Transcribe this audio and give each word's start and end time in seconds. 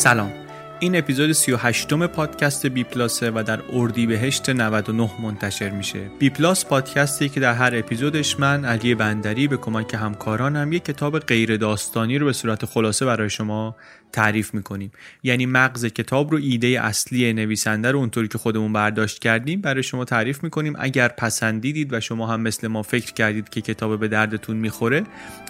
سلام. 0.00 0.32
این 0.78 0.96
اپیزود 0.96 1.32
38 1.32 1.92
م 1.92 2.06
پادکست 2.06 2.66
بی 2.66 2.84
پلاسه 2.84 3.30
و 3.30 3.42
در 3.46 3.60
اردیبهشت 3.72 4.50
99 4.50 5.10
منتشر 5.22 5.70
میشه. 5.70 6.10
بی 6.18 6.30
پلاس 6.30 6.64
پادکستی 6.64 7.28
که 7.28 7.40
در 7.40 7.54
هر 7.54 7.72
اپیزودش 7.74 8.40
من 8.40 8.64
علی 8.64 8.94
بندری 8.94 9.48
به 9.48 9.56
کمک 9.56 9.94
همکارانم 9.94 10.72
یک 10.72 10.84
کتاب 10.84 11.18
غیر 11.18 11.56
داستانی 11.56 12.18
رو 12.18 12.26
به 12.26 12.32
صورت 12.32 12.64
خلاصه 12.64 13.06
برای 13.06 13.30
شما 13.30 13.76
تعریف 14.12 14.54
می‌کنیم. 14.54 14.92
یعنی 15.22 15.46
مغز 15.46 15.86
کتاب 15.86 16.30
رو 16.30 16.38
ایده 16.42 16.66
اصلی 16.66 17.32
نویسنده 17.32 17.90
رو 17.90 17.98
اونطوری 17.98 18.28
که 18.28 18.38
خودمون 18.38 18.72
برداشت 18.72 19.18
کردیم 19.18 19.60
برای 19.60 19.82
شما 19.82 20.04
تعریف 20.04 20.44
می‌کنیم. 20.44 20.74
اگر 20.78 21.08
پسندیدید 21.08 21.92
و 21.92 22.00
شما 22.00 22.26
هم 22.26 22.40
مثل 22.40 22.68
ما 22.68 22.82
فکر 22.82 23.12
کردید 23.12 23.48
که 23.48 23.60
کتاب 23.60 24.00
به 24.00 24.08
دردتون 24.08 24.56
می‌خوره 24.56 25.02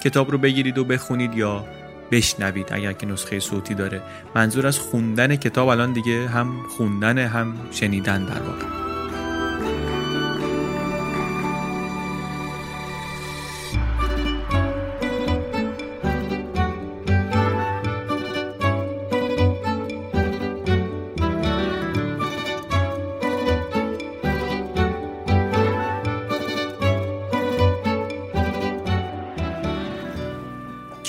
کتاب 0.05 0.31
رو 0.31 0.39
بگیرید 0.39 0.78
و 0.78 0.84
بخونید 0.84 1.34
یا 1.34 1.65
بشنوید 2.10 2.69
اگر 2.71 2.93
که 2.93 3.06
نسخه 3.06 3.41
صوتی 3.41 3.75
داره. 3.75 4.03
منظور 4.34 4.66
از 4.66 4.78
خوندن 4.78 5.37
کتاب 5.37 5.69
الان 5.69 5.93
دیگه 5.93 6.28
هم 6.28 6.62
خوندن 6.76 7.19
هم 7.19 7.54
شنیدن 7.71 8.25
در 8.25 8.43
واقع. 8.43 8.90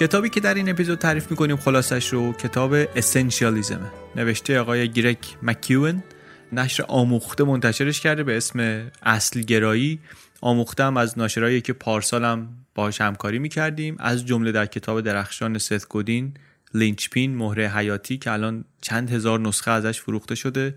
کتابی 0.01 0.29
که 0.29 0.39
در 0.39 0.53
این 0.53 0.69
اپیزود 0.69 0.99
تعریف 0.99 1.31
می‌کنیم 1.31 1.57
خلاصش 1.57 2.13
رو 2.13 2.33
کتاب 2.33 2.73
اسنشیالیزمه 2.73 3.91
نوشته 4.15 4.59
آقای 4.59 4.89
گرک 4.89 5.37
مکیون 5.43 6.03
نشر 6.51 6.83
آموخته 6.87 7.43
منتشرش 7.43 8.01
کرده 8.01 8.23
به 8.23 8.37
اسم 8.37 8.91
اصل 9.03 9.41
گرایی 9.41 9.99
آموخته 10.41 10.83
هم 10.83 10.97
از 10.97 11.17
ناشرایی 11.19 11.61
که 11.61 11.73
پارسال 11.73 12.25
هم 12.25 12.49
باهاش 12.75 13.01
همکاری 13.01 13.39
می‌کردیم. 13.39 13.95
از 13.99 14.25
جمله 14.25 14.51
در 14.51 14.65
کتاب 14.65 15.01
درخشان 15.01 15.57
ست 15.57 15.89
گودین 15.89 16.33
لینچپین 16.73 17.35
مهره 17.35 17.69
حیاتی 17.69 18.17
که 18.17 18.31
الان 18.31 18.65
چند 18.81 19.11
هزار 19.11 19.39
نسخه 19.39 19.71
ازش 19.71 20.01
فروخته 20.01 20.35
شده. 20.35 20.75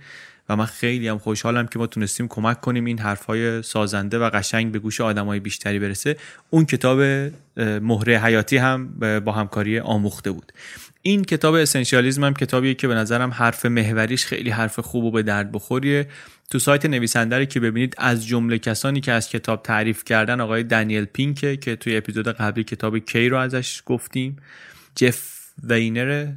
و 0.49 0.56
من 0.56 0.66
خیلی 0.66 1.09
هم 1.09 1.19
خوشحالم 1.19 1.66
که 1.66 1.78
ما 1.78 1.87
تونستیم 1.87 2.28
کمک 2.28 2.60
کنیم 2.60 2.84
این 2.84 2.99
حرفهای 2.99 3.62
سازنده 3.62 4.19
و 4.19 4.31
قشنگ 4.31 4.72
به 4.72 4.78
گوش 4.78 5.00
آدمای 5.00 5.41
بیشتری 5.41 5.78
برسه. 5.78 6.16
اون 6.50 6.65
کتاب 6.65 7.00
مهره 7.56 8.19
حیاتی 8.19 8.56
هم 8.56 8.88
با 9.25 9.33
همکاری 9.33 9.78
آموخته 9.78 10.31
بود. 10.31 10.53
این 11.03 11.25
کتاب 11.25 11.54
Essentialism 11.54 12.25
هم 12.25 12.34
کتابیه 12.34 12.75
که 12.75 12.88
به 12.88 12.94
نظرم 12.94 13.31
حرف 13.31 13.66
محوریش 13.66 14.27
خیلی 14.27 14.50
حرف 14.50 14.78
خوب 14.78 15.04
و 15.04 15.10
به 15.10 15.22
درد 15.22 15.53
بخوریه. 15.53 16.06
تو 16.50 16.59
سایت 16.59 16.87
نویسنده 16.87 17.47
که 17.47 17.60
ببینید 17.60 17.94
از 17.99 18.27
جمله 18.27 18.59
کسانی 18.59 19.00
که 19.00 19.12
از 19.12 19.28
کتاب 19.28 19.62
تعریف 19.62 20.04
کردن 20.04 20.41
آقای 20.41 20.62
دنیل 20.62 21.04
پینکه 21.04 21.56
که 21.56 21.77
توی 21.77 21.97
اپیزود 21.97 22.28
قبلی 22.28 22.65
کتاب 22.65 22.99
کی 22.99 23.28
رو 23.28 23.38
ازش 23.38 23.83
گفتیم 23.87 24.37
جف 24.97 25.44
وینر 25.62 26.32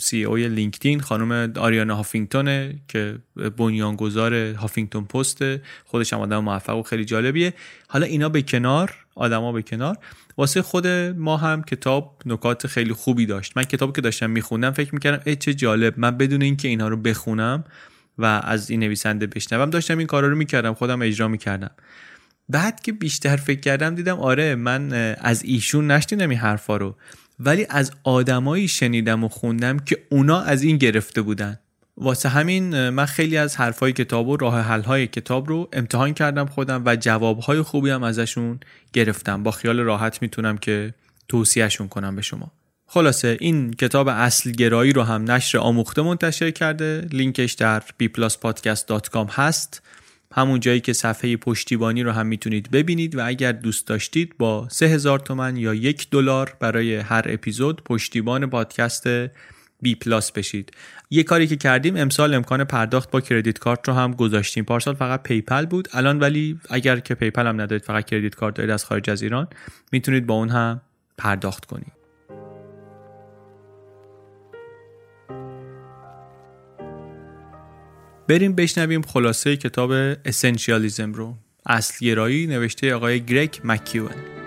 CEO 0.00 0.24
ی 0.24 0.48
LinkedIn 0.48 1.00
خانم 1.00 1.52
آریانا 1.56 1.96
هافینگتونه 1.96 2.74
که 2.88 3.18
بنیانگذار 3.56 4.34
Huffington 4.34 5.04
Post 5.04 5.44
خودش 5.84 6.12
هم 6.12 6.20
آدم 6.20 6.38
موفق 6.38 6.76
و 6.76 6.82
خیلی 6.82 7.04
جالبیه. 7.04 7.54
حالا 7.88 8.06
اینا 8.06 8.28
به 8.28 8.42
کنار 8.42 8.94
آدما 9.14 9.52
به 9.52 9.62
کنار. 9.62 9.96
واسه 10.36 10.62
خود 10.62 10.86
ما 11.16 11.36
هم 11.36 11.62
کتاب 11.62 12.22
نکات 12.26 12.66
خیلی 12.66 12.92
خوبی 12.92 13.26
داشت. 13.26 13.56
من 13.56 13.64
کتاب 13.64 13.96
که 13.96 14.00
داشتم 14.00 14.30
میخوندم 14.30 14.70
فکر 14.70 14.94
می‌کردم 14.94 15.22
ای 15.26 15.36
چه 15.36 15.54
جالب 15.54 15.94
من 15.96 16.16
بدون 16.16 16.42
اینکه 16.42 16.68
اینها 16.68 16.88
رو 16.88 16.96
بخونم 16.96 17.64
و 18.18 18.24
از 18.44 18.70
این 18.70 18.80
نویسنده 18.80 19.26
بشنوم 19.26 19.70
داشتم 19.70 19.98
این 19.98 20.06
کارا 20.06 20.28
رو 20.28 20.36
می‌کردم 20.36 20.74
خودم 20.74 21.02
اجرا 21.02 21.28
می‌کردم. 21.28 21.70
بعد 22.48 22.80
که 22.80 22.92
بیشتر 22.92 23.36
فکر 23.36 23.60
کردم 23.60 23.94
دیدم 23.94 24.20
آره 24.20 24.54
من 24.54 24.92
از 25.20 25.42
ایشون 25.44 25.90
نشنیدم 25.90 26.28
این 26.30 26.38
حرفا 26.38 26.76
رو. 26.76 26.96
ولی 27.40 27.66
از 27.70 27.92
آدمایی 28.04 28.68
شنیدم 28.68 29.24
و 29.24 29.28
خوندم 29.28 29.78
که 29.78 29.98
اونا 30.08 30.40
از 30.40 30.62
این 30.62 30.76
گرفته 30.76 31.22
بودن. 31.22 31.58
واسه 31.96 32.28
همین 32.28 32.90
من 32.90 33.06
خیلی 33.06 33.36
از 33.36 33.56
حرفای 33.56 33.92
کتاب 33.92 34.28
و 34.28 34.36
راه 34.36 34.60
حلهای 34.60 35.06
کتاب 35.06 35.48
رو 35.48 35.68
امتحان 35.72 36.14
کردم 36.14 36.46
خودم 36.46 36.82
و 36.86 36.96
جوابهای 36.96 37.62
خوبی 37.62 37.90
هم 37.90 38.02
ازشون 38.02 38.60
گرفتم. 38.92 39.42
با 39.42 39.50
خیال 39.50 39.80
راحت 39.80 40.22
می‌تونم 40.22 40.58
که 40.58 40.94
توصیهشون 41.28 41.88
کنم 41.88 42.16
به 42.16 42.22
شما. 42.22 42.52
خلاصه 42.86 43.36
این 43.40 43.72
کتاب 43.72 44.08
اصل 44.08 44.50
گرایی 44.50 44.92
رو 44.92 45.02
هم 45.02 45.30
نشر 45.30 45.58
آموخته 45.58 46.02
منتشر 46.02 46.50
کرده. 46.50 47.08
لینکش 47.12 47.52
در 47.52 47.82
bpluspodcast.com 48.02 49.30
هست. 49.30 49.82
همون 50.34 50.60
جایی 50.60 50.80
که 50.80 50.92
صفحه 50.92 51.36
پشتیبانی 51.36 52.02
رو 52.02 52.12
هم 52.12 52.26
می‌تونید 52.26 52.70
ببینید 52.70 53.16
و 53.16 53.26
اگر 53.26 53.52
دوست 53.52 53.86
داشتید 53.86 54.34
با 54.38 54.68
3000 54.70 55.18
تومن 55.18 55.56
یا 55.56 55.74
یک 55.74 56.10
دلار 56.10 56.56
برای 56.60 56.96
هر 56.96 57.22
اپیزود 57.28 57.84
پشتیبان 57.84 58.46
پادکست 58.46 59.06
B 59.82 59.94
Plus 59.94 60.32
بشید. 60.32 60.72
یه 61.10 61.22
کاری 61.22 61.46
که 61.46 61.56
کردیم 61.56 61.96
امسال 61.96 62.34
امکان 62.34 62.64
پرداخت 62.64 63.10
با 63.10 63.20
credit 63.20 63.58
card 63.58 63.88
رو 63.88 63.94
هم 63.94 64.14
گذاشتیم. 64.14 64.64
پارسال 64.64 64.94
فقط 64.94 65.22
PayPal 65.22 65.66
بود. 65.66 65.88
الان 65.92 66.18
ولی 66.18 66.60
اگر 66.70 67.00
که 67.00 67.14
PayPal 67.14 67.46
هم 67.46 67.60
ندارید 67.60 67.84
فقط 67.84 68.04
credit 68.04 68.34
card 68.34 68.54
دارید 68.54 68.70
از 68.70 68.84
خارج 68.84 69.10
از 69.10 69.22
ایران 69.22 69.48
می‌تونید 69.92 70.26
با 70.26 70.34
اون 70.34 70.48
هم 70.48 70.80
پرداخت 71.18 71.64
کنید. 71.64 71.97
بریم 78.28 78.54
بشنویم 78.54 79.02
خلاصه 79.02 79.56
کتاب 79.56 79.90
Essentialism 80.24 81.12
رو. 81.12 81.34
اصلگرایی 81.66 82.46
نوشته 82.46 82.94
آقای 82.94 83.24
گرگ 83.24 83.60
مکیون. 83.64 84.37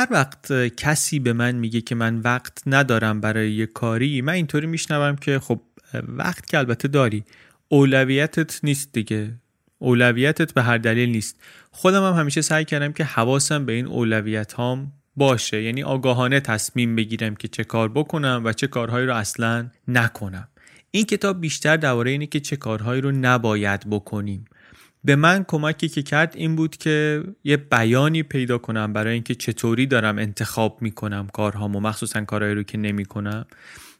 هر 0.00 0.08
وقت 0.10 0.52
کسی 0.76 1.18
به 1.18 1.32
من 1.32 1.54
میگه 1.54 1.80
که 1.80 1.94
من 1.94 2.20
وقت 2.20 2.62
ندارم 2.66 3.20
برای 3.20 3.52
یه 3.52 3.66
کاری 3.66 4.20
من 4.20 4.32
اینطوری 4.32 4.66
میشنوم 4.66 5.16
که 5.16 5.38
خب 5.38 5.60
وقت 6.08 6.46
که 6.46 6.58
البته 6.58 6.88
داری. 6.88 7.24
اولویتت 7.68 8.60
نیست 8.64 8.92
دیگه. 8.92 9.34
اولویتت 9.78 10.54
به 10.54 10.62
هر 10.62 10.78
دلیل 10.78 11.08
نیست. 11.08 11.36
خودم 11.70 12.02
هم 12.02 12.20
همیشه 12.20 12.40
سعی 12.40 12.64
کردم 12.64 12.92
که 12.92 13.04
حواسم 13.04 13.66
به 13.66 13.72
این 13.72 13.86
اولویت 13.86 14.52
هام 14.52 14.92
باشه. 15.16 15.62
یعنی 15.62 15.82
آگاهانه 15.82 16.40
تصمیم 16.40 16.96
بگیرم 16.96 17.36
که 17.36 17.48
چه 17.48 17.64
کار 17.64 17.88
بکنم 17.88 18.42
و 18.44 18.52
چه 18.52 18.66
کارهایی 18.66 19.06
رو 19.06 19.14
اصلا 19.14 19.70
نکنم. 19.88 20.48
این 20.90 21.04
کتاب 21.04 21.40
بیشتر 21.40 21.76
درباره 21.76 22.10
اینه 22.10 22.26
که 22.26 22.40
چه 22.40 22.56
کارهایی 22.56 23.00
رو 23.00 23.12
نباید 23.12 23.90
بکنیم. 23.90 24.44
به 25.04 25.16
من 25.16 25.44
کمکی 25.44 25.88
که 25.88 26.02
کرد 26.02 26.32
این 26.36 26.56
بود 26.56 26.76
که 26.76 27.24
یه 27.44 27.56
بیانی 27.56 28.22
پیدا 28.22 28.58
کنم 28.58 28.92
برای 28.92 29.12
اینکه 29.12 29.34
چطوری 29.34 29.86
دارم 29.86 30.18
انتخاب 30.18 30.82
می‌کنم 30.82 31.28
کارهامو 31.32 31.80
مخصوصا 31.80 32.24
کارهایی 32.24 32.54
رو 32.54 32.62
که 32.62 32.78
نمی‌کنم. 32.78 33.46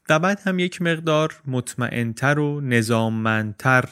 و 0.08 0.18
بعد 0.18 0.40
هم 0.44 0.58
یک 0.58 0.82
مقدار 0.82 1.40
مطمئنتر 1.46 2.38
و 2.38 2.60
نظاممندتر 2.60 3.84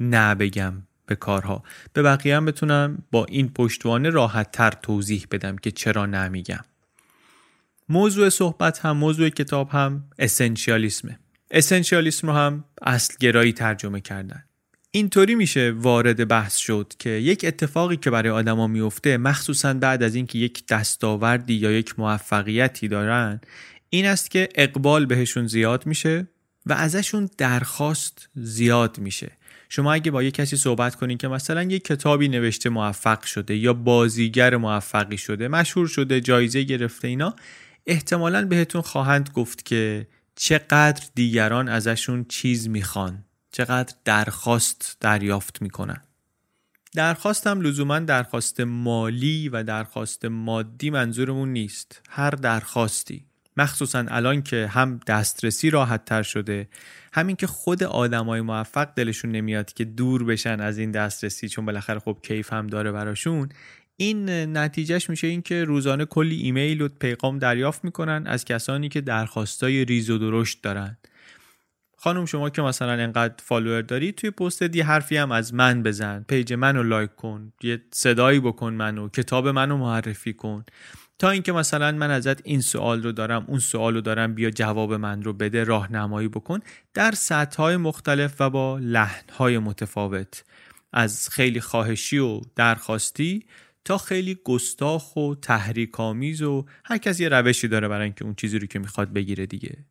نبگم 0.00 0.74
به 1.06 1.16
کارها. 1.16 1.62
به 1.92 2.02
بقیه 2.02 2.36
هم 2.36 2.44
بتونم 2.44 3.02
با 3.10 3.24
این 3.24 3.48
پشتوانه 3.48 4.10
راحت 4.10 4.52
تر 4.52 4.70
توضیح 4.70 5.26
بدم 5.30 5.56
که 5.56 5.70
چرا 5.70 6.06
نمیگم 6.06 6.64
موضوع 7.88 8.28
صحبت 8.28 8.78
هم 8.78 8.96
موضوع 8.96 9.28
کتاب 9.28 9.68
هم 9.68 10.04
اسنشیالیسمه 10.18 11.18
اسنشیالیسم 11.50 12.26
رو 12.26 12.32
هم 12.32 12.64
اصلگرایی 12.82 13.52
ترجمه 13.52 14.00
کردن. 14.00 14.44
اینطوری 14.92 15.34
میشه 15.34 15.74
وارد 15.76 16.28
بحث 16.28 16.56
شد 16.56 16.92
که 16.98 17.10
یک 17.10 17.44
اتفاقی 17.44 17.96
که 17.96 18.10
برای 18.10 18.30
آدما 18.30 18.66
میفته 18.66 19.16
مخصوصا 19.16 19.74
بعد 19.74 20.02
از 20.02 20.14
اینکه 20.14 20.38
یک 20.38 20.66
دستاوردی 20.66 21.54
یا 21.54 21.72
یک 21.72 21.98
موفقیتی 21.98 22.88
دارن 22.88 23.40
این 23.90 24.06
است 24.06 24.30
که 24.30 24.48
اقبال 24.54 25.06
بهشون 25.06 25.46
زیاد 25.46 25.86
میشه 25.86 26.28
و 26.66 26.72
ازشون 26.72 27.30
درخواست 27.38 28.28
زیاد 28.34 28.98
میشه. 28.98 29.30
شما 29.68 29.92
اگه 29.92 30.10
با 30.10 30.22
یک 30.22 30.34
کسی 30.34 30.56
صحبت 30.56 30.94
کنین 30.94 31.18
که 31.18 31.28
مثلا 31.28 31.62
یک 31.62 31.84
کتابی 31.84 32.28
نوشته 32.28 32.70
موفق 32.70 33.24
شده 33.24 33.56
یا 33.56 33.72
بازیگر 33.72 34.56
موفقی 34.56 35.18
شده 35.18 35.48
مشهور 35.48 35.86
شده 35.86 36.20
جایزه 36.20 36.62
گرفته 36.62 37.08
اینا 37.08 37.34
احتمالا 37.86 38.46
بهتون 38.46 38.82
خواهند 38.82 39.30
گفت 39.34 39.64
که 39.64 40.06
چقدر 40.36 41.06
دیگران 41.14 41.68
ازشون 41.68 42.24
چیز 42.28 42.68
می‌خوان. 42.68 43.24
چقدر 43.52 43.94
درخواست 44.04 44.96
دریافت 45.00 45.62
می‌کنن. 45.62 46.02
درخواست 46.94 47.46
هم 47.46 47.60
لزوما 47.60 47.98
درخواست 47.98 48.60
مالی 48.60 49.48
و 49.48 49.62
درخواست 49.62 50.24
مادی 50.24 50.90
منظورمون 50.90 51.52
نیست. 51.52 52.02
هر 52.08 52.30
درخواستی 52.30 53.24
مخصوصا 53.56 54.04
الان 54.08 54.42
که 54.42 54.66
هم 54.66 55.00
دسترسی 55.06 55.70
راحت 55.70 56.04
تر 56.04 56.22
شده 56.22 56.68
همین 57.12 57.36
که 57.36 57.46
خود 57.46 57.82
آدمای 57.82 58.40
موفق 58.40 58.94
دلشون 58.94 59.30
نمیاد 59.30 59.72
که 59.72 59.84
دور 59.84 60.24
بشن 60.24 60.60
از 60.60 60.78
این 60.78 60.90
دسترسی 60.90 61.48
چون 61.48 61.66
بالاخره 61.66 61.98
خب 61.98 62.18
کیف 62.22 62.52
هم 62.52 62.66
داره 62.66 62.92
براشون 62.92 63.48
این 63.96 64.30
نتیجهش 64.56 65.10
میشه 65.10 65.26
این 65.26 65.42
که 65.42 65.64
روزانه 65.64 66.04
کلی 66.04 66.36
ایمیل 66.36 66.80
و 66.80 66.88
پیغام 66.88 67.38
دریافت 67.38 67.84
می‌کنن 67.84 68.26
از 68.26 68.44
کسانی 68.44 68.88
که 68.88 69.00
درخواستای 69.00 69.84
ریز 69.84 70.10
و 70.10 70.18
درشت 70.18 70.62
دارن. 70.62 70.96
خانم 72.02 72.26
شما 72.26 72.50
که 72.50 72.62
مثلا 72.62 72.92
انقدر 72.92 73.34
follower 73.38 73.82
داری 73.82 74.12
توی 74.12 74.30
پست 74.30 74.62
دی 74.62 74.80
حرفی 74.80 75.16
هم 75.16 75.32
از 75.32 75.54
من 75.54 75.82
بزن. 75.82 76.24
page 76.28 76.52
منو 76.52 76.82
like 76.82 77.14
کن. 77.16 77.52
یه 77.62 77.82
صدایی 77.92 78.40
بکن 78.40 78.72
منو. 78.72 79.08
کتاب 79.08 79.48
منو 79.48 79.76
معرفی 79.76 80.32
کن. 80.32 80.64
تا 81.18 81.30
اینکه 81.30 81.52
مثلا 81.52 81.92
من 81.92 82.10
ازت 82.10 82.46
این 82.46 82.60
سوال 82.60 83.02
رو 83.02 83.12
دارم 83.12 83.44
اون 83.48 83.58
سوال 83.58 83.94
رو 83.94 84.00
دارم 84.00 84.34
بیا 84.34 84.50
جواب 84.50 84.92
من 84.92 85.22
رو 85.22 85.32
بده 85.32 85.64
راهنمایی 85.64 86.28
بکن. 86.28 86.60
در 86.94 87.12
سطح 87.12 87.56
های 87.56 87.76
مختلف 87.76 88.40
و 88.40 88.50
با 88.50 88.78
لحن 88.78 89.24
های 89.38 89.58
متفاوت. 89.58 90.44
از 90.92 91.28
خیلی 91.28 91.60
خواهشی 91.60 92.18
و 92.18 92.40
درخواستی 92.56 93.46
تا 93.84 93.98
خیلی 93.98 94.38
گستاخ 94.44 95.16
و 95.16 95.34
تحریک‌آمیز 95.34 96.42
و 96.42 96.66
هر 96.84 96.98
کس 96.98 97.20
یه 97.20 97.28
روشی 97.28 97.68
داره 97.68 97.88
برای 97.88 98.04
اینکه 98.04 98.24
اون 98.24 98.34
چیزی 98.34 98.58
رو 98.58 98.66
که 98.66 98.78
می‌خواد 98.78 99.12
بگیره 99.12 99.46
دیگه. 99.46 99.84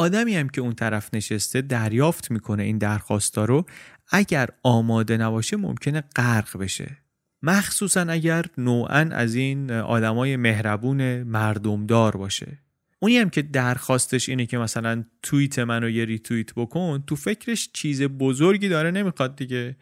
آدمی 0.00 0.36
هم 0.36 0.48
که 0.48 0.60
اون 0.60 0.72
طرف 0.72 1.14
نشسته 1.14 1.60
دریافت 1.60 2.30
می‌کنه 2.30 2.62
این 2.62 2.78
درخواستا 2.78 3.44
رو 3.44 3.66
اگر 4.10 4.48
آماده 4.62 5.16
نباشه 5.16 5.56
ممکنه 5.56 6.04
غرق 6.16 6.58
بشه. 6.58 6.96
مخصوصا 7.42 8.00
اگر 8.00 8.44
نوعا 8.58 9.08
از 9.12 9.34
این 9.34 9.70
آدمای 9.70 10.36
مهربون 10.36 11.22
مردمدار 11.22 12.16
باشه. 12.16 12.58
اونی 12.98 13.18
هم 13.18 13.30
که 13.30 13.42
درخواستش 13.42 14.28
اینه 14.28 14.46
که 14.46 14.58
مثلا 14.58 15.04
توییت 15.22 15.58
منو 15.58 15.90
یه 15.90 16.04
ریتوییت 16.04 16.54
بکن 16.54 17.04
تو 17.06 17.16
فکرش 17.16 17.70
چیز 17.72 18.02
بزرگی 18.02 18.68
داره 18.68 18.90
نمی‌خواد 18.90 19.36
دیگه. 19.36 19.76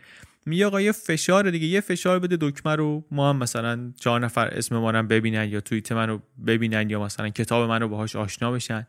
میگه 0.47 0.67
آقا 0.67 0.81
یه 0.81 0.93
فشار 0.93 1.51
دیگه 1.51 1.67
یه 1.67 1.81
فشار 1.81 2.19
بده 2.19 2.37
دکمه 2.41 2.77
رو 2.77 3.05
ما 3.11 3.31
هم 3.31 3.37
مثلا 3.37 3.93
چهار 4.01 4.21
نفر 4.21 4.49
اسم 4.49 4.77
ما 4.77 4.91
رو 4.91 5.03
ببینن 5.03 5.49
یا 5.49 5.61
توییت 5.61 5.93
منو 5.93 6.19
ببینن 6.47 6.91
یا 6.91 7.03
مثلا 7.03 7.29
کتاب 7.29 7.69
منو 7.69 7.89
باهاش 7.89 8.17
آشنا 8.17 8.53
بشن. 8.53 8.87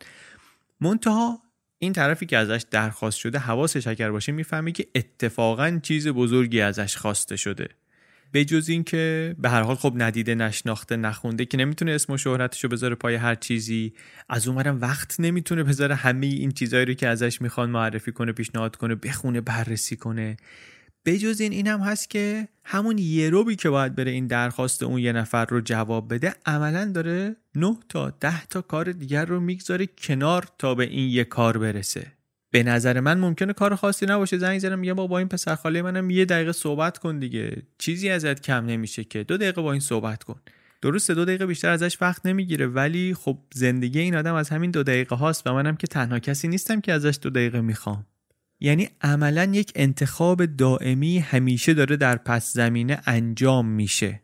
منتها 0.81 1.39
این 1.79 1.93
طرفی 1.93 2.25
که 2.25 2.37
ازش 2.37 2.65
درخواست 2.71 3.17
شده 3.17 3.39
حواسش 3.39 3.87
اگر 3.87 4.11
باشه 4.11 4.31
می‌فهمی 4.31 4.71
که 4.71 4.87
اتفاقا 4.95 5.79
چیز 5.83 6.07
بزرگی 6.07 6.61
ازش 6.61 6.97
خواسته 6.97 7.35
شده. 7.35 7.69
به 8.31 8.45
جز 8.45 8.69
اینکه 8.69 9.35
به 9.39 9.49
هر 9.49 9.61
حال 9.61 9.75
خب 9.75 9.93
ندیده 9.97 10.35
نشناخته 10.35 10.95
نخونده 10.95 11.45
که 11.45 11.57
نمی‌تونه 11.57 11.91
اسم 11.91 12.13
و 12.13 12.17
شهرتشو 12.17 12.67
بذاره 12.67 12.95
پای 12.95 13.15
هر 13.15 13.35
چیزی. 13.35 13.93
از 14.29 14.47
اونورم 14.47 14.81
وقت 14.81 15.19
نمی‌تونه 15.19 15.63
بذاره 15.63 15.95
همه 15.95 16.25
این 16.25 16.51
چیزهایی 16.51 16.85
رو 16.85 16.93
که 16.93 17.07
ازش 17.07 17.41
می‌خوان 17.41 17.69
معرفی 17.69 18.11
کنه 18.11 18.31
پیشنهاد 18.31 18.75
کنه 18.75 18.95
بخونه 18.95 19.41
بررسی 19.41 19.95
کنه. 19.95 20.37
بجز 21.05 21.41
این 21.41 21.51
اینم 21.51 21.79
هست 21.79 22.09
که 22.09 22.47
همون 22.63 22.97
یه 22.97 23.29
روبی 23.29 23.55
که 23.55 23.69
باید 23.69 23.95
بره 23.95 24.11
این 24.11 24.27
درخواست 24.27 24.83
اون 24.83 24.99
یه 24.99 25.11
نفر 25.11 25.45
رو 25.45 25.61
جواب 25.61 26.13
بده 26.13 26.33
عملا 26.45 26.85
داره 26.85 27.35
9 27.55 27.77
تا 27.89 28.09
10 28.09 28.45
تا 28.45 28.61
کار 28.61 28.91
دیگر 28.91 29.25
رو 29.25 29.39
می‌گذاره 29.39 29.87
کنار 29.97 30.47
تا 30.57 30.75
به 30.75 30.83
این 30.83 31.09
یه 31.09 31.23
کار 31.23 31.57
برسه. 31.57 32.07
به 32.51 32.63
نظر 32.63 32.99
من 32.99 33.19
ممکنه 33.19 33.53
کار 33.53 33.75
خاصی 33.75 34.05
نباشه. 34.05 34.37
زنگ 34.37 34.59
زدم 34.59 34.79
میگم 34.79 34.93
با 34.93 35.17
این 35.17 35.27
پسر 35.27 35.55
خاله 35.55 35.81
منم 35.81 36.09
یه 36.09 36.25
دقیقه 36.25 36.51
صحبت 36.51 36.97
کن 36.97 37.19
دیگه. 37.19 37.63
چیزی 37.77 38.09
ازت 38.09 38.41
کم 38.41 38.65
نمیشه 38.65 39.03
که. 39.03 39.23
دو 39.23 39.37
دقیقه 39.37 39.61
با 39.61 39.71
این 39.71 39.81
صحبت 39.81 40.23
کن. 40.23 40.39
درسته 40.81 41.13
دو 41.13 41.25
دقیقه 41.25 41.45
بیشتر 41.45 41.69
ازش 41.69 42.01
وقت 42.01 42.25
نمی‌گیره 42.25 42.67
ولی 42.67 43.13
خب 43.13 43.37
زندگی 43.53 43.99
این 43.99 44.15
آدم 44.15 44.35
از 44.35 44.49
همین 44.49 44.71
دو 44.71 44.83
دقیقه 44.83 45.15
هاست 45.15 45.47
و 45.47 45.53
منم 45.53 45.75
که 45.75 45.87
تنها 45.87 46.19
کسی 46.19 46.47
نیستم 46.47 46.81
که 46.81 46.93
ازش 46.93 47.19
دو 47.21 47.29
دقیقه 47.29 47.61
می‌خوام. 47.61 48.05
یعنی 48.59 48.89
عملا 49.01 49.51
یک 49.53 49.71
انتخاب 49.75 50.45
دائمی 50.45 51.19
همیشه 51.19 51.73
داره 51.73 51.97
در 51.97 52.15
پس 52.15 52.53
زمینه 52.53 53.01
انجام 53.05 53.65
میشه. 53.65 54.21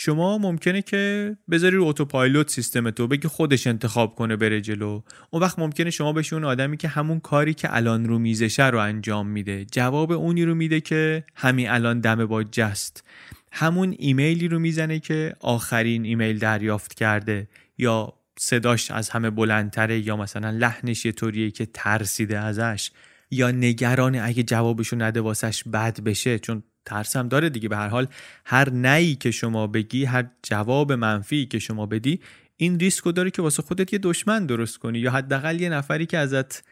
شما 0.00 0.38
ممکنه 0.38 0.82
که 0.82 1.36
بذاری 1.50 1.76
رو 1.76 1.84
اتوپایلوت 1.84 2.50
سیستم 2.50 2.90
تو 2.90 3.06
بگی 3.06 3.28
خودش 3.28 3.66
انتخاب 3.66 4.14
کنه 4.14 4.36
بره 4.36 4.60
جلو. 4.60 5.02
اون 5.30 5.42
وقت 5.42 5.58
ممکنه 5.58 5.90
شما 5.90 6.12
بشی 6.12 6.34
اون 6.34 6.44
آدمی 6.44 6.76
که 6.76 6.88
همون 6.88 7.20
کاری 7.20 7.54
که 7.54 7.76
الان 7.76 8.04
رو 8.04 8.18
میزشه 8.18 8.66
رو 8.66 8.78
انجام 8.78 9.26
میده. 9.26 9.64
جواب 9.64 10.12
اونی 10.12 10.44
رو 10.44 10.54
میده 10.54 10.80
که 10.80 11.24
همین 11.34 11.70
الان 11.70 12.00
دم 12.00 12.26
با 12.26 12.42
جست. 12.42 13.04
همون 13.52 13.94
ایمیلی 13.98 14.48
رو 14.48 14.58
می‌زنه 14.58 14.98
که 14.98 15.34
آخرین 15.40 16.04
ایمیل 16.04 16.38
دریافت 16.38 16.94
کرده. 16.94 17.48
یا 17.78 18.12
صداش 18.38 18.90
از 18.90 19.10
همه 19.10 19.30
بلندتره 19.30 20.06
یا 20.06 20.16
مثلا 20.16 20.50
لحنش 20.50 21.04
یه 21.04 21.12
طوریه 21.12 21.50
که 21.50 21.66
ترسیده 21.66 22.38
ازش. 22.38 22.90
یا 23.30 23.50
نگران 23.50 24.16
اگه 24.16 24.42
جوابشو 24.42 24.96
نده 24.96 25.20
واسش 25.20 25.64
بد 25.64 26.00
بشه؟ 26.00 26.38
چون 26.38 26.62
ترسم 26.84 27.28
داره 27.28 27.48
دیگه. 27.48 27.68
به 27.68 27.76
هر 27.76 27.88
حال 27.88 28.06
هر 28.44 28.70
نهی 28.70 29.14
که 29.14 29.30
شما 29.30 29.66
بگی 29.66 30.04
هر 30.04 30.30
جواب 30.42 30.92
منفی 30.92 31.46
که 31.46 31.58
شما 31.58 31.86
بدی 31.86 32.20
این 32.56 32.78
ریسک 32.78 33.04
داره 33.14 33.30
که 33.30 33.42
واسه 33.42 33.62
خودت 33.62 33.92
یه 33.92 33.98
دشمن 33.98 34.46
درست 34.46 34.78
کنی 34.78 34.98
یا 34.98 35.10
حداقل 35.10 35.60
یه 35.60 35.68
نفری 35.68 36.06
که 36.06 36.18
ازت 36.18 36.62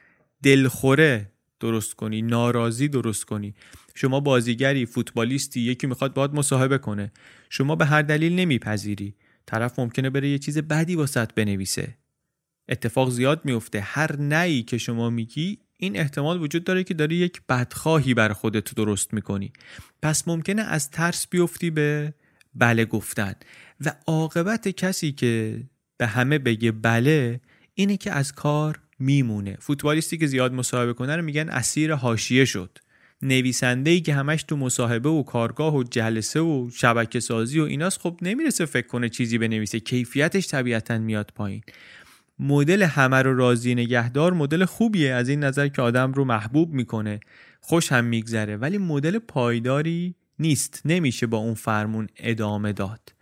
دلخوره 0.42 1.30
درست 1.60 1.94
کنی 1.94 2.22
ناراضی 2.22 2.88
درست 2.88 3.24
کنی. 3.24 3.54
شما 3.94 4.20
بازیگری 4.20 4.86
فوتبالیستی 4.86 5.60
یکی 5.60 5.86
می‌خواد 5.86 6.14
باید 6.14 6.34
مصاحبه 6.34 6.78
کنه. 6.78 7.12
شما 7.50 7.76
به 7.76 7.86
هر 7.86 8.02
دلیل 8.02 8.34
نمیپذیری. 8.34 9.14
طرف 9.46 9.78
ممکنه 9.78 10.10
بره 10.10 10.28
یه 10.28 10.38
چیز 10.38 10.58
بدی 10.58 10.94
واسط 10.94 11.34
بنویسه. 11.34 11.96
اتفاق 12.68 13.10
زیاد 13.10 13.40
میفته 13.44 13.80
هر 13.80 14.16
نهی 14.16 14.62
که 14.62 14.78
شما 14.78 15.10
میگی 15.10 15.58
این 15.76 15.98
احتمال 15.98 16.42
وجود 16.42 16.64
داره 16.64 16.84
که 16.84 16.94
داری 16.94 17.14
یک 17.16 17.42
بدخواهی 17.48 18.14
بر 18.14 18.32
خودت 18.32 18.74
درست 18.74 19.14
می‌کنی. 19.14 19.52
پس 20.02 20.28
ممکنه 20.28 20.62
از 20.62 20.90
ترس 20.90 21.26
بیفتی 21.28 21.70
به 21.70 22.14
بله 22.54 22.84
گفتن. 22.84 23.34
و 23.80 23.92
عاقبت 24.06 24.68
کسی 24.68 25.12
که 25.12 25.62
به 25.96 26.06
همه 26.06 26.38
بگه 26.38 26.72
بله 26.72 27.40
اینه 27.74 27.96
که 27.96 28.12
از 28.12 28.32
کار 28.32 28.78
میمونه. 28.98 29.56
فوتبالیستی 29.60 30.18
که 30.18 30.26
زیاد 30.26 30.52
مصاحبه 30.52 30.92
کنه 30.92 31.16
رو 31.16 31.22
میگن 31.22 31.48
اسیر 31.48 31.94
حاشیه 31.94 32.44
شد. 32.44 32.78
نویسنده 33.22 33.90
ای 33.90 34.00
که 34.00 34.14
همش 34.14 34.42
تو 34.42 34.56
مصاحبه 34.56 35.08
و 35.08 35.22
کارگاه 35.22 35.76
و 35.76 35.82
جلسه 35.82 36.40
و 36.40 36.70
شبکه 36.70 37.20
سازی 37.20 37.60
و 37.60 37.64
ایناست 37.64 38.00
خب 38.00 38.18
نمی‌رسه 38.22 38.66
فکر 38.66 38.86
کنه 38.86 39.08
چیزی 39.08 39.38
بنویسه. 39.38 39.80
کیفیتش 39.80 40.48
طبیعتا 40.48 40.98
میاد 40.98 41.32
پایین. 41.34 41.62
مدل 42.38 42.82
همه 42.82 43.22
رو 43.22 43.36
راضی 43.36 43.74
نگهدار 43.74 44.32
مدل 44.32 44.64
خوبیه 44.64 45.12
از 45.12 45.28
این 45.28 45.44
نظر 45.44 45.68
که 45.68 45.82
آدم 45.82 46.12
رو 46.12 46.24
محبوب 46.24 46.72
می‌کنه. 46.72 47.20
خوش 47.60 47.92
هم 47.92 48.04
میگذره. 48.04 48.56
ولی 48.56 48.78
مدل 48.78 49.18
پایداری 49.18 50.14
نیست. 50.38 50.82
نمیشه 50.84 51.26
با 51.26 51.38
اون 51.38 51.54
فرمون 51.54 52.06
ادامه 52.16 52.72
داد. 52.72 53.12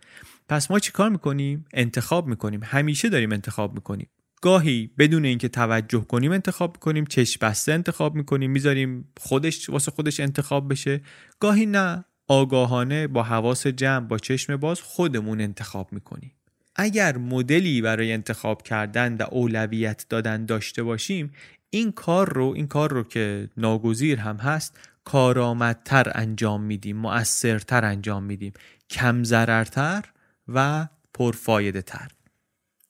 پس 0.49 0.71
ما 0.71 0.79
چیکار 0.79 1.09
می‌کنیم؟ 1.09 1.65
انتخاب 1.73 2.27
می‌کنیم. 2.27 2.61
همیشه 2.63 3.09
داریم 3.09 3.31
انتخاب 3.31 3.73
می‌کنیم. 3.73 4.09
گاهی 4.41 4.91
بدون 4.97 5.25
اینکه 5.25 5.49
توجه 5.49 6.05
کنیم 6.05 6.31
انتخاب 6.31 6.71
می‌کنیم. 6.75 7.05
چشم 7.05 7.47
بسته 7.47 7.73
انتخاب 7.73 8.15
می‌کنیم. 8.15 8.51
می‌ذاریم 8.51 9.13
خودش 9.17 9.69
واسه 9.69 9.91
خودش 9.91 10.19
انتخاب 10.19 10.71
بشه. 10.71 11.01
گاهی 11.39 11.65
نه. 11.65 12.05
آگاهانه 12.27 13.07
با 13.07 13.23
حواس 13.23 13.67
جمع 13.67 14.07
با 14.07 14.17
چشم 14.17 14.57
باز 14.57 14.81
خودمون 14.81 15.41
انتخاب 15.41 15.93
می‌کنیم. 15.93 16.34
اگر 16.75 17.17
مدلی 17.17 17.81
برای 17.81 18.13
انتخاب 18.13 18.61
کردن 18.61 19.17
و 19.17 19.23
اولویت 19.31 20.05
دادن 20.09 20.45
داشته 20.45 20.83
باشیم 20.83 21.33
این 21.69 21.91
کار 21.91 22.33
رو 22.33 22.53
این 22.55 22.67
کار 22.67 22.93
رو 22.93 23.03
که 23.03 23.49
ناگزیر 23.57 24.19
هم 24.19 24.37
هست 24.37 24.77
کارآمدتر 25.03 26.11
انجام 26.15 26.61
میدیم 26.61 26.97
مؤثرتر 26.97 27.85
انجام 27.85 28.23
میدیم 28.23 28.53
کم 28.89 29.23
ضررتر 29.23 30.05
و 30.47 30.87
پرفایده 31.13 31.81
تر 31.81 32.11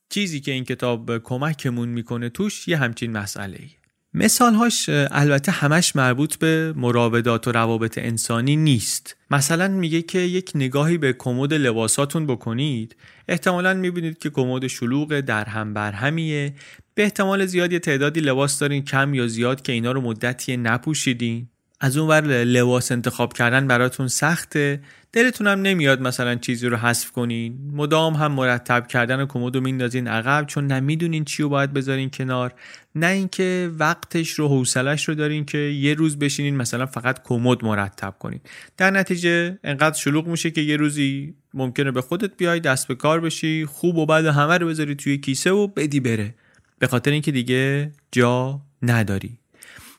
چیزی 0.09 0.39
که 0.39 0.51
این 0.51 0.63
کتاب 0.63 1.17
کمکمون 1.17 1.89
می‌کنه 1.89 2.29
توش 2.29 2.67
یه 2.67 2.77
همچین 2.77 3.11
مسئله 3.11 3.57
ای. 3.59 3.69
مثالهاش 4.17 4.89
البته 4.89 5.51
همش 5.51 5.95
مربوط 5.95 6.35
به 6.35 6.73
مراودات 6.75 7.47
و 7.47 7.51
روابط 7.51 7.97
انسانی 7.97 8.55
نیست. 8.55 9.15
مثلا 9.31 9.67
میگه 9.67 10.01
که 10.01 10.19
یک 10.19 10.51
نگاهی 10.55 10.97
به 10.97 11.13
کمد 11.13 11.53
لباساتون 11.53 12.27
بکنید. 12.27 12.95
احتمالا 13.27 13.73
می‌بینید 13.73 14.17
که 14.17 14.29
کمد 14.29 14.67
شلوغ 14.67 15.19
در 15.19 15.45
هم 15.45 15.73
بر 15.73 15.91
همیه 15.91 16.53
به 16.93 17.03
احتمال 17.03 17.45
زیاد 17.45 17.73
یه 17.73 17.79
تعدادی 17.79 18.19
لباس 18.19 18.59
دارین 18.59 18.83
کم 18.83 19.13
یا 19.13 19.27
زیاد 19.27 19.61
که 19.61 19.71
اینا 19.71 19.91
رو 19.91 20.01
مدتی 20.01 20.57
نپوشیدین. 20.57 21.49
از 21.79 21.97
اون 21.97 22.09
ور 22.09 22.43
لباس 22.43 22.91
انتخاب 22.91 23.33
کردن 23.33 23.67
براتون 23.67 24.07
سخته. 24.07 24.81
دلتونم 25.13 25.61
نمیاد 25.61 26.01
مثلا 26.01 26.35
چیزی 26.35 26.67
رو 26.67 26.77
حذف 26.77 27.11
کنین. 27.11 27.71
مدام 27.73 28.13
هم 28.13 28.31
مرتب 28.31 28.87
کردن 28.87 29.25
کمد 29.25 29.55
رو 29.55 29.61
میندازین 29.61 30.07
عقب 30.07 30.45
چون 30.45 30.67
نمی‌دونین 30.67 31.25
چی 31.25 31.43
رو 31.43 31.49
باید 31.49 31.73
بذارین 31.73 32.09
کنار. 32.09 32.53
نه 32.95 33.07
اینکه 33.07 33.71
وقتش 33.79 34.31
رو 34.31 34.47
حوصلش 34.47 35.09
رو 35.09 35.15
دارین 35.15 35.45
که 35.45 35.57
یه 35.57 35.93
روز 35.93 36.19
بشینین 36.19 36.55
مثلا 36.55 36.85
فقط 36.85 37.23
کمد 37.23 37.65
مرتب 37.65 38.15
کنین. 38.19 38.39
در 38.77 38.91
نتیجه 38.91 39.59
انقدر 39.63 39.97
شلوغ 39.97 40.27
میشه 40.27 40.51
که 40.51 40.61
یه 40.61 40.77
روزی 40.77 41.33
ممکنه 41.53 41.91
به 41.91 42.01
خودت 42.01 42.37
بیای 42.37 42.59
دست 42.59 42.87
به 42.87 42.95
کار 42.95 43.19
بشی 43.19 43.65
خوب 43.65 43.97
و 43.97 44.05
بعد 44.05 44.25
همه 44.25 44.57
رو 44.57 44.67
بذاری 44.67 44.95
توی 44.95 45.17
کیسه 45.17 45.51
و 45.51 45.67
بدی 45.67 45.99
بره. 45.99 46.35
به 46.79 46.87
خاطر 46.87 47.11
اینکه 47.11 47.31
دیگه 47.31 47.91
جا 48.11 48.61
نداری. 48.81 49.37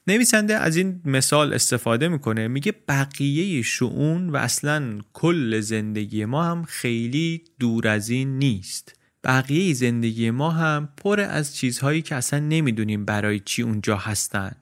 نویسنده 0.09 0.55
از 0.55 0.77
این 0.77 1.01
مثال 1.05 1.55
استفاده 1.55 2.09
می‌کنه 2.09 2.49
میگه 2.49 2.75
بقیه 2.89 3.63
شعون 3.63 4.31
و 4.31 4.37
اصلا 4.37 4.99
کل 5.13 5.61
زندگی 5.61 6.25
ما 6.25 6.45
هم 6.45 6.65
خیلی 6.65 7.45
دور 7.59 7.89
از 7.89 8.09
این 8.09 8.39
نیست. 8.39 9.01
بقیه 9.25 9.75
زندگی 9.75 10.31
ما 10.31 10.51
هم 10.51 10.89
پر 10.97 11.21
از 11.21 11.57
چیزهایی 11.57 12.03
که 12.03 12.15
اصلا 12.15 12.39
نمی‌دونیم 12.39 13.05
برای 13.05 13.41
چی 13.41 13.63
اونجا 13.63 13.97
هستن. 13.97 14.53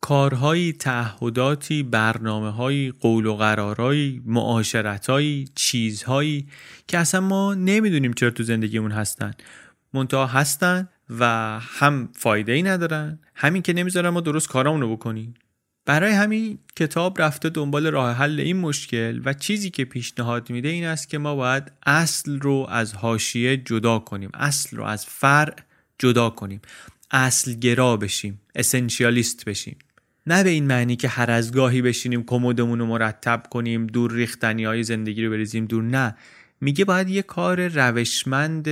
کارهایی، 0.00 0.72
تعهداتی، 0.72 1.82
برنامه 1.82 2.50
های 2.50 2.90
قول 2.90 3.26
و 3.26 3.36
قرارهایی، 3.36 4.22
معاشرتهایی، 4.26 5.48
چیزهایی 5.54 6.46
که 6.88 6.98
اصلا 6.98 7.20
ما 7.20 7.54
نمی‌دونیم 7.54 8.12
چرا 8.12 8.30
تو 8.30 8.42
زندگیمون 8.42 8.90
هستن. 8.90 9.30
منتها 9.94 10.26
هستن 10.26 10.88
و 11.10 11.24
هم 11.62 12.08
فایده 12.14 12.52
ای 12.52 12.62
ندارن. 12.62 13.18
همین 13.34 13.62
که 13.62 13.72
نمی‌ذارن 13.72 14.08
ما 14.08 14.20
درست 14.20 14.48
کارامون 14.48 14.80
رو 14.80 14.96
بکنیم. 14.96 15.34
برای 15.86 16.12
همین 16.12 16.58
کتاب 16.76 17.22
رفته 17.22 17.48
دنبال 17.48 17.86
راه 17.86 18.16
حل 18.16 18.40
این 18.40 18.56
مشکل 18.56 19.20
و 19.24 19.32
چیزی 19.32 19.70
که 19.70 19.84
پیشنهاد 19.84 20.50
میده 20.50 20.68
این 20.68 20.86
است 20.86 21.08
که 21.08 21.18
ما 21.18 21.34
باید 21.34 21.72
اصل 21.86 22.40
رو 22.40 22.66
از 22.68 22.94
حاشیه 22.94 23.56
جدا 23.56 23.98
کنیم. 23.98 24.30
اصل 24.34 24.76
رو 24.76 24.84
از 24.84 25.06
فرع 25.06 25.54
جدا 25.98 26.30
کنیم. 26.30 26.60
اصل 27.10 27.52
گرا 27.52 27.96
بشیم. 27.96 28.40
اسنشیالیست 28.54 29.44
بشیم. 29.44 29.78
نه 30.26 30.44
به 30.44 30.50
این 30.50 30.66
معنی 30.66 30.96
که 30.96 31.08
هر 31.08 31.30
از 31.30 31.52
گاهی 31.52 31.82
بشینیم 31.82 32.22
کمدمون 32.22 32.78
رو 32.78 32.86
مرتب 32.86 33.42
کنیم 33.50 33.86
دور 33.86 34.12
ریختنی 34.12 34.64
های 34.64 34.82
زندگی 34.82 35.24
رو 35.24 35.30
بریزیم 35.30 35.64
دور. 35.64 35.82
نه. 35.82 36.16
میگه 36.60 36.84
باید 36.84 37.08
یه 37.08 37.22
کار 37.22 37.68
روشمند 37.68 38.68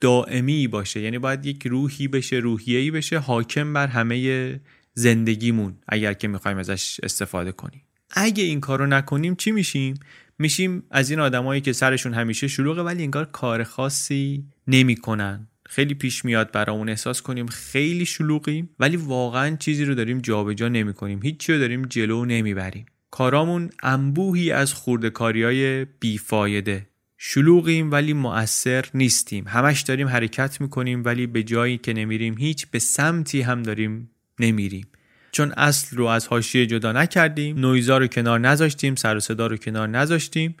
دائمی 0.00 0.68
باشه. 0.68 1.00
یعنی 1.00 1.18
باید 1.18 1.46
یک 1.46 1.66
روحی 1.66 2.08
بشه 2.08 2.36
روحیه‌ای 2.36 2.90
بشه 2.90 3.18
حاکم 3.18 3.72
بر 3.72 3.86
همه 3.86 4.60
زندگیمون 4.94 5.76
اگر 5.88 6.12
که 6.12 6.28
می‌خوایم 6.28 6.58
ازش 6.58 7.00
استفاده 7.02 7.52
کنیم. 7.52 7.82
اگه 8.10 8.44
این 8.44 8.60
کارو 8.60 8.86
نکنیم 8.86 9.34
چی 9.34 9.50
میشیم؟ 9.50 9.94
میشیم 10.38 10.82
از 10.90 11.10
این 11.10 11.20
آدمایی 11.20 11.60
که 11.60 11.72
سرشون 11.72 12.14
همیشه 12.14 12.48
شلوغه 12.48 12.82
ولی 12.82 13.02
انگار 13.02 13.24
کار 13.24 13.64
خاصی 13.64 14.44
نمی‌کنن. 14.66 15.48
خیلی 15.66 15.94
پیش 15.94 16.24
میاد 16.24 16.52
برامون 16.52 16.88
احساس 16.88 17.22
کنیم 17.22 17.46
خیلی 17.46 18.06
شلوغیم 18.06 18.70
ولی 18.80 18.96
واقعا 18.96 19.56
چیزی 19.56 19.84
رو 19.84 19.94
داریم 19.94 20.18
جابجا 20.18 20.68
نمی‌کنیم. 20.68 21.20
هیچی 21.22 21.52
رو 21.52 21.58
داریم 21.58 21.82
جلو 21.82 22.24
نمی‌بریم. 22.24 22.86
کارامون 23.10 23.70
انبوهی 23.82 24.50
از 24.50 24.74
خوردکاری 24.74 25.42
های 25.42 25.84
بیفایده. 25.84 26.87
شلوغیم 27.18 27.90
ولی 27.90 28.12
مؤثر 28.12 28.84
نیستیم. 28.94 29.48
همش 29.48 29.80
داریم 29.80 30.08
حرکت 30.08 30.60
می‌کنیم 30.60 31.04
ولی 31.04 31.26
به 31.26 31.42
جایی 31.42 31.78
که 31.78 31.92
نمیریم 31.92 32.38
هیچ 32.38 32.66
به 32.66 32.78
سمتی 32.78 33.40
هم 33.42 33.62
داریم 33.62 34.10
نمیریم. 34.40 34.86
چون 35.32 35.52
اصل 35.56 35.96
رو 35.96 36.04
از 36.04 36.26
حاشیه 36.26 36.66
جدا 36.66 36.92
نکردیم 36.92 37.58
نویزا 37.58 37.98
رو 37.98 38.06
کنار 38.06 38.40
نذاشتیم 38.40 38.94
سر 38.94 39.16
و 39.16 39.20
صدا 39.20 39.46
رو 39.46 39.56
کنار 39.56 39.88
نذاشتیم 39.88 40.56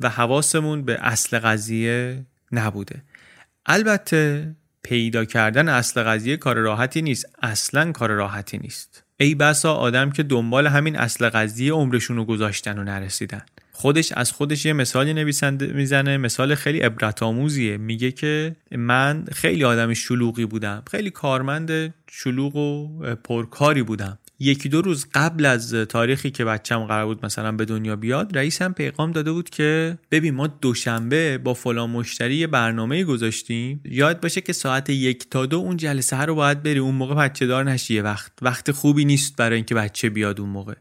و 0.00 0.08
حواسمون 0.08 0.82
به 0.82 0.98
اصل 1.00 1.38
قضیه 1.38 2.26
نبوده. 2.52 3.02
البته 3.66 4.54
پیدا 4.82 5.24
کردن 5.24 5.68
اصل 5.68 6.02
قضیه 6.02 6.36
کار 6.36 6.56
راحتی 6.56 7.02
نیست. 7.02 7.26
اصلا 7.42 7.92
کار 7.92 8.10
راحتی 8.10 8.58
نیست. 8.58 9.02
ای 9.16 9.34
بسا 9.34 9.74
آدم 9.74 10.10
که 10.10 10.22
دنبال 10.22 10.66
همین 10.66 10.96
اصل 10.96 11.28
قضیه 11.28 11.72
عمرشون 11.72 12.16
رو 12.16 12.24
گذاشتن 12.24 12.78
و 12.78 12.84
نرسیدن. 12.84 13.42
خودش 13.76 14.12
از 14.12 14.32
خودش 14.32 14.66
یه 14.66 14.72
مثالی 14.72 15.14
نویسنده 15.14 15.66
می‌زنه 15.66 16.16
مثال 16.16 16.54
خیلی 16.54 16.80
عبرت 16.80 17.22
آموزیه. 17.22 17.76
میگه 17.76 18.10
که 18.10 18.56
من 18.76 19.24
خیلی 19.32 19.64
آدم 19.64 19.94
شلوغی 19.94 20.46
بودم. 20.46 20.82
خیلی 20.90 21.10
کارمند 21.10 21.94
شلوغ 22.10 22.56
و 22.56 22.88
پرکاری 23.14 23.82
بودم. 23.82 24.18
یکی 24.38 24.68
دو 24.68 24.82
روز 24.82 25.06
قبل 25.14 25.46
از 25.46 25.74
تاریخی 25.74 26.30
که 26.30 26.44
بچم 26.44 26.84
قرار 26.84 27.06
بود 27.06 27.26
مثلا 27.26 27.52
به 27.52 27.64
دنیا 27.64 27.96
بیاد 27.96 28.38
رئیسم 28.38 28.72
پیغام 28.72 29.12
داده 29.12 29.32
بود 29.32 29.50
که 29.50 29.98
ببین 30.10 30.34
ما 30.34 30.46
دوشنبه 30.46 31.38
با 31.38 31.54
فلان 31.54 31.90
مشتری 31.90 32.36
یه 32.36 32.46
برنامه 32.46 33.04
گذاشتیم. 33.04 33.80
یاد 33.84 34.20
باشه 34.20 34.40
که 34.40 34.52
ساعت 34.52 34.90
یک 34.90 35.30
تا 35.30 35.46
دو 35.46 35.56
اون 35.56 35.76
جلسه 35.76 36.16
رو 36.16 36.34
باید 36.34 36.62
بری. 36.62 36.78
اون 36.78 36.94
موقع 36.94 37.14
بچه 37.14 37.46
دار 37.46 37.64
نشی 37.64 38.00
وقت. 38.00 38.32
وقت 38.42 38.70
خوبی 38.70 39.04
نیست 39.04 39.36
برای 39.36 39.56
اینکه 39.56 39.74
بچه 39.74 40.10
بیاد 40.10 40.40
اون 40.40 40.50
موقع. 40.50 40.74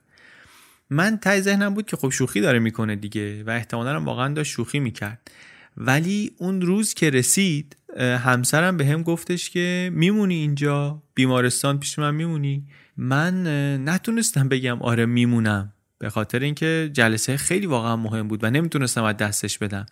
من 0.90 1.18
تای 1.18 1.42
ذهنم 1.42 1.74
بود 1.74 1.86
که 1.86 1.98
خب 1.98 2.10
شوخی 2.10 2.42
داره 2.42 2.60
می‌کنه 2.60 2.96
دیگه 2.96 3.44
و 3.44 3.50
احتمالا 3.50 4.02
واقعا 4.02 4.34
داشت 4.34 4.52
شوخی 4.52 4.80
می‌کرد. 4.80 5.32
ولی 5.78 6.32
اون 6.38 6.62
روز 6.62 6.94
که 6.94 7.10
رسید 7.10 7.78
همسرم 8.00 8.78
به 8.78 8.86
هم 8.86 9.04
گفتش 9.04 9.50
که 9.50 9.90
میمونی 9.94 10.36
اینجا 10.36 11.04
بیمارستان 11.16 11.80
پیش 11.80 12.00
من 12.00 12.16
میمونی. 12.16 12.66
من 12.98 13.44
نتونستم 13.90 14.50
بگم 14.50 14.82
آره 14.82 15.06
میمونم 15.06 15.74
به 15.98 16.10
خاطر 16.10 16.40
اینکه 16.40 16.90
جلسه 16.94 17.38
خیلی 17.38 17.66
واقعا 17.66 17.96
مهم 17.96 18.28
بود 18.28 18.44
و 18.44 18.50
نمی‌تونستم 18.50 19.04
از 19.04 19.18
دستش 19.18 19.58
بدم. 19.58 19.86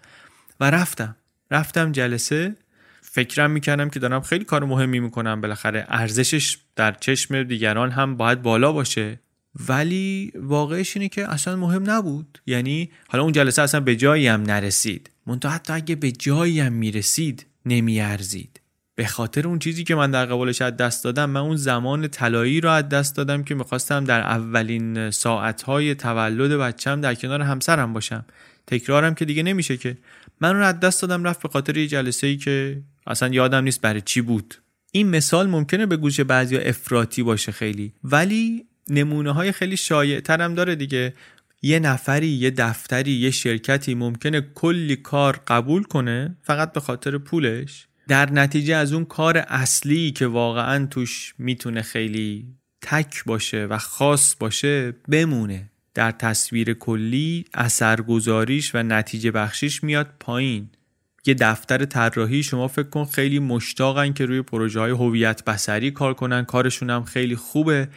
و 0.60 0.72
رفتم. 0.72 1.16
رفتم 1.52 1.92
جلسه. 1.92 2.56
فکرم 3.02 3.52
می‌کردم 3.52 3.90
که 3.90 4.00
دارم 4.00 4.22
خیلی 4.22 4.46
کار 4.46 4.66
مهمی 4.66 5.00
می‌کنم. 5.00 5.42
بالاخره 5.42 5.86
ارزشش 5.90 6.58
در 6.76 6.92
چشم 6.92 7.44
دیگران 7.44 7.92
هم 7.92 8.18
باید 8.18 8.42
بالا 8.42 8.72
باشه. 8.72 9.20
ولی 9.70 10.32
واقعش 10.36 10.98
اینه 10.98 11.10
که 11.10 11.32
اصلا 11.32 11.56
مهم 11.56 11.90
نبود. 11.90 12.42
یعنی 12.48 12.92
حالا 13.08 13.24
اون 13.24 13.34
جلسه 13.34 13.62
اصلا 13.62 13.80
به 13.80 13.96
جایی 13.96 14.28
هم 14.28 14.42
نرسید. 14.42 15.10
منتها 15.28 15.52
حتی 15.52 15.74
اگه 15.74 15.96
به 15.96 16.12
جایی 16.12 16.60
هم 16.60 16.74
می‌رسید 16.74 17.46
نمیارزید. 17.66 18.62
به 18.96 19.06
خاطر 19.06 19.48
اون 19.48 19.60
چیزی 19.60 19.84
که 19.84 19.96
من 19.96 20.12
در 20.12 20.26
قبالش 20.26 20.62
از 20.62 20.78
دست 20.78 21.04
دادم 21.04 21.30
من 21.30 21.40
اون 21.40 21.56
زمان 21.56 22.08
طلایی 22.08 22.62
رو 22.62 22.70
از 22.70 22.90
دست 22.90 23.16
دادم 23.16 23.44
که 23.44 23.56
می‌خواستم 23.56 24.04
در 24.04 24.22
اولین 24.22 25.12
ساعتهای 25.12 25.96
تولد 25.96 26.52
بچم 26.52 27.02
در 27.02 27.16
کنار 27.16 27.42
همسرم 27.42 27.94
باشم. 27.94 28.26
تکرارم 28.68 29.16
که 29.16 29.26
دیگه 29.26 29.44
نمیشه 29.44 29.78
که. 29.78 29.98
من 30.42 30.56
رو 30.56 30.66
از 30.66 30.80
دست 30.80 31.02
دادم 31.02 31.24
رفت 31.24 31.42
به 31.42 31.50
خاطر 31.50 31.78
یه 31.78 31.88
جلسه 31.88 32.28
ای 32.28 32.38
که 32.38 32.82
اصلا 33.08 33.30
یادم 33.30 33.64
نیست 33.64 33.82
برای 33.82 34.02
چی 34.02 34.22
بود. 34.22 34.56
این 34.92 35.10
مثال 35.10 35.50
ممکنه 35.50 35.86
به 35.86 35.98
گوش 35.98 36.20
بعضی 36.20 36.58
افراطی 36.58 37.24
باشه 37.24 37.52
خیلی. 37.52 37.94
ولی 38.04 38.66
نمونه 38.90 39.32
های 39.32 39.52
خیلی 39.52 39.78
شایع 39.78 40.20
ترم 40.20 40.54
داره 40.54 40.76
دیگه. 40.76 41.14
یه 41.62 41.80
نفری 41.80 42.28
یه 42.28 42.52
دفتری 42.52 43.12
یه 43.12 43.32
شرکتی 43.32 43.96
ممکنه 43.96 44.42
کلی 44.56 44.96
کار 44.96 45.40
قبول 45.48 45.84
کنه 45.84 46.38
فقط 46.44 46.74
به 46.74 46.80
خاطر 46.80 47.18
پولش. 47.18 47.88
در 48.08 48.32
نتیجه 48.32 48.76
از 48.76 48.94
اون 48.94 49.06
کار 49.06 49.38
اصلی 49.38 50.12
که 50.12 50.28
واقعا 50.28 50.86
توش 50.86 51.34
می‌تونه 51.38 51.82
خیلی 51.82 52.46
تک 52.82 53.24
باشه 53.26 53.66
و 53.66 53.78
خاص 53.78 54.36
باشه 54.40 54.92
بمونه. 54.92 55.70
در 55.94 56.12
تصویر 56.12 56.74
کلی 56.74 57.46
اثرگذاریش 57.54 58.76
و 58.76 58.84
نتیجه 58.84 59.32
بخشیش 59.32 59.84
میاد 59.84 60.10
پایین. 60.20 60.70
یه 61.26 61.34
دفتر 61.34 61.86
طراحی 61.86 62.44
شما 62.44 62.68
فکر 62.68 62.90
کن 62.90 63.06
خیلی 63.06 63.40
مشتاقن 63.40 64.14
که 64.14 64.26
روی 64.26 64.42
پروژه 64.42 64.80
های 64.80 64.92
هویت 64.92 65.46
بسری 65.46 65.92
کار 65.92 66.14
کنن. 66.14 66.46
کارشون 66.46 66.90
هم 66.90 67.04
خیلی 67.04 67.36
خوبه. 67.36 67.88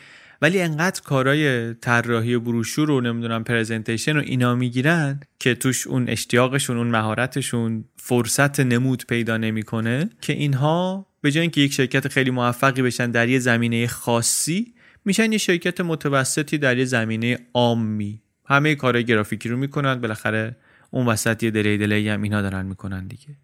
ولی 0.43 0.61
انقدر 0.61 1.01
کارهای 1.03 1.75
طراحی 1.75 2.39
بروشور 2.39 2.89
رو 2.89 3.01
نمی‌دونم 3.01 3.45
پرزنتیشن 3.45 4.17
و 4.17 4.21
اینا 4.21 4.55
می‌گیرن 4.55 5.21
که 5.39 5.55
توش 5.55 5.87
اون 5.87 6.09
اشتیاقشون 6.09 6.77
اون 6.77 6.87
مهارتشون 6.87 7.85
فرصت 7.97 8.61
نمود 8.61 9.05
پیدا 9.07 9.37
نمی‌کنه 9.37 10.11
که 10.21 10.33
اینها 10.33 11.07
به 11.21 11.31
جای 11.31 11.41
اینکه 11.41 11.61
یک 11.61 11.73
شرکت 11.73 12.09
خیلی 12.09 12.31
موفقی 12.31 12.83
بشن 12.83 13.11
در 13.11 13.29
یه 13.29 13.39
زمینه 13.39 13.87
خاصی 13.87 14.75
میشن 15.05 15.33
یه 15.33 15.39
شرکت 15.39 15.81
متوسطی 15.81 16.59
در 16.59 16.79
یه 16.79 16.85
زمینه 16.85 17.39
عامی. 17.55 18.21
همه 18.47 18.75
کارهای 18.75 19.05
گرافیکی 19.05 19.49
رو 19.49 19.57
می‌کنن 19.57 19.95
بالاخره 19.95 20.57
اون 20.91 21.07
وسط 21.07 21.43
یه 21.43 21.51
دلی 21.51 21.79
دلی 21.79 22.09
هم 22.09 22.23
اینا 22.23 22.43
دارن 22.43 22.67
می‌کنن 22.67 23.07
دیگه. 23.07 23.37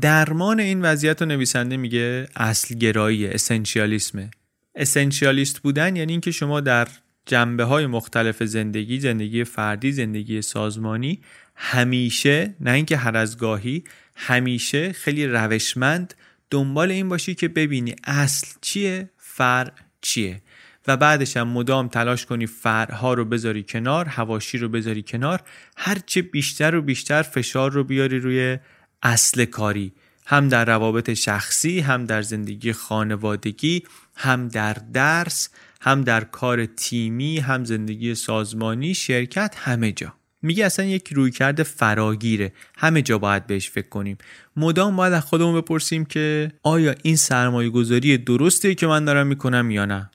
درمان 0.00 0.60
این 0.60 0.82
وضعیت 0.82 1.22
رو 1.22 1.28
نویسنده 1.28 1.76
میگه 1.76 2.28
اصل 2.36 2.74
گرایی 2.74 3.26
اسنشیالیسمه 3.26 4.30
اسنشیالیست 4.78 5.58
بودن 5.58 5.96
یعنی 5.96 6.12
اینکه 6.12 6.30
شما 6.30 6.60
در 6.60 6.88
جنبه 7.26 7.64
های 7.64 7.86
مختلف 7.86 8.42
زندگی 8.42 9.00
زندگی 9.00 9.44
فردی 9.44 9.92
زندگی 9.92 10.42
سازمانی 10.42 11.20
همیشه 11.54 12.54
نه 12.60 12.70
اینکه 12.70 12.96
هر 12.96 13.16
از 13.16 13.38
گاهی 13.38 13.84
همیشه 14.16 14.92
خیلی 14.92 15.26
روشمند 15.26 16.14
دنبال 16.50 16.90
این 16.90 17.08
باشی 17.08 17.34
که 17.34 17.48
ببینی 17.48 17.94
اصل 18.04 18.46
چیه 18.60 19.10
فرع 19.16 19.72
چیه. 20.00 20.42
و 20.86 20.96
بعدش 20.96 21.36
هم 21.36 21.48
مدام 21.48 21.88
تلاش 21.88 22.26
کنی 22.26 22.46
فرها 22.46 23.14
رو 23.14 23.24
بذاری 23.24 23.62
کنار 23.62 24.04
هواشی 24.08 24.58
رو 24.58 24.68
بذاری 24.68 25.02
کنار 25.02 25.40
هرچه 25.76 26.22
بیشتر 26.22 26.74
و 26.74 26.82
بیشتر 26.82 27.22
فشار 27.22 27.72
رو 27.72 27.84
بیاری 27.84 28.18
روی 28.18 28.58
اصل 29.02 29.44
کاری. 29.44 29.92
هم 30.26 30.48
در 30.48 30.64
روابط 30.64 31.12
شخصی 31.12 31.80
هم 31.80 32.04
در 32.04 32.22
زندگی 32.22 32.72
خانوادگی 32.72 33.82
هم 34.20 34.48
در 34.48 34.76
درس 34.92 35.48
هم 35.80 36.02
در 36.02 36.24
کار 36.24 36.66
تیمی 36.66 37.38
هم 37.38 37.64
زندگی 37.64 38.14
سازمانی 38.14 38.94
شرکت 38.94 39.54
همه 39.58 39.92
جا. 39.92 40.14
میگه 40.42 40.66
اصلا 40.66 40.84
یک 40.84 41.12
رویکرد 41.12 41.62
فراگیره. 41.62 42.52
همه 42.76 43.02
جا 43.02 43.18
باید 43.18 43.46
بهش 43.46 43.70
فکر 43.70 43.88
کنیم. 43.88 44.18
مدام 44.56 44.96
باید 44.96 45.12
از 45.12 45.24
خودمون 45.24 45.60
بپرسیم 45.60 46.04
که 46.04 46.52
آیا 46.62 46.94
این 47.02 47.16
سرمایه 47.16 47.70
گذاری 47.70 48.18
درسته 48.18 48.74
که 48.74 48.86
من 48.86 49.04
دارم 49.04 49.26
می‌کنم 49.26 49.70
یا 49.70 49.84
نه؟ 49.84 50.10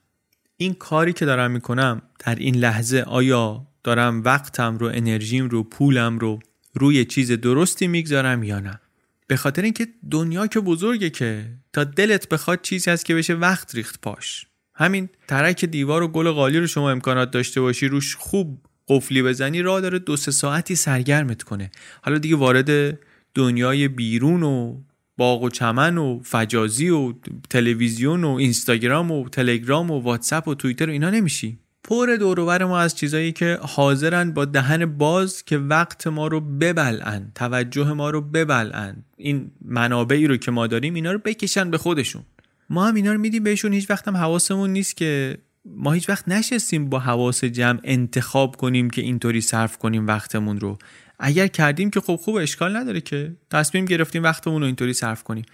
این 0.58 0.74
کاری 0.74 1.14
که 1.14 1.26
دارم 1.26 1.52
می‌کنم 1.52 2.02
در 2.26 2.36
این 2.36 2.56
لحظه 2.56 3.00
آیا 3.08 3.68
دارم 3.84 4.24
وقتم 4.24 4.78
رو 4.78 4.88
انرژیم 4.94 5.50
رو 5.50 5.64
پولم 5.64 6.20
رو 6.20 6.40
روی 6.74 7.06
چیز 7.06 7.32
درستی 7.32 7.88
می‌گذارم 7.88 8.44
یا 8.44 8.60
نه؟ 8.60 8.80
به 9.28 9.36
خاطر 9.36 9.62
اینکه 9.62 9.88
دنیا 10.12 10.48
که 10.48 10.60
بزرگه 10.60 11.10
که 11.10 11.46
تا 11.74 11.84
دلت 11.84 12.30
بخواد 12.30 12.62
چیزی 12.62 12.92
هست 12.92 13.06
که 13.06 13.16
بشه 13.16 13.34
وقت 13.34 13.76
ریخت 13.76 14.02
پاش. 14.02 14.46
همین 14.76 15.10
ترک 15.28 15.66
دیوار 15.66 16.04
و 16.04 16.08
گل 16.08 16.32
قالی 16.32 16.60
رو 16.60 16.68
شما 16.68 16.92
امکانات 16.92 17.32
داشته 17.32 17.62
باشی 17.62 17.88
روش 17.88 18.16
خوب 18.16 18.66
قفلی 18.88 19.24
بزنی 19.24 19.62
راه 19.62 19.82
داره 19.82 20.00
دو 20.00 20.18
سه 20.18 20.32
ساعتی 20.32 20.76
سرگرمت 20.76 21.44
کنه. 21.44 21.72
حالا 22.02 22.18
دیگه 22.18 22.36
وارد 22.36 23.00
دنیای 23.36 23.88
بیرون 23.88 24.44
و 24.44 24.82
باغ 25.18 25.44
و 25.44 25.50
چمن 25.50 25.98
و 25.98 26.20
فجازی 26.24 26.90
و 26.90 27.14
تلویزیون 27.50 28.24
و 28.24 28.30
اینستاگرام 28.30 29.12
و 29.12 29.30
تلگرام 29.30 29.92
و 29.92 30.00
واتساپ 30.00 30.48
و 30.48 30.56
توییتر 30.56 30.90
و 30.90 30.92
اینا 30.92 31.10
نمیشی. 31.10 31.60
پر 31.84 32.16
دوروبر 32.20 32.64
ما 32.64 32.80
از 32.80 32.96
چیزایی 32.96 33.32
که 33.32 33.60
حاضرن 33.62 34.32
با 34.32 34.46
دهن 34.46 34.86
باز 34.86 35.46
که 35.46 35.58
وقت 35.58 36.08
ما 36.08 36.28
رو 36.28 36.40
ببلعن 36.40 37.32
توجه 37.36 37.94
ما 37.94 38.10
رو 38.10 38.22
ببلعن. 38.22 38.96
این 39.18 39.52
منابعی 39.66 40.28
رو 40.28 40.38
که 40.38 40.52
ما 40.52 40.68
داریم 40.68 40.94
اینا 40.94 41.12
رو 41.12 41.20
بکشن 41.20 41.72
به 41.72 41.78
خودشون. 41.78 42.24
ما 42.70 42.88
هم 42.88 42.96
اینا 42.96 43.14
رو 43.14 43.20
میدیم 43.20 43.44
بهشون 43.44 43.74
هیچ 43.74 43.90
وقت 43.90 44.08
هم 44.08 44.18
حواسمون 44.18 44.70
نیست 44.70 44.98
که 44.98 45.38
ما 45.66 45.92
هیچ 45.92 46.10
وقت 46.10 46.28
نشستیم 46.28 46.90
با 46.90 47.00
حواس 47.00 47.44
جمع 47.44 47.80
انتخاب 47.84 48.56
کنیم 48.56 48.90
که 48.90 49.02
اینطوری 49.02 49.42
صرف 49.42 49.78
کنیم 49.78 50.08
وقتمون 50.08 50.60
رو. 50.60 50.78
اگر 51.20 51.48
کردیم 51.48 51.90
که 51.90 52.00
خب 52.00 52.16
خوب 52.16 52.36
اشکال 52.36 52.78
نداره 52.78 53.02
که. 53.02 53.36
تصمیم 53.52 53.86
گرفتیم 53.86 54.24
وقتمون 54.24 54.62
رو 54.62 54.66
اینطوری 54.66 54.94
صرف 54.94 55.24
کنیم. 55.24 55.46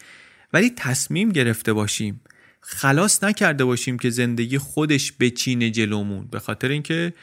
ولی 0.53 0.69
تصمیم 0.69 1.29
گرفته 1.29 1.73
باشیم. 1.73 2.21
خلاص 2.61 3.23
نکرده 3.23 3.65
باشیم 3.65 3.97
که 3.97 4.09
زندگی 4.09 4.57
خودش 4.57 5.13
بچینه 5.19 5.69
جلومون 5.69 6.27
به 6.31 6.39
خاطر 6.39 6.67
اینکه 6.67 7.13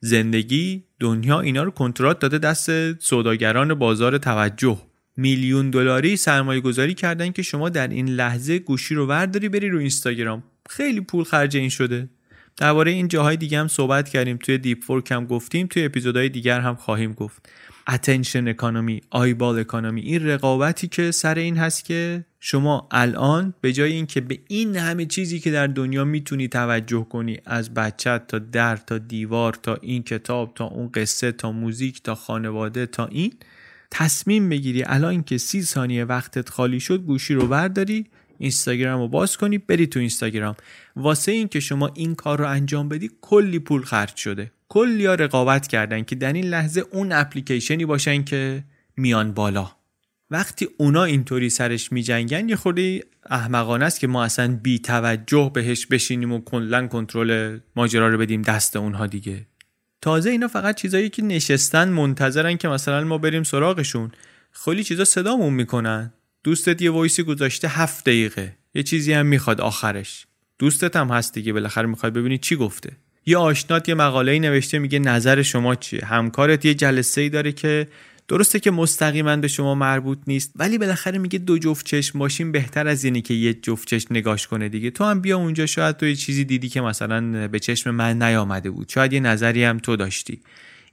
زندگی 0.00 0.84
دنیا 1.00 1.40
اینا 1.40 1.62
رو 1.62 1.70
کنترات 1.70 2.18
داده 2.18 2.38
دست 2.38 2.98
سوداگران 3.00 3.74
بازار 3.74 4.18
توجه. 4.18 4.78
میلیون 5.16 5.70
دلاری 5.70 6.16
سرمایه 6.16 6.60
گذاری 6.60 6.94
کردن 6.94 7.32
که 7.32 7.42
شما 7.42 7.68
در 7.68 7.88
این 7.88 8.08
لحظه 8.08 8.58
گوشی 8.58 8.94
رو 8.94 9.06
ورداری 9.06 9.48
بری 9.48 9.68
رو 9.68 9.78
اینستاگرام. 9.78 10.42
خیلی 10.70 11.00
پول 11.00 11.24
خرج 11.24 11.56
این 11.56 11.68
شده. 11.68 12.08
درباره 12.56 12.90
این 12.90 13.08
جاهای 13.08 13.36
دیگه 13.36 13.58
هم 13.58 13.68
صحبت 13.68 14.08
کردیم. 14.08 14.36
توی 14.36 14.58
Deep 14.58 14.84
Work 14.84 15.12
هم 15.12 15.26
گفتیم. 15.26 15.66
توی 15.66 15.84
اپیزودهای 15.84 16.28
دیگر 16.28 16.60
هم 16.60 16.74
خواهیم 16.74 17.12
گفت. 17.12 17.48
attention 17.88 18.48
economy 18.48 19.00
eyeball 19.10 19.58
economy 19.58 20.00
این 20.00 20.26
رقابتی 20.26 20.88
که 20.88 21.10
سر 21.10 21.34
این 21.34 21.56
هست 21.56 21.84
که 21.84 22.24
شما 22.40 22.88
الان 22.90 23.54
به 23.60 23.72
جای 23.72 23.92
اینکه 23.92 24.20
به 24.20 24.38
این 24.48 24.76
همه 24.76 25.06
چیزی 25.06 25.40
که 25.40 25.50
در 25.50 25.66
دنیا 25.66 26.04
می‌تونی 26.04 26.48
توجه 26.48 27.06
کنی 27.10 27.38
از 27.46 27.74
بچت 27.74 28.26
تا 28.26 28.38
در 28.38 28.76
تا 28.76 28.98
دیوار 28.98 29.54
تا 29.54 29.74
این 29.74 30.02
کتاب 30.02 30.52
تا 30.54 30.64
اون 30.64 30.90
قصه 30.94 31.32
تا 31.32 31.52
موزیک 31.52 32.02
تا 32.02 32.14
خانواده 32.14 32.86
تا 32.86 33.06
این 33.06 33.32
تصمیم 33.90 34.48
بگیری 34.48 34.84
الان 34.86 35.22
که 35.22 35.38
سی 35.38 35.62
ثانیه 35.62 36.04
وقتت 36.04 36.48
خالی 36.48 36.80
شد 36.80 37.00
گوشی 37.00 37.34
رو 37.34 37.46
برداری 37.46 38.06
اینستاگرام 38.38 39.00
رو 39.00 39.08
باز 39.08 39.36
کنی 39.36 39.58
بری 39.58 39.86
تو 39.86 40.00
اینستاگرام. 40.00 40.54
واسه 40.96 41.32
این 41.32 41.48
که 41.48 41.60
شما 41.60 41.90
این 41.94 42.14
کار 42.14 42.38
رو 42.38 42.48
انجام 42.48 42.88
بدی 42.88 43.10
کلی 43.20 43.58
پول 43.58 43.82
خرج 43.82 44.16
شده. 44.16 44.50
کلی 44.74 45.06
ها 45.06 45.14
رقابت 45.14 45.66
کردن 45.66 46.02
که 46.02 46.16
در 46.16 46.32
این 46.32 46.44
لحظه 46.44 46.84
اون 46.90 47.12
اپلیکیشنی 47.12 47.84
باشن 47.84 48.24
که 48.24 48.64
میان 48.96 49.32
بالا. 49.32 49.70
وقتی 50.30 50.68
اونا 50.76 51.04
اینطوری 51.04 51.50
سرش 51.50 51.92
میجنگن 51.92 52.48
یه 52.48 52.56
خورده 52.56 53.04
احمقانه 53.30 53.84
است 53.84 54.00
که 54.00 54.06
ما 54.06 54.24
اصلا 54.24 54.58
بی 54.62 54.78
توجه 54.78 55.50
بهش 55.54 55.86
بشینیم 55.86 56.32
و 56.32 56.40
کلا 56.40 56.86
کنترل 56.86 57.58
ماجرا 57.76 58.08
رو 58.08 58.18
بدیم 58.18 58.42
دست 58.42 58.76
اونها 58.76 59.06
دیگه. 59.06 59.46
تازه 60.00 60.30
اینا 60.30 60.48
فقط 60.48 60.74
چیزایی 60.74 61.08
که 61.08 61.22
نشستن 61.22 61.88
منتظرن 61.88 62.56
که 62.56 62.68
مثلا 62.68 63.04
ما 63.04 63.18
بریم 63.18 63.42
سراغشون. 63.42 64.12
خیلی 64.50 64.84
چیزا 64.84 65.04
صدامون 65.04 65.52
می‌کنن. 65.52 66.12
دوستت 66.44 66.82
یه 66.82 66.90
وایسی 66.90 67.22
گذاشته 67.22 67.68
هفت 67.68 68.04
دقیقه. 68.04 68.56
یه 68.74 68.82
چیزی 68.82 69.12
هم 69.12 69.26
می‌خواد 69.26 69.60
آخرش. 69.60 70.26
دوستت 70.58 70.96
هم 70.96 71.08
هست 71.08 71.34
دیگه 71.34 71.52
بالاخره 71.52 71.86
می‌خواد 71.86 72.12
ببینی 72.12 72.38
چی 72.38 72.56
گفته. 72.56 72.96
یه 73.26 73.36
آشنات 73.36 73.88
یه 73.88 73.94
مقاله 73.94 74.38
نوشته 74.38 74.78
میگه 74.78 74.98
نظر 74.98 75.42
شما 75.42 75.74
چیه؟ 75.74 76.04
همکارت 76.04 76.64
یه 76.64 76.74
جلسه 76.74 77.20
ای 77.20 77.28
داره 77.28 77.52
که 77.52 77.88
درسته 78.28 78.60
که 78.60 78.70
مستقیما 78.70 79.36
به 79.36 79.48
شما 79.48 79.74
مربوط 79.74 80.18
نیست 80.26 80.52
ولی 80.56 80.78
بالاخره 80.78 81.18
میگه 81.18 81.38
دو 81.38 81.58
جفت 81.58 81.86
چشم 81.86 82.18
باشیم 82.18 82.52
بهتر 82.52 82.88
از 82.88 83.04
اینی 83.04 83.22
که 83.22 83.34
یه 83.34 83.54
جفت 83.54 83.88
چشم 83.88 84.14
نگاش 84.14 84.46
کنه 84.46 84.68
دیگه. 84.68 84.90
تو 84.90 85.04
هم 85.04 85.20
بیا 85.20 85.38
اونجا 85.38 85.66
شاید 85.66 85.96
تو 85.96 86.06
یه 86.06 86.14
چیزی 86.14 86.44
دیدی 86.44 86.68
که 86.68 86.80
مثلا 86.80 87.48
به 87.48 87.58
چشم 87.58 87.90
من 87.90 88.22
نیامده 88.22 88.70
بود. 88.70 88.88
شاید 88.88 89.12
یه 89.12 89.20
نظری 89.20 89.64
هم 89.64 89.78
تو 89.78 89.96
داشتی. 89.96 90.40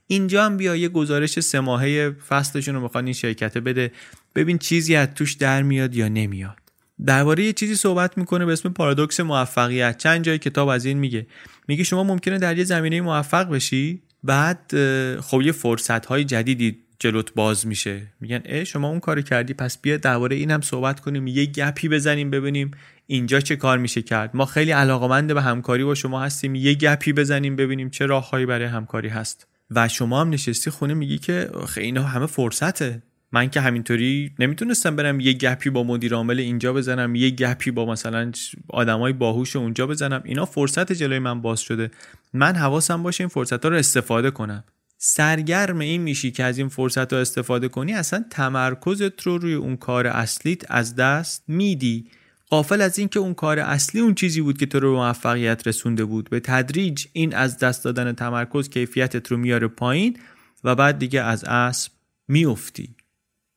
اینجا 0.07 0.45
هم 0.45 0.57
بیا 0.57 0.75
یه 0.75 0.89
گزارش 0.89 1.39
سه 1.39 1.59
ماهه 1.59 2.15
فصلشون 2.29 2.75
رو 2.75 2.81
می‌خوان 2.81 3.05
این 3.05 3.13
شرکت 3.13 3.57
بده. 3.57 3.91
ببین 4.35 4.57
چیزی 4.57 4.95
از 4.95 5.07
توش 5.15 5.33
در 5.33 5.61
میاد 5.63 5.95
یا 5.95 6.07
نمیاد. 6.07 6.60
درباره 7.05 7.43
یه 7.43 7.53
چیزی 7.53 7.75
صحبت 7.75 8.17
می‌کنه 8.17 8.45
به 8.45 8.53
اسم 8.53 8.69
پارادوکس 8.69 9.19
موفقیت. 9.19 9.97
چند 9.97 10.23
جای 10.23 10.37
کتاب 10.37 10.67
از 10.67 10.85
این 10.85 10.97
میگه. 10.97 11.27
میگه 11.67 11.83
شما 11.83 12.03
ممکنه 12.03 12.37
در 12.37 12.57
یه 12.57 12.63
زمینه 12.63 13.01
موفق 13.01 13.49
بشی 13.49 14.01
بعد 14.23 14.71
خب 15.19 15.41
یه 15.41 15.51
فرصت 15.51 16.05
های 16.05 16.23
جدیدی 16.23 16.77
جلوت 16.99 17.33
باز 17.33 17.67
میشه. 17.67 18.01
میگن 18.19 18.41
اه 18.45 18.63
شما 18.63 18.89
اون 18.89 18.99
کار 18.99 19.21
کردی 19.21 19.53
پس 19.53 19.77
بیا 19.77 19.97
درباره 19.97 20.35
اینم 20.35 20.61
صحبت 20.61 20.99
کنیم 20.99 21.27
یه 21.27 21.45
گپی 21.45 21.89
بزنیم 21.89 22.29
ببینیم 22.29 22.71
اینجا 23.07 23.39
چه 23.39 23.55
کار 23.55 23.77
میشه 23.77 24.01
کرد. 24.01 24.29
ما 24.33 24.45
خیلی 24.45 24.71
علاقمند 24.71 25.33
به 25.33 25.41
همکاری 25.41 25.83
با 25.83 25.95
شما 25.95 26.21
هستیم 26.21 26.55
یه 26.55 26.73
گپی 26.73 27.13
بزنیم 27.13 27.55
ببینیم 27.55 27.89
چه 27.89 28.05
راههایی 28.05 28.45
برای 28.45 28.67
همکاری 28.67 29.09
هست. 29.09 29.47
و 29.71 29.87
شما 29.87 30.21
هم 30.21 30.29
نشستی 30.29 30.69
خونه 30.69 30.93
میگی 30.93 31.17
که 31.17 31.49
خیلی 31.67 31.99
همه 31.99 32.25
فرصته. 32.25 33.01
من 33.31 33.49
که 33.49 33.61
همینطوری 33.61 34.31
نمی‌تونستم 34.39 34.95
برم 34.95 35.19
یه 35.19 35.33
گپی 35.33 35.69
با 35.69 35.83
مدیر 35.83 36.13
عامل 36.13 36.39
اینجا 36.39 36.73
بزنم 36.73 37.15
یه 37.15 37.29
گپی 37.29 37.71
با 37.71 37.85
مثلا 37.85 38.31
آدمای 38.69 39.13
باهوش 39.13 39.55
اونجا 39.55 39.87
بزنم. 39.87 40.21
اینا 40.25 40.45
فرصت 40.45 40.91
جلوی 40.91 41.19
من 41.19 41.41
باز 41.41 41.59
شده. 41.59 41.91
من 42.33 42.55
حواسم 42.55 43.03
باشه 43.03 43.21
این 43.23 43.29
فرصت 43.29 43.63
ها 43.63 43.69
رو 43.69 43.77
استفاده 43.77 44.31
کنم. 44.31 44.63
سرگرم 44.97 45.79
این 45.79 46.01
میشی 46.01 46.31
که 46.31 46.43
از 46.43 46.57
این 46.57 46.69
فرصت 46.69 47.13
ها 47.13 47.19
استفاده 47.19 47.67
کنی 47.67 47.93
اصلا 47.93 48.25
تمرکزت 48.29 49.21
رو 49.21 49.37
روی 49.37 49.53
اون 49.53 49.77
کار 49.77 50.07
اصلیت 50.07 50.71
از 50.71 50.95
دست 50.95 51.43
میدی. 51.47 52.07
قافل 52.49 52.81
از 52.81 52.99
اینکه 52.99 53.19
اون 53.19 53.33
کار 53.33 53.59
اصلی 53.59 54.01
اون 54.01 54.15
چیزی 54.15 54.41
بود 54.41 54.57
که 54.57 54.65
تو 54.65 54.79
رو 54.79 54.91
به 54.91 54.97
موفقیت 54.97 55.67
رسونده 55.67 56.05
بود. 56.05 56.29
به 56.29 56.39
تدریج 56.39 57.05
این 57.13 57.35
از 57.35 57.57
دست 57.57 57.83
دادن 57.83 58.13
تمرکز 58.13 58.69
کیفیتت 58.69 59.31
رو 59.31 59.37
میاره 59.37 59.67
پایین 59.67 60.17
و 60.63 60.75
بعد 60.75 60.99
دیگه 60.99 61.21
از 61.21 61.43
اسب 61.43 61.91
میافتی. 62.27 62.95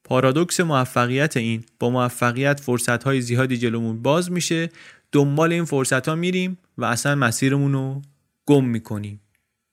پارادوکس 0.05 0.61
موفقیت 0.61 1.37
این 1.37 1.64
با 1.81 1.90
موفقیت 1.90 2.61
فرصت 2.61 3.05
های 3.05 3.21
زیادی 3.21 3.57
جلومون 3.57 4.03
باز 4.03 4.33
میشه. 4.33 4.71
دنبال 5.12 5.53
این 5.53 5.64
فرصت 5.64 6.09
ها 6.09 6.14
میریم 6.14 6.59
و 6.79 6.85
اصلا 6.85 7.14
مسیرمون 7.14 7.73
رو 7.73 8.03
گم 8.47 8.64
می‌کنیم. 8.64 9.21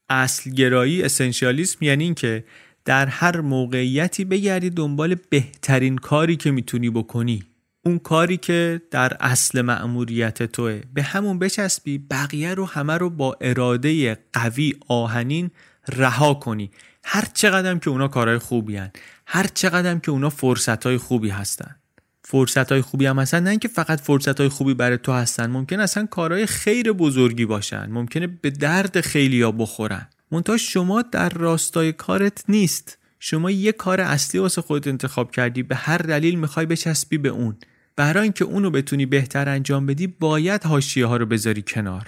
اصلگرایی 0.10 1.04
اسنشیالیسم 1.04 1.86
یعنی 1.86 2.04
اینکه 2.04 2.44
در 2.86 3.06
هر 3.06 3.41
موقعیتی 3.41 4.26
بگردی 4.26 4.70
دنبال 4.70 5.15
بهترین 5.30 5.98
کاری 5.98 6.36
که 6.36 6.52
می‌تونی 6.52 6.89
بکنی. 6.89 7.44
اون 7.86 8.00
کاری 8.00 8.38
که 8.38 8.82
در 8.91 9.17
اصل 9.20 9.62
مأموریت 9.62 10.44
توه. 10.44 10.82
به 10.94 11.04
همون 11.04 11.39
بچسبی 11.39 11.98
بقیه 11.98 12.54
رو 12.54 12.65
همه 12.65 12.98
رو 12.98 13.10
با 13.10 13.38
اراده 13.41 14.17
قوی 14.34 14.74
آهنین 14.88 15.52
رها 15.98 16.34
کنی. 16.34 16.72
هر 17.04 17.28
چقدر 17.34 17.78
که 17.78 17.89
اونا 17.89 18.08
کارهای 18.08 18.38
خوبی 18.38 18.76
هن. 18.76 18.91
هر 19.34 19.48
چقدر 19.54 19.96
که 19.96 20.12
اونا 20.12 20.30
فرصت 20.30 20.84
های 20.86 20.98
خوبی 20.98 21.30
هستن. 21.30 21.76
فرصت 22.24 22.72
های 22.72 22.82
خوبی 22.82 23.06
هم 23.06 23.20
هستن 23.20 23.44
نه 23.44 23.50
اینکه 23.50 23.67
فقط 23.67 24.02
فرصت 24.02 24.39
های 24.39 24.50
خوبی 24.50 24.74
برای 24.74 24.98
تو 24.98 25.12
هستن. 25.12 25.50
ممکن 25.52 25.80
اصلا 25.80 26.06
کارهای 26.06 26.46
خیر 26.46 26.91
بزرگی 26.91 27.46
باشن. 27.46 27.89
ممکنه 27.91 28.28
به 28.28 28.50
درد 28.50 29.02
خیلی 29.02 29.41
ها 29.41 29.52
بخورن. 29.52 30.08
منتها 30.32 30.58
شما 30.58 31.02
در 31.02 31.30
راستای 31.30 31.94
کارت 31.94 32.44
نیست. 32.50 32.98
شما 33.20 33.52
یه 33.52 33.72
کار 33.72 34.02
اصلی 34.02 34.39
واسه 34.39 34.62
خودت 34.62 34.88
انتخاب 34.88 35.32
کردی 35.32 35.63
به 35.63 35.76
هر 35.76 35.98
دلیل 35.98 36.39
می‌خوای 36.39 36.65
بچسبی 36.65 37.17
به 37.17 37.30
اون. 37.30 37.58
برای 37.96 38.24
اینکه 38.24 38.46
اونو 38.46 38.70
بتونی 38.70 39.06
بهتر 39.06 39.50
انجام 39.50 39.86
بدی 39.86 40.08
باید 40.08 40.63
حاشیه 40.63 41.06
ها 41.06 41.17
رو 41.17 41.26
بذاری 41.26 41.62
کنار. 41.62 42.08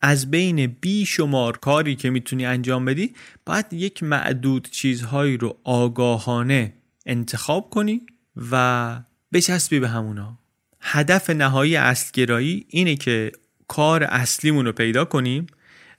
از 0.00 0.30
بین 0.30 0.66
بی 0.66 1.06
شمار 1.06 1.56
کاری 1.56 1.96
که 1.96 2.10
می‌تونی 2.10 2.46
انجام 2.46 2.84
بدی 2.84 3.14
باید 3.46 3.72
یک 3.72 4.02
معدود 4.02 4.68
چیزهایی 4.70 5.36
رو 5.36 5.58
آگاهانه 5.64 6.72
انتخاب 7.06 7.70
کنی 7.70 8.02
و 8.50 9.02
بچسبی 9.32 9.80
به 9.80 9.88
همونا. 9.88 10.38
هدف 10.80 11.30
نهایی 11.30 11.76
اصلگرایی 11.76 12.66
اینه 12.68 12.96
که 12.96 13.32
کار 13.68 14.04
اصلیمون 14.04 14.66
رو 14.66 14.72
پیدا 14.72 15.04
کنیم 15.04 15.46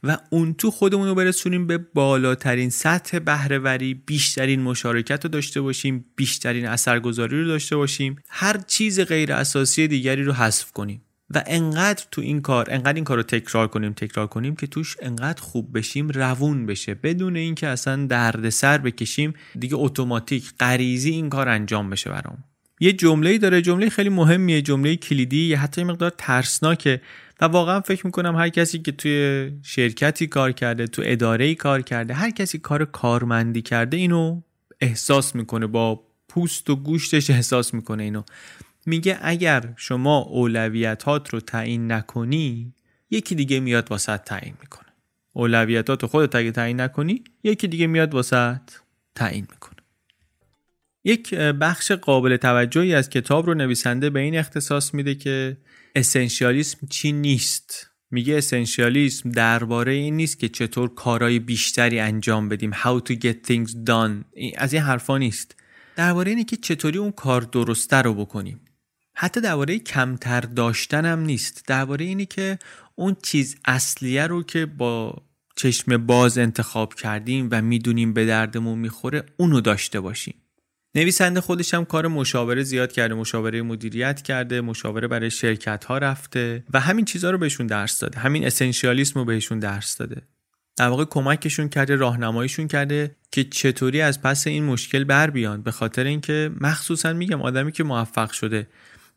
و 0.04 0.18
اون 0.30 0.54
تو 0.54 0.72
خودمون 0.72 1.08
رو 1.08 1.16
برسونیم 1.16 1.68
به 1.68 1.78
بالاترین 1.78 2.70
سطح 2.70 3.20
بهرهوری 3.20 3.94
بیشترین 3.94 4.62
مشارکت 4.62 5.26
رو 5.26 5.32
داشته 5.32 5.62
باشیم 5.62 6.06
بیشترین 6.16 6.66
اثرگذاری 6.68 7.42
رو 7.42 7.48
داشته 7.48 7.76
باشیم 7.76 8.16
هر 8.30 8.58
چیز 8.58 9.00
غیر 9.00 9.34
اساسی 9.34 9.88
دیگری 9.88 10.24
رو 10.24 10.34
حذف 10.34 10.72
کنیم. 10.72 11.02
و 11.30 11.44
انقدر 11.48 12.06
تو 12.12 12.22
این 12.22 12.42
کار 12.42 12.68
انقدر 12.70 12.94
این 12.94 13.04
کار 13.04 13.18
رو 13.18 13.24
تکرار 13.24 13.68
کنیم 13.68 13.94
تکرار 13.94 14.28
کنیم 14.28 14.56
که 14.56 14.68
توش 14.68 14.96
انقدر 15.02 15.42
خوب 15.42 15.78
بشیم 15.78 16.10
روون 16.10 16.66
بشه. 16.66 16.94
بدون 16.94 17.36
اینکه 17.36 17.68
اصلا 17.68 18.06
دردسر 18.06 18.78
بکشیم 18.78 19.34
دیگه 19.60 19.76
اتوماتیک 19.76 20.54
غریزی 20.60 21.10
این 21.10 21.30
کار 21.30 21.50
انجام 21.50 21.90
بشه 21.90 22.10
برام. 22.10 22.44
یه 22.80 22.94
جمله 22.94 23.38
داره 23.38 23.62
جمله 23.62 23.90
خیلی 23.90 24.10
مهمیه 24.10 24.62
جمله 24.62 24.96
کلیدی 24.96 25.46
یه 25.46 25.58
حتی 25.58 25.84
مقدار 25.84 26.12
ترسناکه 26.18 27.02
و 27.42 27.46
واقعا 27.46 27.80
فکر 27.80 28.06
می‌کنم 28.06 28.36
هر 28.36 28.50
کسی 28.50 28.80
که 28.80 28.92
توی 28.92 29.52
شرکتی 29.64 30.28
کار 30.28 30.52
کرده 30.52 30.88
تو 30.88 31.02
اداره 31.06 31.56
کار 31.56 31.82
کرده 31.82 32.14
هر 32.14 32.30
کسی 32.30 32.58
کار 32.58 32.86
کارمندی 32.86 33.62
کرده 33.62 33.98
اینو 33.98 34.42
احساس 34.82 35.36
می‌کنه 35.36 35.68
با 35.68 36.04
پوست 36.30 36.70
و 36.70 36.76
گوشتش 36.76 37.30
احساس 37.30 37.74
می‌کنه 37.74 38.04
اینو. 38.04 38.22
میگه 38.88 39.18
اگر 39.22 39.74
شما 39.76 40.18
اولویتات 40.18 41.30
رو 41.30 41.40
تعیین 41.40 41.92
نکنی 41.92 42.74
یکی 43.10 43.36
دیگه 43.36 43.60
میاد 43.60 43.92
واسط 43.92 44.22
تعیین 44.22 44.56
می‌کنه. 44.62 44.88
اولویتات 45.34 46.06
خودت 46.06 46.36
اگه 46.36 46.52
تعیین 46.52 46.82
نکنی 46.82 47.24
یکی 47.44 47.68
دیگه 47.68 47.88
میاد 47.88 48.14
واسط 48.14 48.62
تعیین 49.16 49.48
می‌کنه. 49.52 49.78
یک 51.04 51.34
بخش 51.34 51.92
قابل 51.92 52.38
توجهی 52.38 52.96
از 52.96 53.10
کتاب 53.10 53.46
رو 53.46 53.54
نویسنده 53.54 54.10
به 54.10 54.20
این 54.20 54.38
اختصاص 54.38 54.94
میده 54.94 55.16
که 55.16 55.58
اسنشیالیسم 55.96 56.88
چی 56.90 57.12
نیست. 57.12 57.90
میگه 58.12 58.38
اسنشیالیسم 58.38 59.32
درباره 59.32 59.92
این 59.92 60.16
نیست 60.16 60.40
که 60.40 60.50
چطور 60.50 60.94
کارهای 60.94 61.40
بیشتری 61.40 62.00
انجام 62.00 62.50
بدیم 62.50 62.74
how 62.74 63.02
to 63.10 63.14
get 63.14 63.48
things 63.48 63.72
done. 63.90 64.42
از 64.58 64.74
این 64.74 64.82
حرفا 64.82 65.18
نیست. 65.18 65.56
درباره 65.96 66.30
اینه 66.30 66.44
که 66.44 66.56
چطوری 66.56 66.98
اون 66.98 67.12
کار 67.12 67.42
درسته 67.42 67.98
رو 67.98 68.14
بکنیم. 68.14 68.62
حتی 69.20 69.42
درباره 69.42 69.80
کمتر 69.80 70.42
داشتن 70.42 71.06
هم 71.06 71.20
نیست. 71.20 71.64
درباره 71.68 72.06
اینه 72.06 72.26
که 72.26 72.60
اون 72.96 73.16
چیز 73.24 73.56
اصلیه 73.66 74.28
رو 74.28 74.44
که 74.44 74.66
با 74.66 75.24
چشم 75.56 75.98
باز 75.98 76.38
انتخاب 76.38 76.94
کردیم 76.94 77.48
و 77.52 77.62
می‌دونیم 77.62 78.14
به 78.14 78.26
دردمون 78.26 78.80
می‌خوره 78.80 79.24
اونو 79.38 79.62
داشته 79.62 80.00
باشیم. 80.00 80.34
نویسنده 80.96 81.42
خودش 81.42 81.74
هم 81.74 81.86
کار 81.86 82.08
مشاوره 82.08 82.64
زیاد 82.64 82.92
کرده 82.92 83.14
مشاوره 83.14 83.62
مدیریت 83.62 84.22
کرده 84.22 84.62
مشاوره 84.62 85.08
برای 85.08 85.32
شرکت 85.32 85.86
ها 85.86 85.98
رفته 85.98 86.64
و 86.74 86.80
همین 86.80 87.06
چیزها 87.06 87.32
رو 87.32 87.38
بهشون 87.38 87.68
درس 87.68 88.00
داده 88.00 88.20
همین 88.20 88.46
اسنشیالیسم 88.46 89.20
رو 89.20 89.26
بهشون 89.26 89.60
درس 89.60 89.98
داده. 89.98 90.22
در 90.76 90.88
واقع 90.88 91.06
کمکشون 91.06 91.70
کرده 91.70 91.96
راهنماییشون 91.96 92.68
کرده 92.68 93.16
که 93.32 93.44
چطوری 93.44 94.02
از 94.02 94.22
پس 94.22 94.48
این 94.48 94.64
مشکل 94.64 95.04
بر 95.04 95.30
بیان. 95.30 95.62
به 95.62 95.72
خاطر 95.72 96.04
اینکه 96.04 96.52
مخصوصا 96.62 97.14
میگم 97.14 97.42
آدمی 97.42 97.72
که 97.72 97.84
موفق 97.84 98.32
شده 98.32 98.68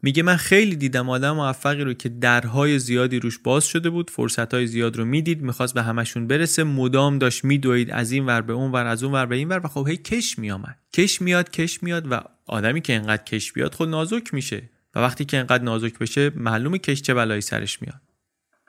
میگه 0.02 0.22
من 0.22 0.36
خیلی 0.36 0.76
دیدم 0.76 1.10
آدم 1.10 1.32
موفقی 1.32 1.84
رو 1.84 1.94
که 1.94 2.08
درهای 2.08 2.78
زیادی 2.78 3.18
روش 3.18 3.38
باز 3.38 3.64
شده 3.64 3.90
بود 3.90 4.10
فرصتهای 4.10 4.66
زیاد 4.66 4.96
رو 4.96 5.04
می‌دید 5.04 5.42
می‌خواست 5.42 5.74
به 5.74 5.82
همشون 5.82 6.26
برسه 6.26 6.64
مدام 6.64 7.18
داشت 7.18 7.44
میدوید 7.44 7.90
از 7.90 8.12
این 8.12 8.26
ور 8.26 8.40
به 8.40 8.52
اون 8.52 8.72
ور 8.72 8.86
از 8.86 9.02
اون 9.02 9.12
ور 9.12 9.26
به 9.26 9.36
این 9.36 9.48
ور 9.48 9.60
و 9.64 9.68
خب 9.68 9.88
هی 9.88 9.96
کش 9.96 10.38
میامد 10.38 10.78
کش 10.92 11.22
میاد 11.22 11.50
کش 11.50 11.82
میاد 11.82 12.12
و 12.12 12.20
آدمی 12.46 12.80
که 12.80 12.94
انقدر 12.94 13.24
کش 13.24 13.52
بیاد 13.52 13.74
خود 13.74 13.88
نازک 13.88 14.34
میشه. 14.34 14.62
و 14.94 14.98
وقتی 14.98 15.24
که 15.24 15.38
انقدر 15.38 15.64
نازک 15.64 15.98
بشه 15.98 16.30
معلومه 16.36 16.78
کش 16.78 17.02
چه 17.02 17.14
بلایی 17.14 17.40
سرش 17.40 17.82
میاد. 17.82 18.00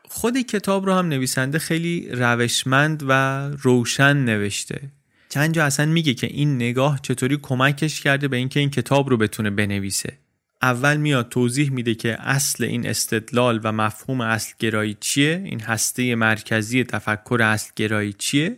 خود 0.04 0.38
کتاب 0.38 0.86
رو 0.86 0.94
هم 0.94 1.08
نویسنده 1.08 1.60
خیلی 1.60 2.10
روشمند 2.12 3.04
و 3.08 3.14
روشن 3.62 4.18
نوشته. 4.18 4.82
چند 5.30 5.54
جا 5.54 5.66
اصلا 5.66 5.86
میگه 5.86 6.14
که 6.14 6.28
این 6.28 6.56
نگاه 6.56 7.00
چطوری 7.02 7.38
کمکش 7.42 8.02
کرده 8.02 8.28
به 8.28 8.38
اینکه 8.38 8.60
این 8.60 8.70
کتاب 8.70 9.10
رو 9.10 9.18
بتونه 9.18 9.50
بنویسه. 9.50 10.18
اول 10.62 10.98
میاد 10.98 11.30
توضیح 11.30 11.72
میده 11.72 11.96
که 11.96 12.18
اصل 12.20 12.64
این 12.64 12.88
استدلال 12.88 13.60
و 13.64 13.72
مفهوم 13.72 14.22
اصل 14.22 14.54
گرایی 14.60 14.98
چیه؟ 15.00 15.42
این 15.46 15.62
هسته 15.62 16.16
مرکزی 16.16 16.84
تفکر 16.84 17.42
اصل 17.42 17.72
گرایی 17.76 18.14
چیه؟ 18.14 18.58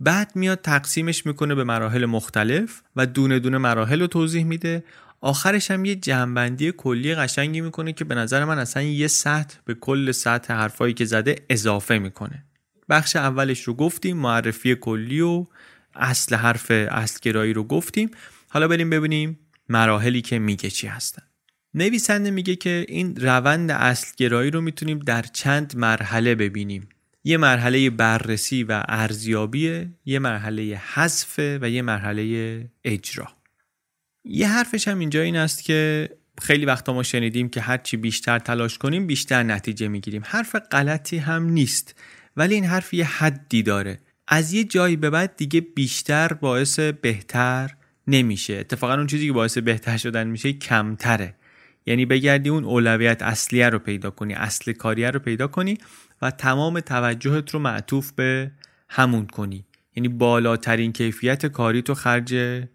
بعد 0.00 0.32
میاد 0.34 0.60
تقسیمش 0.60 1.26
می‌کنه 1.26 1.54
به 1.54 1.64
مراحل 1.64 2.06
مختلف 2.06 2.82
و 2.96 3.06
دونه 3.06 3.38
دونه 3.38 3.58
مراحل 3.58 4.00
رو 4.00 4.06
توضیح 4.06 4.44
میده. 4.44 4.84
آخرش 5.20 5.70
هم 5.70 5.84
یه 5.84 5.94
جنبندی 5.94 6.72
کلی 6.72 7.14
قشنگی 7.14 7.60
می‌کنه 7.60 7.92
که 7.92 8.04
به 8.04 8.14
نظر 8.14 8.44
من 8.44 8.58
اصلا 8.58 8.82
یه 8.82 9.06
سطح 9.06 9.56
به 9.64 9.74
کل 9.74 10.12
سطح 10.12 10.54
حرفایی 10.54 10.94
که 10.94 11.04
زده 11.04 11.36
اضافه 11.50 11.98
می‌کنه. 11.98 12.44
بخش 12.88 13.16
اولش 13.16 13.62
رو 13.62 13.74
گفتیم 13.74 14.16
معرفی 14.16 14.74
کلی 14.74 15.20
و 15.20 15.46
اصل 15.94 16.36
حرف 16.36 16.70
اصلگرایی 16.70 17.52
رو 17.52 17.64
گفتیم. 17.64 18.10
حالا 18.48 18.68
بریم 18.68 18.90
ببینیم 18.90 19.38
مراحلی 19.68 20.22
که 20.22 20.38
میگه 20.38 20.70
چی 20.70 20.86
هستن. 20.86 21.22
نویسنده 21.74 22.30
میگه 22.30 22.56
که 22.56 22.86
این 22.88 23.16
روند 23.16 23.70
اصلگرایی 23.70 24.50
رو 24.50 24.60
می‌تونیم 24.60 24.98
در 24.98 25.22
چند 25.22 25.76
مرحله 25.76 26.34
ببینیم. 26.34 26.88
یه 27.24 27.36
مرحله 27.36 27.90
بررسی 27.90 28.64
و 28.64 28.82
ارزیابیه 28.88 29.90
یه 30.04 30.18
مرحله 30.18 30.80
حذف 30.94 31.38
و 31.38 31.70
یه 31.70 31.82
مرحله 31.82 32.70
اجرا. 32.84 33.28
یه 34.24 34.48
حرفش 34.48 34.88
هم 34.88 34.98
اینجا 34.98 35.20
این 35.20 35.36
است 35.36 35.64
که 35.64 36.10
خیلی 36.42 36.64
وقتا 36.64 36.92
ما 36.92 37.02
شنیدیم 37.02 37.48
که 37.48 37.60
هرچی 37.60 37.96
بیشتر 37.96 38.38
تلاش 38.38 38.78
کنیم 38.78 39.06
بیشتر 39.06 39.42
نتیجه 39.42 39.88
می‌گیریم. 39.88 40.22
حرف 40.26 40.56
غلطی 40.56 41.18
هم 41.18 41.44
نیست 41.44 41.94
ولی 42.36 42.54
این 42.54 42.64
حرف 42.64 42.94
یه 42.94 43.04
حدی 43.04 43.62
داره. 43.62 44.00
از 44.28 44.52
یه 44.52 44.64
جایی 44.64 44.96
به 44.96 45.10
بعد 45.10 45.36
دیگه 45.36 45.60
بیشتر 45.60 46.32
باعث 46.32 46.78
بهتر 46.78 47.70
نمیشه. 48.06 48.54
اتفاقا 48.54 48.94
اون 48.94 49.06
چیزی 49.06 49.26
که 49.26 49.32
باعث 49.32 49.58
بهتر 49.58 49.96
شدن 49.96 50.26
میشه 50.26 50.52
کمتره. 50.52 51.34
یعنی 51.86 52.06
بگردی 52.06 52.48
اون 52.48 52.64
اولویت 52.64 53.22
اصلیه 53.22 53.68
رو 53.68 53.78
پیدا 53.78 54.10
کنی 54.10 54.34
اصل 54.34 54.72
کاریه 54.72 55.10
رو 55.10 55.20
پیدا 55.20 55.46
کنی 55.46 55.78
و 56.22 56.30
تمام 56.30 56.80
توجهت 56.80 57.50
رو 57.50 57.60
معطوف 57.60 58.12
به 58.12 58.50
همون 58.88 59.26
کنی. 59.26 59.64
یعنی 59.96 60.08
بالاترین 60.08 60.92
کیفیت 60.92 61.46
کاری 61.46 61.82
تو 61.82 61.94
خرج 61.94 62.34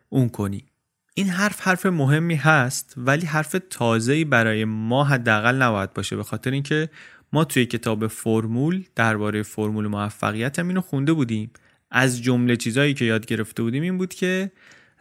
اون 0.10 0.30
کنی. 0.30 0.66
این 1.14 1.30
حرف 1.30 1.62
حرف 1.62 1.86
مهمی 1.86 2.36
هست 2.36 2.94
ولی 2.98 3.26
حرف 3.26 3.56
تازه‌ای 3.70 4.26
برای 4.26 4.66
ما 4.66 5.04
حداقل 5.04 5.56
نباید 5.56 5.94
باشه. 5.94 6.16
به 6.16 6.24
خاطر 6.24 6.52
اینکه 6.52 6.90
ما 7.34 7.46
توی 7.46 7.66
کتاب 7.66 8.08
فرمول 8.08 8.84
درباره 8.96 9.44
فرمول 9.44 9.88
موفقیت 9.88 10.60
هم 10.60 10.68
اینو 10.68 10.82
خونده 10.82 11.14
بودیم. 11.14 11.52
از 11.92 12.24
جمله 12.24 12.56
چیزهایی 12.56 12.94
که 12.94 13.06
یاد 13.06 13.26
گرفته 13.26 13.64
بودیم 13.64 13.84
این 13.84 13.98
بود 13.98 14.14
که 14.14 14.52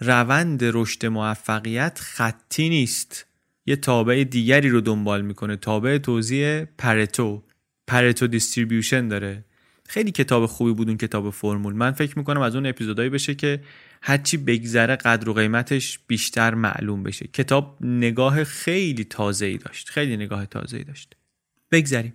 روند 0.00 0.60
رشد 0.64 1.06
موفقیت 1.06 1.98
خطی 2.02 2.68
نیست. 2.68 3.26
یه 3.66 3.76
تابع 3.76 4.24
دیگری 4.30 4.68
رو 4.68 4.80
دنبال 4.80 5.22
می‌کنه. 5.22 5.56
تابع 5.56 5.98
توزیع 5.98 6.64
پرتو. 6.64 7.42
پرتو 7.86 8.26
دیستریبیوشن 8.26 9.08
داره. 9.08 9.44
خیلی 9.88 10.10
کتاب 10.10 10.46
خوبی 10.46 10.72
بود 10.72 10.88
اون 10.88 10.98
کتاب 10.98 11.30
فرمول. 11.30 11.74
من 11.74 11.90
فکر 11.90 12.18
می‌کنم 12.18 12.40
از 12.40 12.54
اون 12.54 12.66
اپیزودایی 12.66 13.10
بشه 13.10 13.34
که 13.34 13.60
هرچی 14.02 14.36
بگذره 14.36 14.96
قدر 14.96 15.28
و 15.28 15.32
قیمتش 15.32 15.98
بیشتر 16.06 16.54
معلوم 16.54 17.02
بشه. 17.02 17.26
کتاب 17.26 17.78
نگاه 17.80 18.44
خیلی 18.44 19.04
تازه‌ای 19.04 19.56
داشت. 19.56 19.88
خیلی 19.90 20.16
نگاه 20.16 20.46
تازه‌ای 20.46 20.84
داشت. 20.84 21.14
بگذریم. 21.72 22.14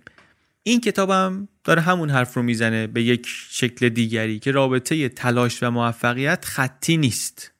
این 0.62 0.80
کتابم 0.80 1.48
داره 1.64 1.82
همون 1.82 2.10
حرف 2.10 2.34
رو 2.34 2.42
می‌زنه 2.42 2.86
به 2.86 3.02
یک 3.02 3.26
شکل 3.50 3.88
دیگری 3.88 4.38
که 4.38 4.50
رابطه 4.50 5.08
تلاش 5.08 5.62
و 5.62 5.70
موفقیت 5.70 6.44
خطی 6.44 6.96
نیست. 6.96 7.53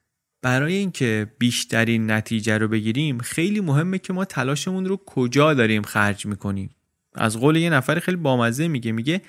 برای 0.45 0.73
اینکه 0.73 1.27
بیشترین 1.39 2.11
نتیجه 2.11 2.57
رو 2.57 2.67
بگیریم 2.67 3.17
خیلی 3.17 3.61
مهمه 3.61 3.97
که 3.97 4.13
ما 4.13 4.25
تلاشمون 4.25 4.85
رو 4.85 4.97
کجا 5.05 5.53
داریم 5.53 5.81
خرج 5.81 6.25
می‌کنیم. 6.25 6.69
از 7.15 7.39
قول 7.39 7.55
یه 7.55 7.69
نفر 7.69 7.99
خیلی 7.99 8.17
بامزه 8.17 8.67
میگه 8.67 8.91
میگه 8.91 9.21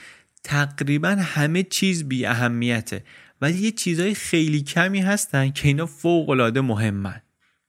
تقریبا 0.45 1.09
همه 1.09 1.63
چیز 1.63 2.05
بی 2.09 2.27
اهمیته 2.27 3.05
ولی 3.41 3.59
یه 3.59 3.71
چیزای 3.71 4.15
خیلی 4.15 4.63
کمی 4.63 5.01
هستن 5.01 5.51
که 5.51 5.69
اینا 5.69 5.87
فوق 5.87 6.31
العاده 6.31 6.61
مهمن. 6.61 7.21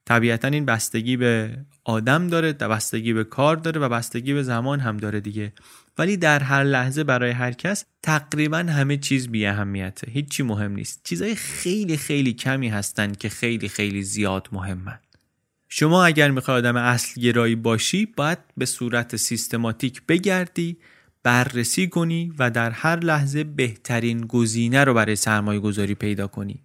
طبیعتا 0.05 0.47
این 0.47 0.65
بستگی 0.65 1.17
به 1.17 1.57
آدم 1.83 2.27
داره 2.27 2.53
بستگی 2.53 3.13
به 3.13 3.23
کار 3.23 3.55
داره 3.55 3.81
و 3.81 3.89
بستگی 3.89 4.33
به 4.33 4.43
زمان 4.43 4.79
هم 4.79 4.97
داره 4.97 5.19
دیگه. 5.19 5.53
ولی 5.97 6.17
در 6.17 6.43
هر 6.43 6.63
لحظه 6.63 7.03
برای 7.03 7.31
هر 7.31 7.51
کس 7.51 7.85
تقریبا 8.03 8.57
همه 8.57 8.97
چیز 8.97 9.27
بی 9.27 9.45
اهمیته 9.45 10.11
هیچی 10.11 10.43
مهم 10.43 10.71
نیست. 10.71 11.01
چیزای 11.03 11.35
خیلی 11.35 11.97
خیلی 11.97 12.33
کمی 12.33 12.69
هستن 12.69 13.11
که 13.11 13.29
خیلی 13.29 13.69
خیلی 13.69 14.03
زیاد 14.03 14.47
مهمن. 14.51 14.99
شما 15.69 16.05
اگر 16.05 16.31
می‌خوای 16.31 16.57
آدم 16.57 16.75
اصل 16.75 17.21
گرایی 17.21 17.55
باشی 17.55 18.05
باید 18.05 18.37
به 18.57 18.65
صورت 18.65 19.15
سیستماتیک 19.15 20.01
بگردی 20.07 20.77
بررسی 21.23 21.87
کنی 21.87 22.33
و 22.39 22.49
در 22.49 22.71
هر 22.71 22.99
لحظه 22.99 23.43
بهترین 23.43 24.21
گزینه 24.27 24.83
رو 24.83 24.93
برای 24.93 25.15
سرمایه 25.15 25.59
گذاری 25.59 25.95
پیدا 25.95 26.27
کنی. 26.27 26.63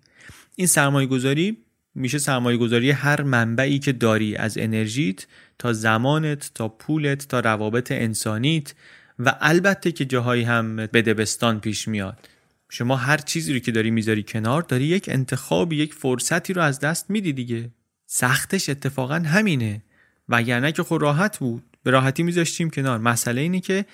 این 0.57 0.67
سرمایه 0.67 1.07
گذاری 1.07 1.57
میشه 1.95 2.19
سرمایه 2.19 2.57
گذاری 2.57 2.91
هر 2.91 3.23
منبعی 3.23 3.79
که 3.79 3.93
داری. 3.93 4.37
از 4.37 4.59
انرژیت 4.59 5.27
تا 5.59 5.73
زمانت 5.73 6.51
تا 6.55 6.69
پولت 6.69 7.29
تا 7.29 7.41
روابط 7.41 7.93
انسانیت. 7.93 8.75
و 9.19 9.35
البته 9.41 9.93
که 9.93 10.05
جاهایی 10.05 10.43
هم 10.43 10.77
بدبستان 10.77 11.61
پیش 11.61 11.89
میاد. 11.89 12.29
شما 12.71 12.97
هر 12.97 13.17
چیزی 13.17 13.53
رو 13.53 13.59
که 13.59 13.73
داری 13.73 13.91
می‌ذاری 13.91 14.23
کنار 14.23 14.63
داری 14.63 14.85
یک 14.85 15.09
انتخاب 15.09 15.73
یک 15.73 15.95
فرصتی 15.95 16.53
رو 16.53 16.63
از 16.63 16.81
دست 16.81 17.11
میدی 17.11 17.33
دیگه. 17.33 17.71
سختش 18.07 18.69
اتفاقا 18.69 19.15
همینه. 19.15 19.83
وگرنه 20.29 20.73
که 20.73 20.83
خود 20.83 21.03
راحت 21.03 21.39
بود. 21.39 21.63
به 21.83 21.91
راحتی 21.91 22.23
میذاشتیم 22.23 22.71
کنار. 22.71 22.99
مسئله 22.99 23.41
اینه 23.41 23.61
که 23.61 23.85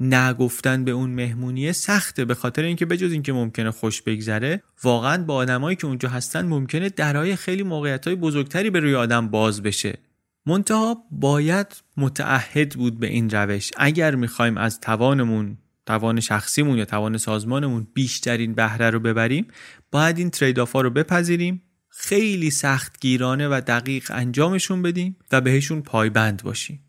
نگفتن 0.00 0.84
به 0.84 0.90
اون 0.90 1.10
مهمونیه 1.10 1.72
سخته. 1.72 2.24
به 2.24 2.34
خاطر 2.34 2.62
اینکه 2.62 2.86
بجز 2.86 3.12
اینکه 3.12 3.32
ممکنه 3.32 3.70
خوش 3.70 4.02
بگذره 4.02 4.62
واقعا 4.82 5.24
با 5.24 5.34
آدمایی 5.34 5.76
که 5.76 5.86
اونجا 5.86 6.08
هستن 6.08 6.46
ممکنه 6.46 6.88
درای 6.88 7.36
خیلی 7.36 7.62
موقعیت 7.62 8.06
های 8.06 8.16
بزرگتری 8.16 8.70
به 8.70 8.80
روی 8.80 8.94
آدم 8.94 9.28
باز 9.28 9.62
بشه. 9.62 9.98
منتها 10.46 11.04
باید 11.10 11.66
متعهد 11.96 12.74
بود 12.74 13.00
به 13.00 13.06
این 13.06 13.30
روش. 13.30 13.70
اگر 13.76 14.14
می‌خوایم 14.14 14.56
از 14.56 14.80
توانمون 14.80 15.58
توان 15.86 16.20
شخصیمون 16.20 16.78
یا 16.78 16.84
توان 16.84 17.18
سازمانمون 17.18 17.86
بیشترین 17.94 18.54
بهره 18.54 18.90
رو 18.90 19.00
ببریم 19.00 19.46
باید 19.90 20.18
این 20.18 20.30
ترید 20.30 20.58
ها 20.58 20.80
رو 20.80 20.90
بپذیریم 20.90 21.62
خیلی 21.88 22.50
سخت 22.50 23.00
گیرانه 23.00 23.48
و 23.48 23.60
دقیق 23.66 24.10
انجامشون 24.10 24.82
بدیم 24.82 25.16
و 25.32 25.40
بهشون 25.40 25.82
پایبند 25.82 26.42
باشیم. 26.42 26.80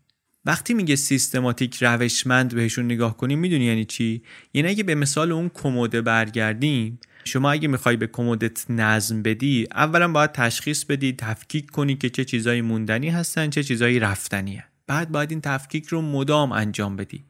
وقتی 0.44 0.74
میگه 0.74 0.96
سیستماتیک 0.96 1.82
روشمند 1.82 2.54
بهشون 2.54 2.84
نگاه 2.84 3.16
کنیم 3.16 3.38
می‌دونی 3.38 3.64
یعنی 3.64 3.84
چی؟ 3.84 4.22
یعنی 4.54 4.68
اگه 4.68 4.82
به 4.82 4.94
مثال 4.94 5.32
اون 5.32 5.50
کموده 5.54 6.02
برگردیم 6.02 7.00
شما 7.26 7.50
اگه 7.50 7.68
می‌خوای 7.68 7.96
به 7.96 8.06
کمودت 8.06 8.70
نظم 8.70 9.22
بدی 9.22 9.68
اولا 9.72 10.08
باید 10.08 10.32
تشخیص 10.32 10.84
بدی 10.84 11.12
تفکیک 11.12 11.70
کنی 11.70 11.96
که 11.96 12.10
چه 12.10 12.24
چیزایی 12.24 12.60
موندنی 12.60 13.08
هستن 13.10 13.50
چه 13.50 13.62
چیزایی 13.62 13.98
رفتنیه. 13.98 14.64
بعد 14.86 15.12
باید 15.12 15.30
این 15.30 15.40
تفکیک 15.40 15.86
رو 15.86 16.02
مدام 16.02 16.52
انجام 16.52 16.96
بدی. 16.96 17.24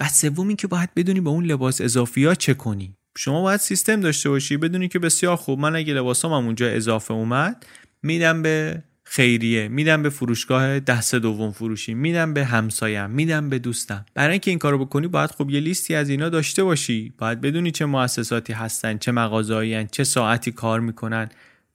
و 0.00 0.08
سومی 0.08 0.56
که 0.56 0.66
باید 0.66 0.94
بدونی 0.96 1.20
به 1.20 1.30
اون 1.30 1.44
لباس 1.44 1.80
اضافی 1.80 2.24
ها 2.24 2.34
چه 2.34 2.54
کنی. 2.54 2.94
شما 3.18 3.42
باید 3.42 3.60
سیستم 3.60 4.00
داشته 4.00 4.28
باشی 4.28 4.56
بدونی 4.56 4.88
که 4.88 4.98
بسیار 4.98 5.36
خوب 5.36 5.58
من 5.58 5.76
اگه 5.76 5.94
لباسام 5.94 6.32
اونجا 6.32 6.68
اضافه 6.68 7.14
اومد 7.14 7.66
میدم 8.02 8.42
به 8.42 8.82
خیریه. 9.04 9.68
میدم 9.68 10.02
به 10.02 10.10
فروشگاه 10.10 10.80
دست 10.80 11.14
دوم 11.14 11.52
فروشی. 11.52 11.94
میدم 11.94 12.34
به 12.34 12.44
همسایم. 12.44 13.10
میدم 13.10 13.48
به 13.50 13.58
دوستم. 13.58 14.06
برای 14.14 14.30
اینکه 14.30 14.50
این 14.50 14.58
کارو 14.58 14.84
بکنی 14.84 15.08
باید 15.08 15.30
خب 15.30 15.50
یه 15.50 15.60
لیستی 15.60 15.94
از 15.94 16.08
اینا 16.08 16.28
داشته 16.28 16.64
باشی. 16.64 17.12
باید 17.18 17.40
بدونی 17.40 17.70
چه 17.70 17.84
مؤسساتی 17.84 18.52
هستن 18.52 18.98
چه 18.98 19.12
مغازه‌ای 19.12 19.86
چه 19.86 20.04
ساعتی 20.04 20.52
کار 20.52 20.80
می‌کنن. 20.80 21.28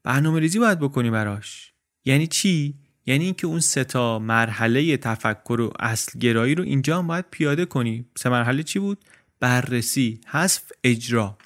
برنامه 0.04 0.40
ریزی 0.40 0.60
باید 0.60 0.80
بکنی 0.80 1.10
براش. 1.10 1.74
یعنی 2.06 2.28
چی؟ 2.28 2.74
یعنی 3.06 3.26
اینکه 3.26 3.48
اون 3.48 3.60
سه 3.60 3.84
تا 3.84 4.20
مرحله 4.20 4.98
تفکر 4.98 5.62
و 5.62 5.74
اصل 5.80 6.20
گرایی 6.20 6.56
رو 6.56 6.64
اینجا 6.64 6.98
هم 6.98 7.08
باید 7.08 7.26
پیاده 7.32 7.66
کنی. 7.66 8.06
سه 8.18 8.30
مرحله 8.30 8.64
چی 8.64 8.80
بود؟ 8.80 8.98
بررسی 9.40 10.22
حذف 10.28 10.62
اجرا. 10.84 11.38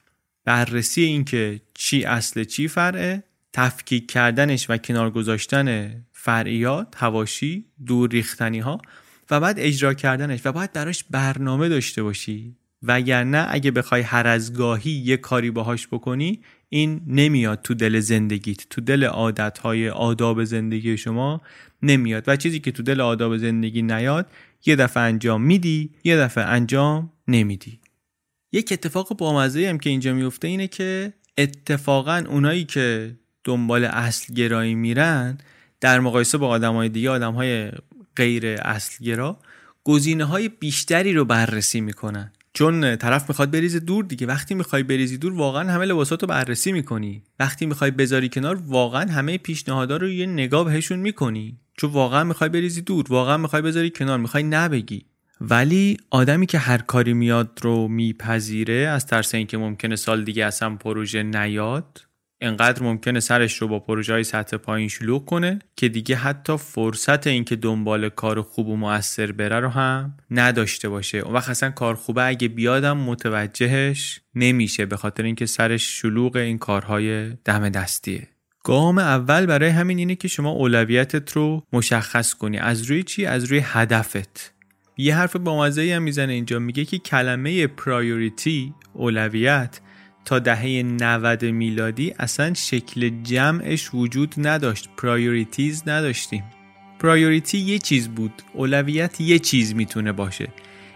بررسی 0.46 1.02
اینکه 1.02 1.62
چی 1.74 2.04
اصل 2.04 2.44
چی 2.44 2.68
فرعه. 2.68 3.24
تفکیک 3.54 4.12
کردنش 4.12 4.70
و 4.70 4.78
کنار 4.78 5.12
گذاشتن 5.12 5.96
فرعیات 6.12 6.88
هواشی 6.98 7.66
دور 7.86 8.10
ریختنی 8.10 8.60
ها 8.60 8.82
و 9.32 9.40
بعد 9.40 9.60
اجرا 9.60 9.94
کردنش 9.94 10.46
و 10.46 10.52
باید 10.52 10.74
براش 10.74 11.04
برنامه 11.04 11.70
داشته 11.70 12.04
باشی. 12.04 12.56
وگرنه 12.84 13.46
اگه 13.50 13.72
بخوای 13.72 14.02
هر 14.02 14.28
از 14.28 14.54
گاهی 14.54 14.92
یه 14.92 15.18
کاری 15.18 15.52
باهاش 15.52 15.88
بکنی 15.88 16.42
این 16.70 17.02
نمیاد 17.08 17.62
تو 17.62 17.74
دل 17.74 18.00
زندگیت. 18.00 18.70
تو 18.70 18.82
دل 18.82 19.04
عادتهای 19.04 19.90
آداب 19.90 20.44
زندگی 20.44 20.98
شما 20.98 21.42
نمیاد. 21.82 22.24
و 22.28 22.36
چیزی 22.36 22.60
که 22.60 22.72
تو 22.72 22.84
دل 22.84 23.02
آداب 23.02 23.38
زندگی 23.38 23.82
نیاد 23.82 24.28
یه 24.66 24.76
دفعه 24.76 25.04
انجام 25.04 25.42
میدی 25.42 25.92
یه 26.04 26.18
دفعه 26.18 26.44
انجام 26.44 27.12
نمیدی. 27.28 27.80
یک 28.52 28.70
اتفاق 28.72 29.18
بامزه 29.18 29.70
هم 29.70 29.78
که 29.78 29.90
اینجا 29.90 30.14
میفته 30.14 30.48
اینه 30.48 30.68
که 30.68 31.14
اتفاقا 31.38 32.24
اونایی 32.28 32.64
که 32.66 33.16
دنبال 33.44 33.86
اصل 33.86 34.34
گرایی 34.34 34.76
میرن 34.76 35.38
در 35.82 36.00
مقایسه 36.00 36.38
با 36.38 36.48
آدم 36.48 36.74
های 36.74 36.90
دیگه 36.90 37.10
آدم 37.10 37.34
های 37.34 37.72
غیر 38.16 38.46
اصل 38.46 39.06
گرا 39.06 39.40
گزینه 39.84 40.24
های 40.24 40.50
بیشتری 40.50 41.14
رو 41.14 41.26
بررسی 41.26 41.82
می‌کنن. 41.82 42.32
چون 42.54 42.96
طرف 42.96 43.30
می‌خواد 43.30 43.52
بریزه 43.52 43.80
دور 43.80 44.06
دیگه. 44.06 44.28
وقتی 44.28 44.56
می‌خوای 44.56 44.84
بریزی 44.84 45.18
دور 45.18 45.34
واقعا 45.34 45.72
همه 45.72 45.86
لباسات 45.86 46.22
رو 46.22 46.28
بررسی 46.28 46.72
می‌کنی. 46.72 47.24
وقتی 47.40 47.66
می‌خوای 47.66 47.92
بذاری 47.92 48.30
کنار 48.30 48.56
واقعا 48.56 49.12
همه 49.12 49.38
پیشنهادها 49.38 49.98
رو 49.98 50.10
یه 50.10 50.26
نگاه 50.26 50.66
بهشون 50.66 51.00
می‌کنی. 51.00 51.58
چون 51.78 51.90
واقعا 51.90 52.24
می‌خوای 52.24 52.50
بریزی 52.50 52.82
دور 52.82 53.06
واقعا 53.10 53.38
می‌خوای 53.38 53.62
بذاری 53.62 53.90
کنار 53.90 54.20
می‌خوای 54.20 54.44
نبگی. 54.44 55.06
ولی 55.42 55.98
آدمی 56.10 56.46
که 56.46 56.58
هر 56.58 56.78
کاری 56.78 57.14
میاد 57.14 57.60
رو 57.62 57.88
میپذیره 57.88 58.74
از 58.74 59.06
ترس 59.06 59.36
اینکه 59.36 59.58
ممکنه 59.58 59.96
سال 59.96 60.24
دیگه 60.24 60.46
اصلا 60.46 60.76
پروژه 60.76 61.24
نیاد 61.24 62.02
انقدر 62.44 62.84
ممکنه 62.84 63.20
سرش 63.20 63.62
رو 63.62 63.68
با 63.68 63.80
پروژه 63.80 64.14
های 64.14 64.24
سطح 64.24 64.58
پایین 64.58 64.88
شلوغ 64.88 65.26
کنه 65.26 65.60
که 65.76 65.90
دیگه 65.90 66.16
حتی 66.16 66.58
فرصت 66.58 67.28
اینکه 67.28 67.56
دنبال 67.56 68.10
کار 68.10 68.42
خوب 68.42 68.68
و 68.68 68.76
موثر 68.76 69.32
بره 69.32 69.60
رو 69.60 69.70
هم 69.70 70.18
نداشته 70.32 70.90
باشه. 70.90 71.18
اون 71.18 71.34
وقت 71.34 71.50
اصلا 71.50 71.70
کار 71.70 71.96
خوبه 71.96 72.26
اگه 72.26 72.48
بیادم 72.48 72.98
متوجهش 72.98 74.22
نمیشه 74.36 74.86
به 74.86 74.98
خاطر 74.98 75.24
اینکه 75.24 75.46
سرش 75.46 76.02
شلوغ 76.02 76.36
این 76.36 76.58
کارهای 76.58 77.30
دم 77.30 77.70
دستیه. 77.70 78.28
گام 78.64 78.98
اول 78.98 79.46
برای 79.46 79.70
همین 79.70 79.98
اینه 79.98 80.16
که 80.16 80.28
شما 80.28 80.50
اولویتت 80.50 81.32
رو 81.32 81.64
مشخص 81.74 82.34
کنی. 82.34 82.58
از 82.58 82.82
روی 82.82 83.04
چی؟ 83.04 83.26
از 83.26 83.44
روی 83.44 83.62
هدفت. 83.64 84.54
یه 84.98 85.16
حرف 85.16 85.36
با 85.36 85.66
هم 85.66 86.02
می‌زنه 86.02 86.34
اینجا. 86.34 86.60
میگه 86.60 86.86
که 86.86 86.98
کلمه 86.98 87.68
priority 87.68 88.74
اولویت 88.94 89.80
تا 90.26 90.40
دهه 90.40 90.84
90 90.84 91.46
میلادی 91.46 92.14
اصلا 92.20 92.54
شکل 92.54 93.10
جمعش 93.24 93.94
وجود 93.94 94.36
نداشت. 94.38 94.90
priorities 94.98 95.84
نداشتیم. 95.88 96.44
priority 97.00 97.58
یه 97.58 97.80
چیز 97.80 98.08
بود. 98.10 98.34
اولویت 98.54 99.22
یه 99.22 99.40
چیز 99.40 99.76
می‌تونه 99.76 100.12
باشه. 100.12 100.48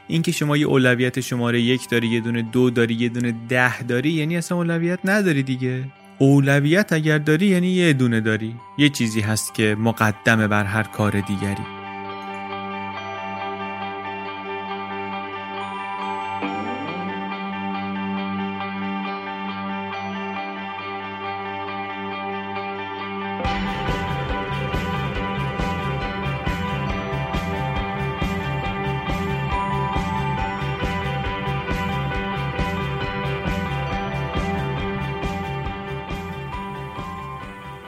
اینکه 0.07 0.31
شما 0.31 0.57
یه 0.57 0.65
اولویت 0.65 1.19
شماره 1.19 1.61
یک 1.61 1.89
داری 1.89 2.07
یه 2.07 2.19
دونه 2.19 2.41
دو 2.41 2.69
داری 2.69 2.93
یه 2.93 3.09
دونه 3.09 3.35
ده 3.49 3.83
داری 3.83 4.09
یعنی 4.09 4.37
اصلا 4.37 4.57
اولویت 4.57 4.99
نداری 5.05 5.43
دیگه. 5.43 5.83
اولویت 6.19 6.93
اگر 6.93 7.17
داری 7.17 7.45
یعنی 7.45 7.67
یه 7.67 7.93
دونه 7.93 8.21
داری. 8.21 8.55
یه 8.77 8.89
چیزی 8.89 9.21
هست 9.21 9.53
که 9.53 9.75
مقدمه 9.79 10.47
بر 10.47 10.63
هر 10.63 10.83
کار 10.83 11.11
دیگری. 11.11 11.86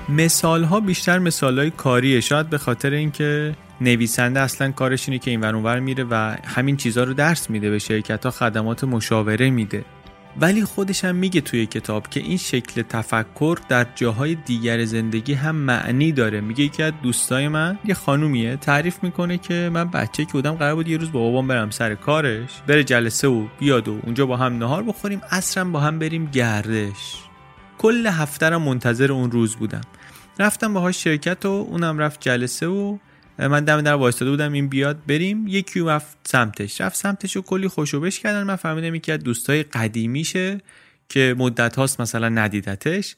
مثال 0.10 0.64
ها 0.64 0.80
بیشتر 0.80 1.20
مثال 1.20 1.60
های 1.60 1.70
کاریه. 1.70 2.22
شاید 2.22 2.50
به 2.50 2.58
خاطر 2.58 2.94
اینکه 2.94 3.56
نویسنده 3.82 4.40
اصلا 4.40 4.72
کارش 4.72 5.10
اینه 5.10 5.20
که 5.20 5.32
این 5.32 5.44
اونور 5.44 5.80
میره 5.80 6.04
و 6.10 6.36
همین 6.46 6.78
چیزها 6.78 7.04
رو 7.04 7.14
درس 7.14 7.50
میده 7.50 7.70
به 7.70 7.80
شرکت 7.80 8.26
ها 8.26 8.32
خدمات 8.32 8.84
مشاوره 8.84 9.50
میده. 9.50 9.86
ولی 10.42 10.64
خودش 10.64 11.06
هم 11.06 11.16
میگه 11.16 11.42
توی 11.42 11.66
کتاب 11.66 12.08
که 12.08 12.20
این 12.20 12.38
شکل 12.38 12.82
تفکر 12.82 13.58
در 13.70 13.88
جاهای 13.96 14.36
دیگر 14.36 14.86
زندگی 14.86 15.34
هم 15.34 15.56
معنی 15.56 16.12
داره. 16.12 16.42
میگه 16.42 16.64
یکی 16.64 16.84
از 16.84 16.94
دوستای 17.04 17.48
من 17.48 17.80
یه 17.86 17.94
خانومیه 17.94 18.56
تعریف 18.56 19.04
می‌کنه 19.04 19.38
که 19.38 19.70
من 19.74 19.92
بچه 19.92 20.26
که 20.26 20.32
بودم 20.32 20.52
قرار 20.52 20.76
بود 20.76 20.88
یه 20.88 20.98
روز 20.98 21.12
با 21.12 21.20
بابام 21.20 21.48
برم 21.48 21.70
سر 21.70 21.96
کارش 21.96 22.50
بره 22.68 22.84
جلسه 22.84 23.28
و 23.28 23.48
بیاد 23.60 23.88
و 23.88 24.00
اونجا 24.04 24.26
با 24.26 24.38
هم 24.38 24.58
نهار 24.58 24.84
بخوریم 24.84 25.22
اصرم 25.32 25.72
با 25.72 25.80
هم 25.80 26.00
بریم 26.00 26.26
گردش. 26.26 27.16
کل 27.78 28.08
هفته 28.08 28.58
منتظر 28.58 29.12
اون 29.12 29.32
روز 29.32 29.56
بودم. 29.56 29.82
رفتم 30.40 30.74
باهاش 30.74 31.04
شرکت 31.04 31.46
و 31.46 31.50
اونم 31.50 31.98
رفت 31.98 32.22
جلسه 32.22 32.68
و 32.68 32.98
من 33.40 33.64
دم 33.64 33.82
در 33.82 33.94
وایستاده 33.94 34.32
بودم 34.32 34.54
این 34.54 34.68
بیاد 34.68 35.06
بریم. 35.08 35.48
یکی 35.48 35.80
رفت 35.80 36.18
سمتش. 36.28 36.82
رفت 36.82 36.96
سمتش 36.96 37.38
و 37.38 37.42
کلی 37.42 37.68
خوشوبش 37.68 38.20
کردن. 38.20 38.44
من 38.44 38.56
فهمیدم 38.56 38.96
یکی 38.96 39.12
از 39.12 39.20
دوستای 39.20 39.64
قدیمیشه 39.64 40.62
که 41.10 41.36
مدت 41.38 41.76
هاست 41.76 42.02
مثلا 42.02 42.30
ندیدتش. 42.30 43.16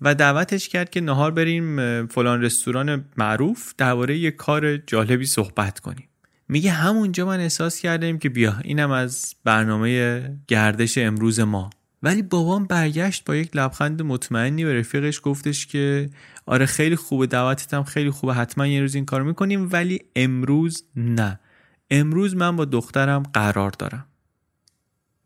و 0.00 0.14
دعوتش 0.14 0.68
کرد 0.68 0.90
که 0.90 1.00
نهار 1.00 1.30
بریم 1.30 2.06
فلان 2.06 2.42
رستوران 2.42 3.04
معروف 3.16 3.74
درباره 3.78 4.18
یه 4.18 4.30
کار 4.30 4.76
جالبی 4.76 5.26
صحبت 5.26 5.80
کنیم. 5.80 6.08
میگه 6.48 6.70
همونجا 6.70 7.26
من 7.26 7.40
احساس 7.40 7.80
کردم 7.80 8.18
که 8.18 8.28
بیا 8.28 8.56
اینم 8.64 8.90
از 8.90 9.34
برنامه 9.44 10.22
گردش 10.48 10.98
امروز 10.98 11.40
ما. 11.40 11.70
ولی 12.02 12.22
بابام 12.22 12.64
برگشت 12.64 13.24
با 13.24 13.36
یک 13.36 13.56
لبخند 13.56 14.02
مطمئنی 14.02 14.64
به 14.64 14.78
رفیقش 14.78 15.20
گفتش 15.22 15.66
که 15.66 16.10
آره 16.50 16.66
خیلی 16.66 16.96
خوبه 16.96 17.26
دعوتت 17.26 17.74
هم 17.74 17.84
خیلی 17.84 18.10
خوبه 18.10 18.34
حتما 18.34 18.66
یه 18.66 18.80
روز 18.80 18.94
این 18.94 19.04
کار 19.04 19.22
می‌کنیم 19.22 19.68
ولی 19.72 20.00
امروز 20.16 20.84
نه. 20.96 21.40
امروز 21.90 22.36
من 22.36 22.56
با 22.56 22.64
دخترم 22.64 23.22
قرار 23.22 23.70
دارم. 23.70 24.06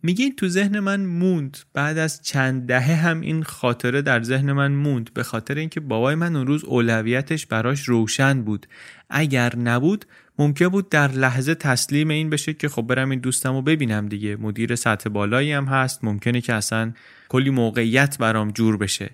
میگه 0.02 0.30
تو 0.30 0.48
ذهن 0.48 0.80
من 0.80 1.06
موند 1.06 1.58
بعد 1.72 1.98
از 1.98 2.22
چند 2.22 2.66
دهه 2.66 2.94
هم 2.94 3.20
این 3.20 3.42
خاطره 3.42 4.02
در 4.02 4.22
ذهن 4.22 4.52
من 4.52 4.72
موند 4.72 5.10
به 5.14 5.22
خاطر 5.22 5.54
اینکه 5.54 5.80
بابای 5.80 6.14
من 6.14 6.36
اون 6.36 6.46
روز 6.46 6.64
اولویتش 6.64 7.46
براش 7.46 7.88
روشن 7.88 8.42
بود. 8.42 8.66
اگر 9.10 9.56
نبود 9.56 10.04
ممکن 10.38 10.68
بود 10.68 10.88
در 10.88 11.12
لحظه 11.12 11.54
تسلیم 11.54 12.10
این 12.10 12.30
بشه 12.30 12.52
که 12.52 12.68
خب 12.68 12.82
برم 12.82 13.10
این 13.10 13.20
دوستم 13.20 13.52
رو 13.52 13.62
ببینم 13.62 14.08
دیگه. 14.08 14.36
مدیر 14.36 14.74
سطح 14.74 15.10
بالایی 15.10 15.52
هم 15.52 15.64
هست 15.64 16.04
ممکنه 16.04 16.40
که 16.40 16.54
اصلا 16.54 16.92
کلی 17.28 17.50
موقعیت 17.50 18.18
برام 18.18 18.50
جور 18.50 18.76
بشه. 18.76 19.10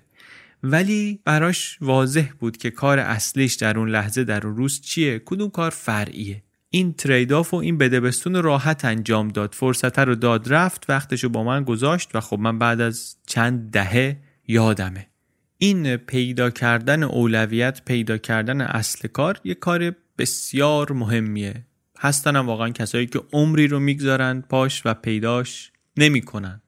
ولی 0.63 1.19
براش 1.25 1.77
واضح 1.81 2.29
بود 2.39 2.57
که 2.57 2.71
کار 2.71 2.99
اصلیش 2.99 3.53
در 3.53 3.79
اون 3.79 3.89
لحظه 3.89 4.23
در 4.23 4.47
اون 4.47 4.57
روز 4.57 4.81
چیه؟ 4.81 5.21
کدوم 5.25 5.49
کار 5.49 5.69
فرعیه؟ 5.69 6.43
این 6.69 6.93
ترید 6.93 7.33
آف 7.33 7.53
و 7.53 7.57
این 7.57 7.77
بدبستون 7.77 8.43
راحت 8.43 8.85
انجام 8.85 9.27
داد. 9.27 9.53
فرصت 9.53 9.99
رو 9.99 10.15
داد 10.15 10.53
رفت 10.53 10.85
وقتش 10.89 11.23
رو 11.23 11.29
با 11.29 11.43
من 11.43 11.63
گذاشت 11.63 12.09
و 12.13 12.19
خب 12.19 12.39
من 12.39 12.59
بعد 12.59 12.81
از 12.81 13.15
چند 13.27 13.71
دهه 13.71 14.17
یادمه. 14.47 15.07
این 15.57 15.97
پیدا 15.97 16.49
کردن 16.49 17.03
اولویت 17.03 17.81
پیدا 17.85 18.17
کردن 18.17 18.61
اصل 18.61 19.07
کار 19.07 19.39
یه 19.43 19.53
کار 19.53 19.95
بسیار 20.17 20.91
مهمیه. 20.91 21.65
هستن 21.99 22.35
هم 22.35 22.47
واقعا 22.47 22.69
کسایی 22.69 23.05
که 23.05 23.21
عمری 23.33 23.67
رو 23.67 23.79
می‌گذارن 23.79 24.41
پاش 24.41 24.81
و 24.85 24.93
پیداش 24.93 25.71
نمی‌کنن. 25.97 26.61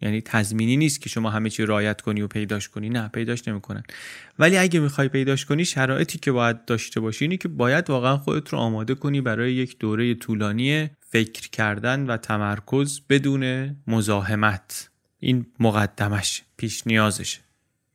یعنی 0.00 0.20
تضمینی 0.20 0.76
نیست 0.76 1.00
که 1.00 1.08
شما 1.08 1.30
همه 1.30 1.50
چی 1.50 1.64
رایت 1.64 2.00
کنی 2.00 2.22
و 2.22 2.26
پیداش 2.26 2.68
کنی. 2.68 2.88
نه 2.88 3.08
پیداش 3.08 3.48
نمی‌کنن. 3.48 3.82
ولی 4.38 4.56
اگه 4.56 4.80
می‌خوای 4.80 5.08
پیداش 5.08 5.44
کنی 5.44 5.64
شرایطی 5.64 6.18
که 6.18 6.32
باید 6.32 6.64
داشته 6.64 7.00
باشی 7.00 7.24
اینه 7.24 7.36
که 7.36 7.48
باید 7.48 7.90
واقعا 7.90 8.16
خودت 8.16 8.48
رو 8.48 8.58
آماده 8.58 8.94
کنی 8.94 9.20
برای 9.20 9.52
یک 9.52 9.78
دوره 9.78 10.14
طولانی 10.14 10.90
فکر 11.00 11.48
کردن 11.50 12.06
و 12.06 12.16
تمرکز 12.16 13.00
بدون 13.08 13.76
مزاحمت. 13.86 14.90
این 15.20 15.46
مقدمش 15.60 16.42
پیش 16.56 16.86
نیازشه 16.86 17.40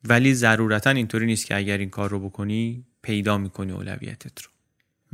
ولی 0.03 0.33
ضرورتا 0.33 0.89
اینطوری 0.89 1.25
نیست 1.25 1.45
که 1.45 1.55
اگر 1.55 1.77
این 1.77 1.89
کار 1.89 2.09
رو 2.09 2.19
بکنی 2.19 2.85
پیدا 3.01 3.37
می‌کنی 3.37 3.71
اولویتت 3.71 4.41
رو. 4.41 4.52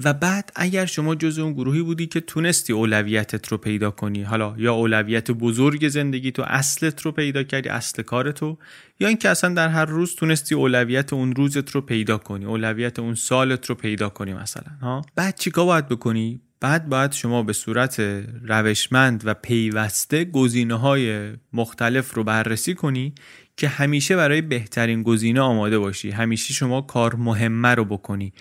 و 0.04 0.14
بعد 0.14 0.52
اگر 0.56 0.86
شما 0.86 1.16
جز 1.16 1.40
اون 1.40 1.54
گروهی 1.54 1.82
بودی 1.82 2.08
که 2.08 2.20
تونستی 2.20 2.74
اولویتت 2.74 3.48
رو 3.48 3.58
پیدا 3.58 3.92
کنی 3.92 4.24
حالا 4.24 4.56
یا 4.58 4.74
اولویت 4.74 5.32
بزرگ 5.32 5.88
زندگی 5.88 6.32
تو 6.32 6.44
اصلت 6.48 7.02
رو 7.02 7.12
پیدا 7.12 7.44
کردی 7.44 7.70
اصل 7.70 8.04
کارتو 8.04 8.58
یا 9.00 9.08
اینکه 9.08 9.30
اصلا 9.30 9.54
در 9.54 9.70
هر 9.70 9.86
روز 9.86 10.16
تونستی 10.16 10.56
اولویت 10.56 11.14
اون 11.14 11.36
روزت 11.36 11.72
رو 11.72 11.82
پیدا 11.82 12.18
کنی 12.18 12.46
اولویت 12.46 13.00
اون 13.00 13.16
سالت 13.16 13.66
رو 13.66 13.76
پیدا 13.76 14.10
کنی 14.10 14.34
مثلا 14.34 14.74
ها؟ 14.82 15.02
بعد 15.16 15.38
چیکار 15.38 15.66
باید 15.66 15.88
بکنی؟ 15.88 16.42
بعد 16.62 16.90
باید 16.90 17.12
شما 17.12 17.44
به 17.44 17.54
صورت 17.54 18.00
روشمند 18.44 19.22
و 19.26 19.34
پیوسته 19.34 20.26
گزینه 20.26 20.76
های 20.76 21.32
مختلف 21.54 22.14
رو 22.14 22.24
بررسی 22.24 22.74
کنی 22.74 23.14
که 23.58 23.68
همیشه 23.68 24.16
برای 24.16 24.42
بهترین 24.42 25.04
گزینه 25.04 25.42
آماده 25.42 25.80
باشی. 25.80 26.12
همیشه 26.12 26.54
شما 26.54 26.82
کار 26.82 27.16
مهمه 27.16 27.76
رو 27.76 27.86
بکنی. 27.86 28.34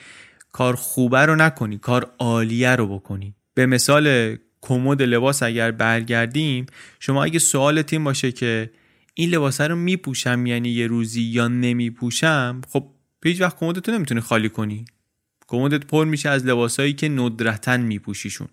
کار 0.53 0.77
خوبه 0.77 1.27
رو 1.27 1.37
نکنی 1.37 1.79
کار 1.79 2.15
عالیه 2.19 2.77
رو 2.77 2.99
بکنی. 2.99 3.35
به 3.55 3.67
مثال 3.67 4.37
کمد 4.61 5.03
لباس 5.03 5.43
اگر 5.43 5.71
برگردیم 5.71 6.67
شما 7.01 7.25
اگه 7.25 7.39
سوال 7.39 7.83
تیم 7.83 8.05
باشه 8.05 8.33
که 8.33 8.71
این 9.15 9.31
لباسه 9.31 9.67
رو 9.67 9.77
میپوشم 9.77 10.47
یعنی 10.47 10.69
یه 10.69 10.87
روزی 10.87 11.23
یا 11.23 11.49
نمیپوشم 11.49 12.61
خب 12.69 12.87
هیچ 13.25 13.41
وقت 13.41 13.59
کمدتو 13.59 13.93
نمی‌تونی 13.93 14.21
خالی 14.21 14.49
کنی. 14.49 14.85
کمدت 15.47 15.87
پر 15.87 16.05
میشه 16.05 16.29
از 16.29 16.47
لباسایی 16.47 16.93
که 16.93 17.09
ندرتا 17.09 17.77
میپوشیشون. 17.77 18.49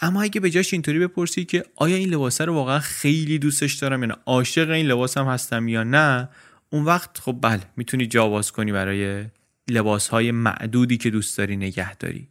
اما 0.00 0.22
اگه 0.22 0.40
به 0.40 0.50
جاش 0.50 0.72
اینطوری 0.72 0.98
بپرسی 0.98 1.44
که 1.44 1.64
آیا 1.76 1.96
این 1.96 2.08
لباسه 2.08 2.44
رو 2.44 2.54
واقعا 2.54 2.78
خیلی 2.78 3.38
دوستش 3.38 3.74
دارم 3.74 4.02
یعنی 4.02 4.14
عاشق 4.26 4.70
این 4.70 4.86
لباسم 4.86 5.26
هستم 5.26 5.68
یا 5.68 5.84
نه 5.84 6.28
اون 6.70 6.84
وقت 6.84 7.18
خب 7.18 7.38
بله 7.42 7.62
می‌تونی 7.76 8.06
جا 8.06 8.42
کنی 8.42 8.72
برای 8.72 9.24
لباس 9.70 10.08
های 10.08 10.30
معدودی 10.30 10.96
که 10.96 11.10
دوست 11.10 11.38
داری 11.38 11.56
نگه 11.56 11.96
داری. 11.96 12.28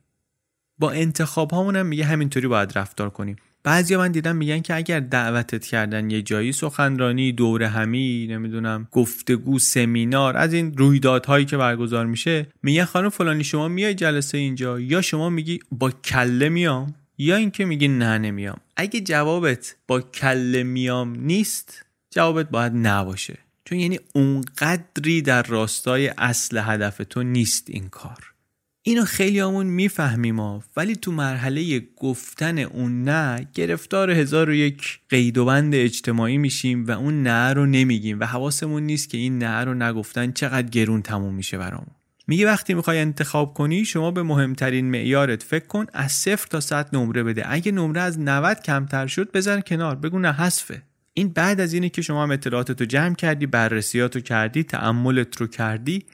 با 0.79 0.91
انتخاب 0.91 1.53
هم 1.53 1.85
میگه 1.85 2.05
همینطوری 2.05 2.47
باید 2.47 2.77
رفتار 2.77 3.09
کنیم. 3.09 3.35
بعضی 3.63 3.95
من 3.95 4.11
دیدم 4.11 4.35
میگن 4.35 4.59
که 4.59 4.75
اگر 4.75 4.99
دعوتت 4.99 5.65
کردن 5.65 6.09
یه 6.09 6.21
جایی 6.21 6.51
سخنرانی 6.51 7.31
دوره 7.31 7.67
همی 7.67 8.27
نمی‌دونم 8.29 8.87
گفتگو 8.91 9.59
سمینار 9.59 10.37
از 10.37 10.53
این 10.53 10.77
رویدادهایی 10.77 11.45
که 11.45 11.57
برگزار 11.57 12.05
میشه 12.05 12.47
میگن 12.63 12.85
خانم 12.85 13.09
فلانی 13.09 13.43
شما 13.43 13.67
میای 13.67 13.93
جلسه 13.93 14.37
اینجا؟ 14.37 14.79
یا 14.79 15.01
شما 15.01 15.29
میگی 15.29 15.59
با 15.71 15.91
کله 15.91 16.49
میام؟ 16.49 16.95
یا 17.17 17.35
اینکه 17.35 17.65
میگی 17.65 17.87
نه 17.87 18.17
نمیام. 18.17 18.57
اگه 18.75 19.01
جوابت 19.01 19.75
با 19.87 20.01
کله 20.01 20.63
میام 20.63 21.15
نیست 21.15 21.85
جوابت 22.11 22.49
باید 22.49 22.71
نباشه 22.75 23.37
چون 23.69 23.79
یعنی 23.79 23.99
اونقدری 24.13 25.21
در 25.21 25.43
راستای 25.43 26.07
اصل 26.07 26.57
هدف 26.57 27.01
تو 27.09 27.23
نیست 27.23 27.69
این 27.69 27.89
کار. 27.89 28.33
اینو 28.81 29.05
خیلی 29.05 29.39
همون 29.39 29.65
می‌فهمیم 29.65 30.39
ولی 30.77 30.95
تو 30.95 31.11
مرحله 31.11 31.87
گفتن 31.97 32.59
اون 32.59 33.03
نه 33.03 33.47
گرفتار 33.53 34.11
هزار 34.11 34.49
و 34.49 34.53
یک 34.53 34.99
قید 35.09 35.37
و 35.37 35.45
بند 35.45 35.75
اجتماعی 35.75 36.37
میشیم 36.37 36.85
و 36.85 36.91
اون 36.91 37.23
نه 37.23 37.53
رو 37.53 37.65
نمیگیم 37.65 38.19
و 38.19 38.25
حواسمون 38.25 38.83
نیست 38.83 39.09
که 39.09 39.17
این 39.17 39.37
نه 39.37 39.63
رو 39.63 39.73
نگفتن 39.73 40.31
چقدر 40.31 40.67
گرون 40.67 41.01
تموم 41.01 41.33
میشه 41.33 41.57
برامون. 41.57 41.95
میگه 42.27 42.45
وقتی 42.45 42.73
می‌خوای 42.73 42.99
انتخاب 42.99 43.53
کنی 43.53 43.85
شما 43.85 44.11
به 44.11 44.23
مهمترین 44.23 44.85
معیارت 44.85 45.43
فکر 45.43 45.65
کن 45.65 45.85
از 45.93 46.11
صفر 46.11 46.47
تا 46.47 46.59
صد 46.59 46.95
نمره 46.95 47.23
بده. 47.23 47.43
اگه 47.53 47.71
نمره 47.71 48.01
از 48.01 48.19
90 48.19 48.61
کمتر 48.61 49.07
شد 49.07 49.31
بزن 49.31 49.61
کنار. 49.61 49.95
بگو 49.95 50.19
نه 50.19 50.31
حذفه. 50.31 50.88
این 51.19 51.29
بعد 51.29 51.59
از 51.61 51.73
اینه 51.73 51.89
که 51.89 52.01
شما 52.01 52.23
هم 52.23 52.31
اطلاعاتتو 52.31 52.85
جمع 52.85 53.15
کردی 53.15 53.45
بررسیاتو 53.45 54.19
کردی 54.19 54.63
تعملت 54.63 55.37
رو 55.37 55.47
کردی 55.47 56.05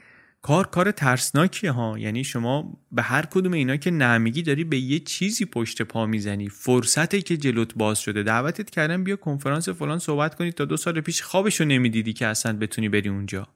کار 0.41 0.67
کار 0.67 0.91
ترسناکیه 0.91 1.71
ها. 1.71 1.99
یعنی 1.99 2.23
شما 2.23 2.77
به 2.91 3.01
هر 3.01 3.25
کدوم 3.25 3.53
اینا 3.53 3.77
که 3.77 3.91
نمیگی 3.91 4.41
داری 4.41 4.63
به 4.63 4.77
یه 4.77 4.99
چیزی 4.99 5.45
پشت 5.45 5.81
پا 5.81 6.05
می‌زنی. 6.05 6.49
فرصتی 6.49 7.21
که 7.21 7.37
جلوت 7.37 7.75
باز 7.75 7.99
شده. 7.99 8.23
دعوتت 8.23 8.69
کردن 8.69 9.03
بیا 9.03 9.15
کنفرانس 9.15 9.69
فلان 9.69 9.99
صحبت 9.99 10.35
کنی 10.35 10.51
تا 10.51 10.65
دو 10.65 10.77
سال 10.77 11.01
پیش 11.01 11.21
خوابشو 11.21 11.65
نمی‌دیدی 11.65 12.13
که 12.13 12.27
اصلا 12.27 12.57
بتونی 12.57 12.89
بری 12.89 13.09
اونجا. 13.09 13.47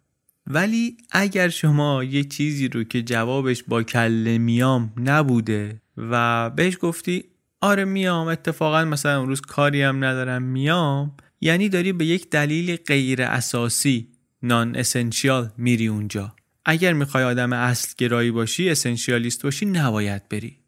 ولی 0.48 0.98
اگر 1.12 1.50
شما 1.50 2.04
یه 2.04 2.24
چیزی 2.24 2.68
رو 2.68 2.84
که 2.84 3.02
جوابش 3.02 3.64
با 3.64 3.84
کل 3.84 4.38
میام 4.38 4.94
نبوده 4.98 5.82
و 5.98 6.50
بهش 6.50 6.78
گفتی 6.82 7.24
آره 7.62 7.86
میام 7.86 8.28
اتفاقا 8.28 8.86
مثلا 8.86 9.22
امروز 9.22 9.42
کاری 9.42 9.82
هم 9.82 10.04
ندارم 10.04 10.42
میام 10.42 11.12
یعنی 11.42 11.70
داری 11.70 11.94
به 11.94 12.06
یک 12.06 12.30
دلیل 12.30 12.76
غیر 12.76 13.22
اساسی 13.22 14.08
نان 14.44 14.76
اسنشیال 14.76 15.50
میری 15.58 15.88
اونجا. 15.88 16.36
اگر 16.66 16.94
می‌خوای 16.94 17.24
آدم 17.24 17.54
اصل 17.54 17.94
گرایی 17.98 18.32
باشی 18.32 18.70
اسنشیالیست 18.70 19.44
باشی 19.44 19.66
نباید 19.66 20.30
بری. 20.30 20.60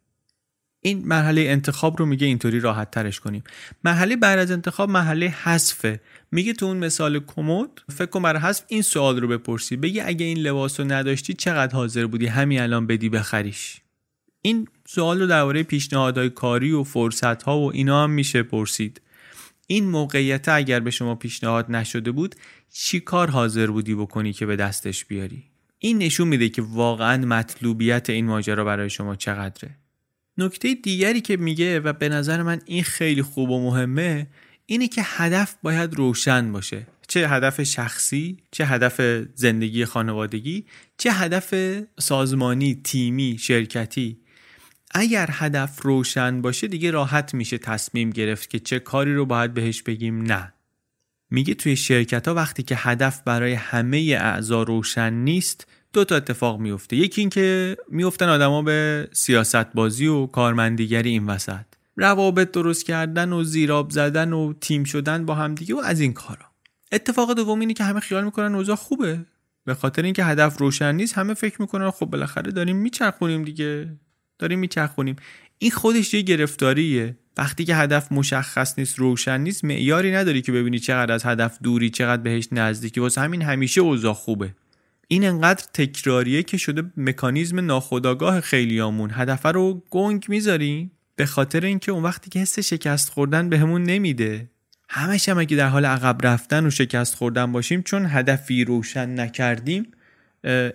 این 0.84 1.08
مرحله 1.08 1.42
انتخاب 1.42 2.00
رو 2.00 2.06
میگه 2.06 2.28
اینطوری 2.28 2.60
راحت 2.60 2.92
ترش 2.92 3.20
کنیم. 3.20 3.44
مرحله 3.84 4.16
بعد 4.16 4.40
از 4.40 4.52
انتخاب 4.52 4.90
مرحله 4.90 5.28
حذفه 5.28 6.02
میگه 6.32 6.54
تو 6.54 6.66
اون 6.66 6.78
مثال 6.78 7.20
کمد 7.20 7.70
فکر 7.90 8.06
کن 8.06 8.22
برای 8.22 8.42
حذف 8.42 8.64
این 8.68 8.82
سوال 8.82 9.22
رو 9.22 9.28
بپرسی. 9.28 9.76
بگی 9.76 10.00
اگه 10.00 10.26
این 10.26 10.38
لباس 10.38 10.80
رو 10.80 10.92
نداشتی 10.92 11.34
چقدر 11.34 11.76
حاضر 11.76 12.06
بودی 12.06 12.28
همین 12.28 12.62
الان 12.62 12.88
بدی 12.88 13.10
بخریش؟ 13.10 13.82
این 14.42 14.68
سوال 14.88 15.20
رو 15.20 15.28
درباره 15.28 15.64
پیشنهادهای 15.64 16.30
کاری 16.30 16.72
و 16.72 16.84
فرصت 16.84 17.44
ها 17.44 17.60
و 17.60 17.72
اینا 17.72 18.04
هم 18.04 18.10
میشه 18.10 18.44
پرسید. 18.44 19.02
این 19.72 19.90
موقعیت 19.90 20.50
اگر 20.50 20.80
به 20.80 20.92
شما 20.92 21.16
پیشنهاد 21.16 21.72
نشده 21.72 22.12
بود 22.12 22.36
چی 22.74 23.00
کار 23.00 23.30
حاضر 23.30 23.68
بودی 23.68 23.96
بکنی 23.96 24.34
که 24.34 24.46
به 24.46 24.56
دستش 24.56 25.06
بیاری؟ 25.06 25.44
این 25.80 25.98
نشون 25.98 26.28
میده 26.28 26.50
که 26.50 26.62
واقعا 26.62 27.18
مطلوبیت 27.18 28.10
این 28.10 28.26
ماجرا 28.26 28.64
برای 28.64 28.90
شما 28.90 29.16
چقدره. 29.16 29.78
نکته 30.38 30.74
دیگری 30.74 31.22
که 31.22 31.38
میگه 31.38 31.80
و 31.80 31.94
به 31.94 32.10
نظر 32.10 32.44
من 32.44 32.62
این 32.66 32.84
خیلی 32.84 33.22
خوب 33.22 33.50
و 33.50 33.62
مهمه 33.64 34.28
اینه 34.66 34.88
که 34.88 35.02
هدف 35.06 35.56
باید 35.64 35.94
روشن 35.94 36.52
باشه. 36.52 36.88
چه 37.08 37.28
هدف 37.28 37.64
شخصی 37.64 38.38
چه 38.52 38.66
هدف 38.66 39.02
زندگی 39.36 39.86
خانوادگی 39.86 40.66
چه 40.98 41.12
هدف 41.12 41.54
سازمانی 42.00 42.82
تیمی 42.84 43.38
شرکتی. 43.40 44.21
اگر 44.94 45.30
هدف 45.32 45.82
روشن 45.82 46.42
باشه 46.42 46.68
دیگه 46.68 46.92
راحت 46.92 47.34
میشه 47.34 47.58
تصمیم 47.58 48.10
گرفت 48.10 48.50
که 48.50 48.60
چه 48.60 48.80
کاری 48.80 49.16
رو 49.16 49.26
باید 49.26 49.54
بهش 49.54 49.82
بگیم. 49.82 50.22
نه. 50.22 50.54
میگه 51.30 51.54
توی 51.54 51.76
شرکت 51.76 52.28
ها 52.28 52.34
وقتی 52.34 52.64
که 52.64 52.76
هدف 52.78 53.22
برای 53.26 53.54
همه 53.54 54.18
اعضا 54.20 54.64
روشن 54.64 55.14
نیست 55.14 55.68
دو 55.94 56.06
تا 56.06 56.16
اتفاق 56.16 56.60
میفته. 56.60 56.96
یکی 56.96 57.22
اینکه 57.22 57.78
میفتن 57.90 58.30
آدما 58.30 58.62
به 58.62 59.10
سیاست 59.14 59.74
بازی 59.74 60.08
و 60.08 60.26
کارمندیگری 60.26 61.10
این 61.10 61.26
وسط. 61.26 61.66
روابط 61.96 62.52
درست 62.52 62.86
کردن 62.86 63.34
و 63.34 63.44
زیراب 63.44 63.90
زدن 63.90 64.34
و 64.34 64.54
تیم 64.54 64.84
شدن 64.84 65.26
با 65.26 65.36
همدیگه 65.36 65.76
و 65.76 65.80
از 65.80 66.00
این 66.00 66.14
کارا. 66.14 66.46
اتفاق 66.92 67.34
دوم 67.34 67.60
اینه 67.60 67.74
که 67.74 67.84
همه 67.84 68.00
خیال 68.00 68.24
می‌کنن 68.24 68.56
اوضاع 68.56 68.76
خوبه. 68.76 69.26
به 69.66 69.74
خاطر 69.74 70.02
اینکه 70.02 70.24
هدف 70.24 70.58
روشن 70.58 70.96
نیست 70.96 71.18
همه 71.18 71.34
فکر 71.34 71.62
می‌کنن 71.62 71.92
خب 71.92 72.06
بالاخره 72.06 72.52
داریم 72.52 72.76
میچرخونیم 72.76 73.44
دیگه. 73.44 73.98
داریم 74.42 74.60
میچرخونیم. 74.60 75.16
این 75.58 75.72
خودش 75.72 76.14
یه 76.14 76.22
گرفتاریه. 76.22 77.18
وقتی 77.38 77.66
که 77.66 77.76
هدف 77.76 78.12
مشخص 78.12 78.80
نیست 78.80 79.00
روشن 79.00 79.42
نیست 79.42 79.66
معیاری 79.66 80.12
نداری 80.12 80.42
که 80.42 80.52
ببینی 80.52 80.80
چقدر 80.80 81.14
از 81.14 81.26
هدف 81.26 81.58
دوری 81.64 81.90
چقدر 81.90 82.22
بهش 82.22 82.48
نزدیکی. 82.52 83.00
واسه 83.00 83.22
همین 83.22 83.42
همیشه 83.42 83.82
اوضاع 83.82 84.14
خوبه. 84.14 84.56
این 85.08 85.26
انقدر 85.26 85.66
تکراریه 85.74 86.44
که 86.44 86.58
شده 86.58 86.84
مکانیزم 86.98 87.60
ناخودآگاه 87.60 88.42
خیلیامون. 88.42 89.12
هدف 89.14 89.46
رو 89.46 89.84
گنگ 89.90 90.26
می‌ذاریم 90.28 90.92
به 91.16 91.26
خاطر 91.26 91.66
اینکه 91.66 91.92
اون 91.92 92.04
وقتی 92.04 92.30
که 92.30 92.40
حس 92.40 92.60
شکست 92.60 93.10
خوردن 93.10 93.50
بهمون 93.50 93.84
به 93.84 93.92
نمیده. 93.92 94.50
همش 94.90 95.30
هم 95.30 95.38
اگه 95.38 95.58
در 95.58 95.68
حال 95.68 95.86
عقب 95.86 96.26
رفتن 96.28 96.66
و 96.66 96.70
شکست 96.70 97.16
خوردن 97.16 97.52
باشیم 97.52 97.82
چون 97.82 98.06
هدفی 98.06 98.66
روشن 98.66 99.20
نکردیم 99.20 99.92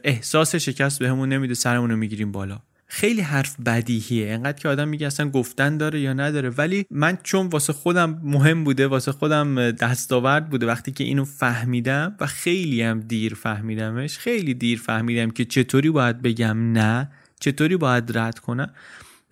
احساس 0.05 0.55
شکست 0.55 0.99
بهمون 0.99 1.29
نمیده 1.29 1.55
سرمون 1.55 1.91
رو 1.91 1.97
می‌گیریم 1.97 2.33
بالا. 2.33 2.59
خیلی 2.89 3.21
حرف 3.21 3.57
بدیهیه. 3.61 4.33
انقدر 4.33 4.59
که 4.59 4.69
آدم 4.69 4.89
میگه 4.89 5.07
اصلا 5.07 5.31
گفتن 5.31 5.77
داره 5.77 6.01
یا 6.01 6.13
نداره. 6.13 6.49
ولی 6.51 6.87
من 6.91 7.19
چون 7.23 7.47
واسه 7.47 7.73
خودم 7.73 8.21
مهم 8.23 8.65
بوده 8.65 8.87
واسه 8.87 9.13
خودم 9.13 9.71
دستاورد 9.71 10.51
بوده 10.51 10.67
وقتی 10.67 10.93
که 10.93 11.05
اینو 11.05 11.25
فهمیدم 11.25 12.17
و 12.21 12.27
خیلی 12.27 12.83
هم 12.83 13.01
دیر 13.01 13.35
فهمیدمش 13.35 14.19
خیلی 14.19 14.55
دیر 14.55 14.79
فهمیدم 14.79 15.31
که 15.31 15.45
چطوری 15.45 15.91
باید 15.91 16.23
بگم 16.23 16.73
نه 16.73 17.11
چطوری 17.41 17.77
باید 17.77 18.19
رد 18.19 18.39
کنم. 18.39 18.73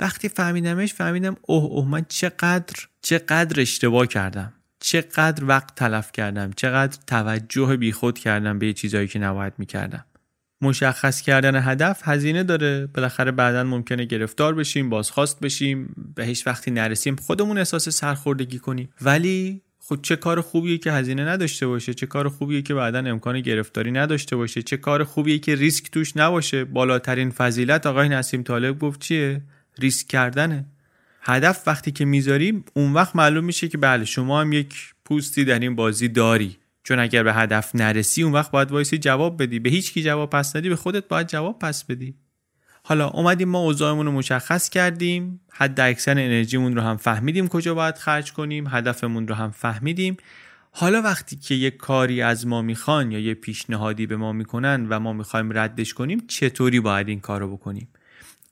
وقتی 0.01 0.29
فهمیدمش 0.29 0.95
فهمیدم 0.95 1.37
اوه 1.43 1.65
اوه 1.65 1.89
من 1.89 2.05
چقدر 2.09 2.75
چقدر 3.03 3.61
اشتباه 3.61 4.07
کردم. 4.07 4.53
چقدر 4.81 5.45
وقت 5.45 5.75
تلف 5.75 6.13
کردم. 6.13 6.51
چقدر 6.57 6.99
توجه 7.07 7.77
بیخود 7.77 8.19
کردم 8.19 8.59
به 8.59 8.73
چیزهایی 8.73 9.09
که 9.09 9.19
نباید 9.19 9.53
می‌کردم. 9.59 10.05
مشخص 10.61 11.21
کردن 11.21 11.71
هدف 11.71 12.01
هزینه 12.05 12.43
داره. 12.43 12.87
بالاخره 12.95 13.31
بعدا 13.31 13.65
ممکنه 13.65 14.05
گرفتار 14.05 14.55
بشیم 14.55 14.91
بازخواست 14.91 15.41
بشیم 15.41 15.95
بهش 16.15 16.47
وقتی 16.47 16.71
نرسیم 16.71 17.17
خودمون 17.17 17.59
احساس 17.59 17.89
سرخوردگی 17.89 18.59
کنیم. 18.59 18.89
ولی 19.03 19.63
خود 19.79 20.05
چه 20.05 20.17
کار 20.17 20.41
خوبیه 20.41 20.79
که 20.79 20.93
هزینه 20.93 21.25
نداشته 21.25 21.67
باشه؟ 21.67 21.95
چه 21.95 22.07
کار 22.07 22.29
خوبیه 22.29 22.63
که 22.63 22.75
بعدا 22.75 22.99
امکان 22.99 23.41
گرفتاری 23.41 23.91
نداشته 23.91 24.37
باشه؟ 24.37 24.63
چه 24.63 24.77
کار 24.77 25.05
خوبیه 25.05 25.39
که 25.39 25.55
ریسک 25.55 25.91
توش 25.91 26.17
نباشه؟ 26.17 26.65
بالاترین 26.65 27.31
فضیلت 27.31 27.87
آقای 27.87 28.09
نسیم 28.09 28.43
طالب 28.43 28.79
گفت 28.79 29.01
چیه؟ 29.01 29.43
ریسک 29.79 30.09
کردنه. 30.09 30.65
هدف 31.21 31.63
وقتی 31.67 31.93
که 31.93 32.05
می‌ذاریم 32.05 32.65
اون 32.75 32.93
وقت 32.93 33.17
معلوم 33.17 33.45
میشه 33.45 33.69
که 33.69 33.79
بله 33.79 34.05
شما 34.05 34.41
هم 34.41 34.53
یک 34.53 34.75
پوستی 35.05 35.45
در 35.45 35.59
این 35.59 35.75
بازی 35.75 36.09
داری. 36.09 36.57
چون 36.85 36.99
اگر 36.99 37.23
به 37.23 37.35
هدف 37.35 37.75
نرسی 37.75 38.23
اون 38.23 38.33
وقت 38.33 38.51
باید 38.51 38.73
وایسی 38.73 38.99
جواب 38.99 39.43
بدی. 39.43 39.59
به 39.59 39.71
هیچ 39.71 39.93
کی 39.93 40.03
جواب 40.03 40.31
پس 40.31 40.57
ندی 40.57 40.69
به 40.69 40.77
خودت 40.77 41.09
باید 41.09 41.27
جواب 41.27 41.59
پس 41.59 41.85
بدی. 41.85 42.15
حالا 42.83 43.09
اومدیم 43.09 43.49
ما 43.49 43.59
اوضاعمون 43.59 44.07
رو 44.07 44.13
مشخص 44.13 44.69
کردیم. 44.69 45.41
حد 45.53 45.81
اکثر 45.81 46.11
انرژیمون 46.11 46.77
رو 46.77 46.83
هم 46.83 46.97
فهمیدیم 46.97 47.49
کجا 47.49 47.75
باید 47.75 47.95
خرج 47.95 48.33
کنیم 48.33 48.67
هدفمون 48.67 49.29
رو 49.29 49.35
هم 49.35 49.51
فهمیدیم. 49.51 50.17
حالا 50.71 51.03
وقتی 51.03 51.37
که 51.37 51.55
یه 51.55 51.71
کاری 51.71 52.23
از 52.23 52.47
ما 52.47 52.63
می‌خوان 52.63 53.13
یا 53.13 53.19
یه 53.19 53.35
پیشنهادی 53.35 54.07
به 54.07 54.17
ما 54.17 54.33
می‌کنن 54.33 54.87
و 54.89 55.01
ما 55.01 55.13
می‌خوایم 55.13 55.59
ردش 55.59 55.95
کنیم 55.95 56.27
چطوری 56.29 56.81
باید 56.81 57.09
این 57.09 57.21
کار 57.21 57.41
رو 57.41 57.57
بکنیم؟ 57.57 57.89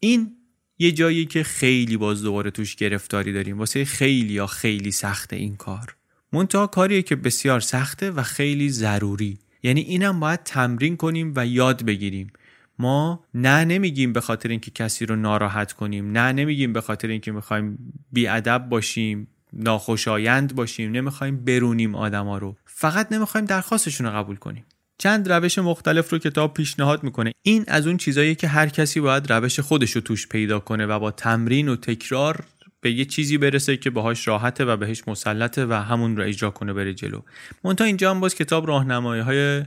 این 0.00 0.36
یه 0.78 0.92
جایی 0.92 1.26
که 1.26 1.42
خیلی 1.42 1.96
باز 1.96 2.22
دوباره 2.22 2.50
توش 2.50 2.76
گرفتاری 2.76 3.32
داریم. 3.32 3.58
واسه 3.58 3.84
خیلی 3.84 4.32
یا 4.32 4.46
خیلی 4.46 4.90
سخته 4.90 5.36
این 5.36 5.56
کار. 5.56 5.96
منتها 6.32 6.66
کاریه 6.66 7.02
که 7.02 7.16
بسیار 7.16 7.60
سخته 7.60 8.10
و 8.10 8.22
خیلی 8.22 8.70
ضروری. 8.70 9.38
یعنی 9.62 9.80
اینم 9.80 10.20
باید 10.20 10.40
تمرین 10.44 10.96
کنیم 10.96 11.32
و 11.36 11.46
یاد 11.46 11.82
بگیریم. 11.82 12.32
ما 12.78 13.24
نه 13.34 13.64
نمیگیم 13.64 14.12
به 14.12 14.20
خاطر 14.20 14.48
اینکه 14.48 14.70
کسی 14.70 15.06
رو 15.06 15.16
ناراحت 15.16 15.72
کنیم 15.72 16.12
نه 16.12 16.32
نمیگیم 16.32 16.72
به 16.72 16.80
خاطر 16.80 17.08
اینکه 17.08 17.32
می‌خوایم 17.32 17.78
بیادب 18.12 18.66
باشیم 18.68 19.26
ناخوشایند 19.52 20.54
باشیم 20.54 20.92
نمی‌خوایم 20.92 21.44
برونیم 21.44 21.94
آدما 21.94 22.38
رو. 22.38 22.56
فقط 22.64 23.12
نمی‌خوایم 23.12 23.44
درخواستشون 23.44 24.06
رو 24.06 24.12
قبول 24.12 24.36
کنیم. 24.36 24.64
چند 24.98 25.32
روش 25.32 25.58
مختلف 25.58 26.12
رو 26.12 26.18
کتاب 26.18 26.54
پیشنهاد 26.54 27.02
می‌کنه. 27.02 27.32
این 27.42 27.64
از 27.68 27.86
اون 27.86 27.96
چیزایی 27.96 28.34
که 28.34 28.48
هر 28.48 28.68
کسی 28.68 29.00
باید 29.00 29.32
روش 29.32 29.60
خودش 29.60 29.90
رو 29.90 30.00
توش 30.00 30.28
پیدا 30.28 30.58
کنه 30.58 30.86
و 30.86 30.98
با 30.98 31.10
تمرین 31.10 31.68
و 31.68 31.76
تکرار 31.76 32.44
به 32.82 32.92
یه 32.92 33.04
چیزی 33.04 33.38
برسه 33.38 33.76
که 33.76 33.90
باهاش 33.90 34.28
راحته 34.28 34.64
و 34.64 34.76
بهش 34.76 35.02
مسلطه 35.06 35.66
و 35.66 35.72
همون 35.72 36.16
رو 36.16 36.22
اجرا 36.22 36.50
کنه 36.50 36.72
بره 36.72 36.94
جلو. 36.94 37.20
منتها 37.64 37.86
اینجا 37.86 38.10
هم 38.10 38.20
باز 38.20 38.34
کتاب 38.34 38.66
راهنمایی 38.68 39.22
های 39.22 39.62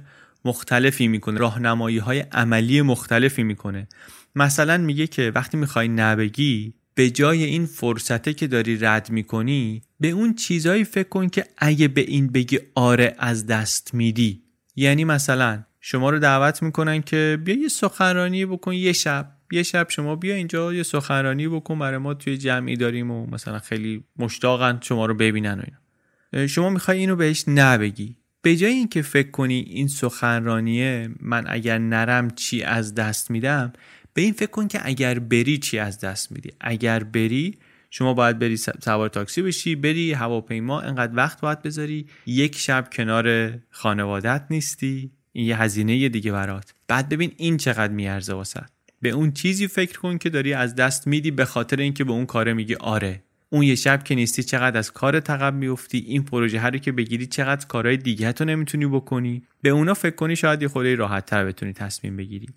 مختلفی 0.45 1.07
می‌کنه. 1.07 1.39
راهنمایی 1.39 1.97
های 1.97 2.19
عملی 2.19 2.81
مختلفی 2.81 3.43
می‌کنه. 3.43 3.87
مثلا 4.35 4.77
میگه 4.77 5.07
که 5.07 5.31
وقتی 5.35 5.57
می‌خوای 5.57 5.87
نبگی 5.87 6.73
به 6.95 7.09
جای 7.09 7.43
این 7.43 7.65
فرصته 7.65 8.33
که 8.33 8.47
داری 8.47 8.77
رد 8.77 9.09
می‌کنی 9.09 9.81
به 9.99 10.09
اون 10.09 10.35
چیزایی 10.35 10.83
فکر 10.83 11.09
کن 11.09 11.29
که 11.29 11.45
اگه 11.57 11.87
به 11.87 12.01
این 12.01 12.31
بگی 12.31 12.59
آره 12.75 13.15
از 13.19 13.47
دست 13.47 13.93
میدی. 13.93 14.41
یعنی 14.75 15.03
مثلا 15.03 15.63
شما 15.81 16.09
رو 16.09 16.19
دعوت 16.19 16.63
می‌کنن 16.63 17.01
که 17.01 17.39
بیا 17.43 17.55
یه 17.55 17.67
سخنرانی 17.67 18.45
بکن 18.45 18.73
یه 18.73 18.93
شب. 18.93 19.34
یه 19.51 19.63
شب 19.63 19.89
شما 19.89 20.15
بیا 20.15 20.35
اینجا 20.35 20.73
یه 20.73 20.83
سخنرانی 20.83 21.47
بکن 21.47 21.79
برای 21.79 21.97
ما 21.97 22.13
توی 22.13 22.37
جمعی 22.37 22.77
داریم 22.77 23.11
و 23.11 23.25
مثلا 23.25 23.59
خیلی 23.59 24.03
مشتاقن 24.17 24.79
شما 24.81 25.05
رو 25.05 25.13
ببینن 25.13 25.59
و 25.59 25.63
اینا. 25.65 26.47
شما 26.47 26.69
می‌خوای 26.69 26.97
اینو 26.97 27.15
بهش 27.15 27.43
نبگی. 27.47 28.15
به 28.41 28.55
جای 28.55 28.71
اینکه 28.71 29.01
فکر 29.01 29.31
کنی 29.31 29.59
این 29.59 29.87
سخنرانیه 29.87 31.09
من 31.19 31.45
اگر 31.47 31.77
نرم 31.77 32.29
چی 32.29 32.63
از 32.63 32.95
دست 32.95 33.31
میدم؟ 33.31 33.73
به 34.13 34.21
این 34.21 34.33
فکر 34.33 34.51
کن 34.51 34.67
که 34.67 34.79
اگر 34.83 35.19
بری 35.19 35.57
چی 35.57 35.79
از 35.79 35.99
دست 35.99 36.31
میدی. 36.31 36.51
اگر 36.61 37.03
بری 37.03 37.57
شما 37.89 38.13
باید 38.13 38.39
بری 38.39 38.57
سوار 38.57 39.09
تاکسی 39.09 39.41
بشی 39.41 39.75
بری 39.75 40.13
هواپیما 40.13 40.81
انقدر 40.81 41.15
وقت 41.15 41.41
باید 41.41 41.61
بذاری. 41.61 42.07
یک 42.25 42.57
شب 42.57 42.89
کنار 42.93 43.53
خانوادت 43.69 44.45
نیستی. 44.49 45.11
این 45.31 45.45
یه 45.45 45.61
هزینه 45.61 46.09
دیگه 46.09 46.31
برات. 46.31 46.73
بعد 46.87 47.09
ببین 47.09 47.31
این 47.37 47.57
چقدر 47.57 47.93
میارزه 47.93 48.33
واسه. 48.33 48.65
به 49.05 49.11
اون 49.11 49.31
چیزی 49.31 49.67
فکر 49.67 49.99
کن 49.99 50.17
که 50.17 50.29
داری 50.29 50.53
از 50.53 50.75
دست 50.75 51.07
میدی 51.07 51.31
به 51.31 51.45
خاطر 51.45 51.79
اینکه 51.79 52.03
به 52.03 52.11
اون 52.11 52.25
کاره 52.25 52.53
میگی 52.53 52.75
آره. 52.75 53.23
اون 53.49 53.63
یه 53.63 53.75
شب 53.75 54.03
که 54.03 54.15
نیستی 54.15 54.43
چقدر 54.43 54.77
از 54.77 54.91
کار 54.91 55.19
تقب 55.19 55.53
میفتی 55.53 55.97
این 55.97 56.23
پروژه 56.23 56.59
هر 56.59 56.77
که 56.77 56.91
بگیری 56.91 57.25
چقدر 57.25 57.67
کارهای 57.67 57.97
دیگه 57.97 58.31
تو 58.31 58.45
نمی‌تونی 58.45 58.85
بکنی؟ 58.85 59.43
به 59.61 59.69
اونا 59.69 59.93
فکر 59.93 60.15
کنی 60.15 60.35
شاید 60.35 60.61
یه 60.61 60.67
خورده 60.67 60.95
راحت 60.95 61.25
تر 61.25 61.45
بتونی 61.45 61.73
تصمیم 61.73 62.17
بگیری. 62.17 62.47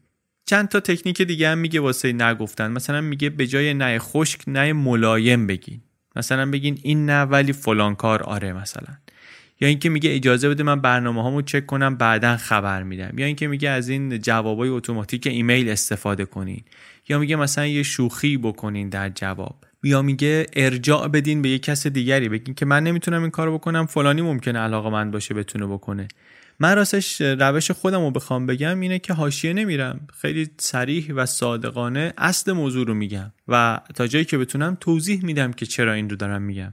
چند 0.47 0.69
تا 0.69 0.81
تکنیک 0.81 1.23
دیگه 1.23 1.49
هم 1.49 1.59
میگه 1.59 1.81
واسه 1.81 2.13
نگفتن. 2.13 2.71
مثلا 2.71 3.01
میگه 3.01 3.31
به 3.31 3.47
جای 3.47 3.75
نه 3.75 3.99
خشک 3.99 4.41
نه 4.47 4.73
ملایم 4.73 5.47
بگین. 5.47 5.81
مثلا 6.17 6.51
بگین 6.51 6.79
این 6.83 7.07
نه 7.07 7.23
ولی 7.23 7.53
فلان 7.53 7.95
کار 7.95 8.23
آره 8.23 8.53
مثلا. 8.53 8.95
یا 9.61 9.69
اینکه 9.69 9.89
میگه 9.89 10.15
اجازه 10.15 10.49
بده 10.49 10.63
من 10.63 10.81
برنامه 10.81 11.23
هامو 11.23 11.43
چک 11.43 11.67
کنم 11.67 11.97
بعدا 11.97 12.37
خبر 12.37 12.83
میدم. 12.83 13.19
یا 13.19 13.27
اینکه 13.27 13.49
میگه 13.49 13.71
از 13.71 13.89
این 13.89 14.19
جوابای 14.19 14.69
اتوماتیک 14.69 15.27
ایمیل 15.27 15.69
استفاده 15.69 16.25
کنین. 16.25 16.63
یا 17.09 17.19
میگه 17.19 17.37
مثلا 17.37 17.67
یه 17.67 17.83
شوخی 17.83 18.37
بکنین 18.37 18.89
در 18.89 19.09
جواب. 19.09 19.57
یا 19.83 20.03
میگه 20.03 20.47
ارجاع 20.53 21.09
بدین 21.09 21.43
به 21.43 21.49
یه 21.49 21.59
کس 21.59 21.87
دیگری. 21.87 22.29
بگین 22.29 22.55
که 22.55 22.67
من 22.67 22.83
نمی‌تونم 22.83 23.23
این 23.23 23.31
کارو 23.31 23.59
بکنم 23.59 23.87
فلانی 23.87 24.23
ممکنه 24.23 24.59
علاقه 24.59 24.91
من 24.91 25.11
باشه 25.11 25.35
بتونه 25.35 25.67
بکنه. 25.67 26.09
من 26.61 26.77
راستش 26.77 27.21
روش 27.21 27.71
خودم 27.71 28.01
رو 28.01 28.11
بخوام 28.11 28.47
بگم 28.47 28.81
اینه 28.81 28.99
که 28.99 29.13
حاشیه 29.13 29.53
نمیرم. 29.53 30.01
خیلی 30.21 30.51
سریح 30.59 31.13
و 31.15 31.27
صادقانه 31.27 32.13
اصل 32.19 32.53
موضوع 32.53 32.87
رو 32.87 32.95
میگم. 32.95 33.33
و 33.49 33.81
تا 33.95 34.07
جایی 34.07 34.25
که 34.25 34.39
بتونم 34.39 34.77
توضیح 34.81 35.25
میدم 35.25 35.53
که 35.53 35.67
چرا 35.67 35.93
این 35.93 36.11
رو 36.11 36.17
دارم 36.17 36.43
میگم. 36.43 36.73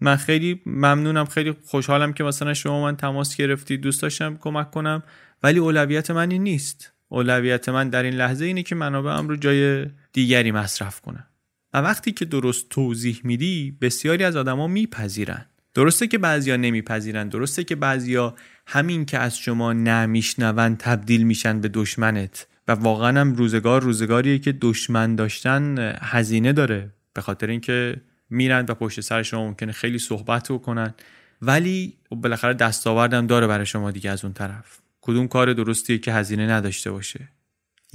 من 0.00 0.16
خیلی 0.16 0.60
ممنونم 0.66 1.24
خیلی 1.24 1.54
خوشحالم 1.64 2.12
که 2.12 2.24
مثلا 2.24 2.54
شما 2.54 2.82
من 2.82 2.96
تماس 2.96 3.36
گرفتی. 3.36 3.76
دوست 3.76 4.02
داشتم 4.02 4.36
کمک 4.36 4.70
کنم. 4.70 5.02
ولی 5.42 5.58
اولویت 5.58 6.10
من 6.10 6.30
این 6.30 6.42
نیست. 6.42 6.92
اولویت 7.08 7.68
من 7.68 7.88
در 7.88 8.02
این 8.02 8.14
لحظه 8.14 8.44
اینه 8.44 8.62
که 8.62 8.74
منابعم 8.74 9.28
رو 9.28 9.36
جای 9.36 9.86
دیگری 10.12 10.52
مصرف 10.52 11.00
کنم. 11.00 11.26
و 11.74 11.78
وقتی 11.78 12.12
که 12.12 12.24
درست 12.24 12.68
توضیح 12.68 13.20
میدی 13.24 13.78
بسیاری 13.80 14.24
از 14.24 14.36
آدما 14.36 14.66
میپذیرن. 14.66 15.46
درسته 15.74 16.06
که 16.06 16.18
بعضیا 16.18 16.56
نمیپذیرن. 16.56 17.28
درسته 17.28 17.64
که 17.64 17.76
بعضیا 17.76 18.34
همین 18.66 19.04
که 19.04 19.18
از 19.18 19.38
شما 19.38 19.72
نمیشنون 19.72 20.76
تبدیل 20.76 21.22
میشن 21.22 21.60
به 21.60 21.68
دشمنت. 21.68 22.46
و 22.68 22.72
واقعا 22.72 23.20
هم 23.20 23.34
روزگار 23.34 23.82
روزگاریه 23.82 24.38
که 24.38 24.52
دشمن 24.52 25.14
داشتن 25.14 25.94
هزینه 26.00 26.52
داره. 26.52 26.92
به 27.14 27.20
خاطر 27.20 27.46
اینکه 27.46 27.96
میرن 28.30 28.66
و 28.68 28.74
پشت 28.74 29.00
سر 29.00 29.22
شما 29.22 29.46
ممکنه 29.46 29.72
خیلی 29.72 29.98
صحبت 29.98 30.52
بکنن. 30.52 30.94
ولی 31.42 31.96
بالاخره 32.10 32.54
دستاوردم 32.54 33.26
داره 33.26 33.46
برای 33.46 33.66
شما 33.66 33.90
دیگه 33.90 34.10
از 34.10 34.24
اون 34.24 34.32
طرف. 34.32 34.78
کدوم 35.00 35.28
کار 35.28 35.52
درستیه 35.52 35.98
که 35.98 36.12
هزینه 36.12 36.46
نداشته 36.46 36.90
باشه؟ 36.90 37.28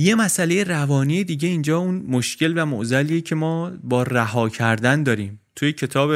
یه 0.02 0.16
مسئله 0.16 0.64
روانی 0.64 1.24
دیگه 1.24 1.49
اینجا 1.49 1.78
اون 1.78 2.06
مشکل 2.08 2.54
و 2.56 2.66
معضلیه 2.66 3.22
که 3.22 3.36
ما 3.36 3.72
با 3.84 4.04
رها 4.04 4.49
کردن 4.49 5.04
داریم. 5.04 5.39
توی 5.56 5.72
کتاب 5.72 6.12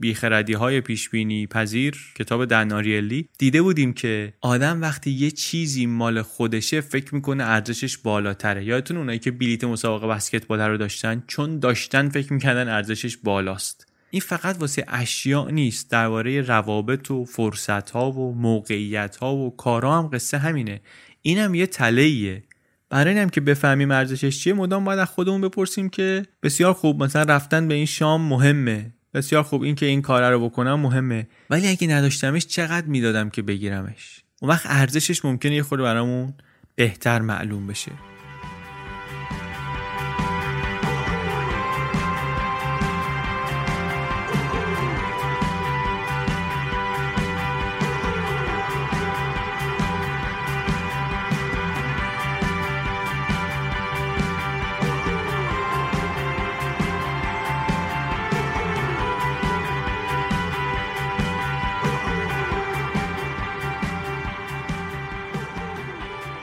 بیخردی 0.00 0.52
های 0.52 0.80
پیشبینی 0.80 1.46
پذیر 1.46 1.96
کتاب 2.18 2.44
دناریلی 2.44 3.28
دیده 3.38 3.62
بودیم 3.62 3.92
که 3.92 4.32
آدم 4.40 4.80
وقتی 4.80 5.10
یه 5.10 5.30
چیزی 5.30 5.86
مال 5.86 6.22
خودشه 6.22 6.80
فکر 6.80 7.14
می‌کنه 7.14 7.44
ارزشش 7.44 7.98
بالاتره. 7.98 8.64
یادتون 8.64 8.96
اونایی 8.96 9.18
که 9.18 9.30
بلیت 9.30 9.64
مسابقه 9.64 10.06
بسکتبال 10.06 10.60
رو 10.60 10.76
داشتن؟ 10.76 11.22
چون 11.26 11.58
داشتن 11.58 12.08
فکر 12.08 12.32
می‌کردن 12.32 12.68
ارزشش 12.68 13.16
بالاست. 13.16 13.86
این 14.10 14.20
فقط 14.20 14.56
واسه 14.60 14.84
اشیاء 14.88 15.50
نیست. 15.50 15.90
درباره 15.90 16.40
روابط 16.40 17.10
و 17.10 17.24
فرصت 17.24 17.90
ها 17.90 18.12
و 18.12 18.34
موقعیت 18.34 19.16
ها 19.16 19.36
و 19.36 19.56
کارا 19.56 19.98
هم 19.98 20.10
قصه 20.12 20.38
همینه. 20.38 20.80
اینم 21.22 21.54
یه 21.54 21.66
تله 21.66 22.42
برای 22.90 23.14
اینم 23.14 23.28
که 23.28 23.40
بفهمیم 23.40 23.90
ارزشش 23.90 24.40
چیه 24.40 24.52
مدام 24.52 24.84
باید 24.84 24.98
از 24.98 25.08
خودمون 25.08 25.40
بپرسیم 25.40 25.88
که 25.88 26.22
بسیار 26.42 26.72
خوب 26.72 27.02
مثلا 27.02 27.34
رفتن 27.34 27.68
به 27.68 27.74
این 27.74 27.86
شام 27.86 28.22
مهمه. 28.22 28.92
بسیار 29.14 29.42
خوب 29.42 29.62
این 29.62 29.74
که 29.74 29.86
این 29.86 30.02
کار 30.02 30.30
رو 30.30 30.48
بکنم 30.48 30.80
مهمه. 30.80 31.26
ولی 31.50 31.68
اگه 31.68 31.88
نداشتمش 31.88 32.46
چقدر 32.46 32.86
می‌دادم 32.86 33.30
که 33.30 33.42
بگیرمش؟ 33.42 34.24
اون 34.42 34.50
وقت 34.50 34.66
ارزشش 34.68 35.24
ممکنه 35.24 35.54
یه 35.54 35.62
خورده 35.62 35.84
برامون 35.84 36.34
بهتر 36.76 37.20
معلوم 37.20 37.66
بشه. 37.66 37.92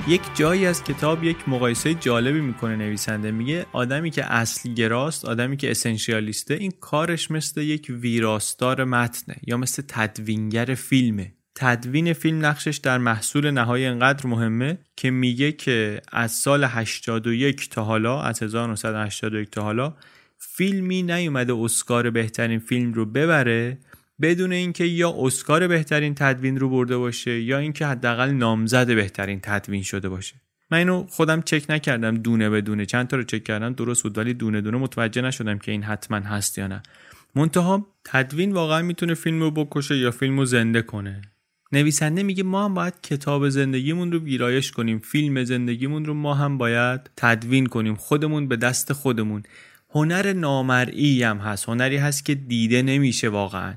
یک 0.08 0.22
جایی 0.36 0.66
از 0.66 0.84
کتاب 0.84 1.24
یک 1.24 1.50
مقایسه 1.50 1.94
جالبی 1.94 2.42
می‌کنه 2.42 2.76
نویسنده. 2.76 3.32
میگه 3.32 3.66
آدمی 3.74 4.12
که 4.12 4.34
اصل 4.34 4.74
گراست 4.74 5.26
آدمی 5.26 5.58
که 5.58 5.72
اسنشیالیسته 5.72 6.54
این 6.54 6.72
کارش 6.80 7.32
مثل 7.32 7.62
یک 7.62 7.88
ویراستار 7.90 8.84
متنه 8.84 9.36
یا 9.48 9.58
مثل 9.58 9.84
تدوینگر 9.88 10.66
فیلمه. 10.66 11.34
تدوین 11.56 12.14
فیلم 12.14 12.46
نقشش 12.46 12.78
در 12.78 12.98
محصول 12.98 13.52
نهایی 13.52 13.86
انقدر 13.86 14.28
مهمه 14.28 14.78
که 14.96 15.12
میگه 15.12 15.52
که 15.52 16.02
از 16.12 16.32
سال 16.32 16.64
81 16.64 17.70
تا 17.70 17.84
حالا 17.84 18.22
از 18.22 18.44
1981 18.44 19.50
تا 19.52 19.62
حالا 19.62 19.94
فیلمی 20.38 21.04
نیومده 21.04 21.54
اسکار 21.54 22.10
بهترین 22.10 22.60
فیلم 22.60 22.94
رو 22.94 23.06
ببره 23.06 23.78
بدون 24.22 24.52
اینکه 24.52 24.84
یا 24.84 25.16
اسکار 25.18 25.68
بهترین 25.68 26.16
تدوین 26.16 26.60
رو 26.60 26.70
برده 26.70 26.98
باشه 26.98 27.42
یا 27.42 27.58
اینکه 27.58 27.86
حداقل 27.86 28.30
نامزد 28.30 28.96
بهترین 28.96 29.40
تدوین 29.44 29.84
شده 29.84 30.10
باشه. 30.10 30.36
من 30.72 30.78
اینو 30.78 31.06
خودم 31.10 31.42
چک 31.42 31.66
نکردم 31.70 32.18
دونه 32.18 32.50
به 32.50 32.62
دونه. 32.62 32.86
چند 32.86 33.08
تا 33.08 33.18
رو 33.18 33.24
چک 33.24 33.44
کردم 33.44 33.74
درست 33.74 34.04
بود 34.04 34.18
ولی 34.18 34.34
دونه 34.34 34.62
دونه 34.62 34.78
متوجه 34.78 35.22
نشدم 35.22 35.58
که 35.58 35.72
این 35.72 35.84
حتما 35.84 36.18
هست 36.18 36.58
یا 36.58 36.68
نه. 36.68 36.84
منتها 37.36 37.88
تدوین 38.06 38.52
واقعا 38.52 38.82
می‌تونه 38.82 39.14
فیلم 39.14 39.42
رو 39.42 39.52
بکشه 39.52 39.98
یا 39.98 40.12
فیلم 40.12 40.40
رو 40.40 40.46
زنده 40.46 40.82
کنه. 40.82 41.22
نویسنده 41.72 42.24
میگه 42.24 42.44
ما 42.44 42.66
هم 42.66 42.74
باید 42.74 42.94
کتاب 43.04 43.50
زندگیمون 43.50 44.12
رو 44.12 44.20
ویرایش 44.20 44.72
کنیم 44.72 45.00
فیلم 45.00 45.44
زندگیمون 45.44 46.06
رو 46.06 46.14
ما 46.14 46.34
هم 46.34 46.58
باید 46.58 47.10
تدوین 47.18 47.66
کنیم 47.66 47.96
خودمون 47.96 48.48
به 48.48 48.56
دست 48.56 48.94
خودمون. 48.94 49.44
هنر 49.90 50.34
نامرئی 50.34 51.24
هم 51.24 51.38
هست 51.38 51.70
هنری 51.70 51.98
هست 51.98 52.26
که 52.26 52.36
دیده 52.36 52.82
نمیشه 52.82 53.30
واقعا. 53.30 53.74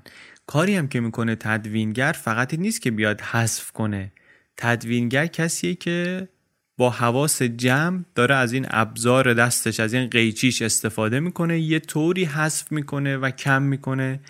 کاری 0.51 0.77
هم 0.77 0.89
که 0.89 1.01
می‌کنه 1.01 1.35
تدوینگر 1.35 2.13
فقط 2.13 2.55
نیست 2.55 2.83
که 2.83 2.91
بیاد 2.91 3.21
حذف 3.21 3.71
کنه. 3.73 4.13
تدوینگر 4.57 5.27
کسیه 5.27 5.75
که 5.75 6.29
با 6.77 6.91
حواس 6.91 7.43
جمع 7.43 8.01
داره 8.15 8.35
از 8.35 8.53
این 8.53 8.67
ابزار 8.71 9.35
دستش 9.35 9.81
از 9.81 9.95
این 9.95 10.07
قیچیش 10.07 10.63
استفاده 10.63 11.21
می‌کنه 11.21 11.61
یه 11.61 11.79
طوری 11.79 12.25
حذف 12.25 12.73
می‌کنه 12.73 13.17
و 13.17 13.31
کم 13.31 13.63
می‌کنه 13.63 14.21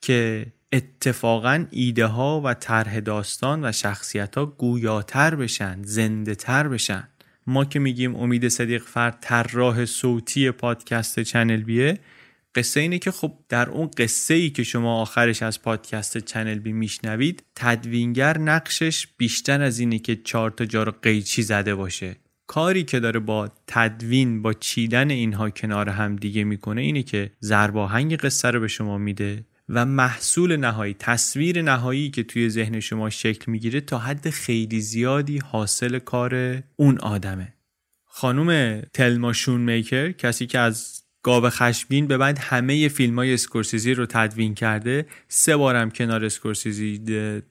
که 0.00 0.46
اتفاقا 0.72 1.64
ایده 1.70 2.06
ها 2.06 2.40
و 2.44 2.54
طرح 2.54 3.00
داستان 3.00 3.64
و 3.64 3.72
شخصیت 3.72 4.34
ها 4.34 4.46
گویاتر 4.46 5.34
بشن 5.34 5.82
زنده 5.82 6.34
تر 6.34 6.68
بشن. 6.68 7.08
ما 7.46 7.64
که 7.64 7.78
میگیم 7.78 8.16
امید 8.16 8.48
صدیق 8.48 8.82
فرد 8.82 9.18
طراح 9.20 9.84
صوتی 9.84 10.50
پادکست 10.50 11.20
چنل 11.20 11.62
بیه 11.62 11.98
قصه 12.54 12.80
اینه 12.80 12.98
که 12.98 13.10
خب 13.10 13.32
در 13.48 13.70
اون 13.70 13.90
قصه 13.96 14.34
ای 14.34 14.50
که 14.50 14.62
شما 14.62 15.00
آخرش 15.00 15.42
از 15.42 15.62
پادکست 15.62 16.18
چنل 16.18 16.58
بی 16.58 16.72
میشنوید 16.72 17.42
تدوینگر 17.56 18.38
نقشش 18.38 19.06
بیشتر 19.16 19.62
از 19.62 19.78
اینه 19.78 19.98
که 19.98 20.16
چهار 20.16 20.50
تا 20.50 20.64
جا 20.64 20.82
رو 20.82 20.92
قیچی 21.02 21.42
زده 21.42 21.74
باشه. 21.74 22.16
کاری 22.46 22.84
که 22.84 23.00
داره 23.00 23.20
با 23.20 23.50
تدوین 23.66 24.42
با 24.42 24.52
چیدن 24.52 25.10
اینها 25.10 25.50
کنار 25.50 25.88
هم 25.88 26.16
دیگه 26.16 26.44
می‌کنه 26.44 26.80
اینه 26.80 27.02
که 27.02 27.30
زرباهنگ 27.40 28.16
قصه 28.16 28.50
رو 28.50 28.60
به 28.60 28.68
شما 28.68 28.98
میده 28.98 29.44
و 29.68 29.86
محصول 29.86 30.56
نهایی 30.56 30.94
تصویر 30.98 31.62
نهایی 31.62 32.10
که 32.10 32.22
توی 32.22 32.48
ذهن 32.48 32.80
شما 32.80 33.10
شکل 33.10 33.52
می‌گیره 33.52 33.80
تا 33.80 33.98
حد 33.98 34.30
خیلی 34.30 34.80
زیادی 34.80 35.38
حاصل 35.38 35.98
کار 35.98 36.62
اون 36.76 36.98
آدمه. 36.98 37.54
خانوم 38.04 38.80
تلما 38.80 39.32
شون 39.32 39.60
میکر 39.60 40.12
کسی 40.12 40.46
که 40.46 40.58
از 40.58 40.99
گاو 41.22 41.50
خشبین 41.50 42.06
به 42.06 42.18
بعد 42.18 42.38
همه 42.38 42.88
فیلم 42.88 43.16
های 43.16 43.34
اسکورسیزی 43.34 43.94
رو 43.94 44.06
تدوین 44.06 44.54
کرده. 44.54 45.06
سه 45.28 45.56
بارم 45.56 45.90
کنار 45.90 46.24
اسکورسیزی 46.24 47.00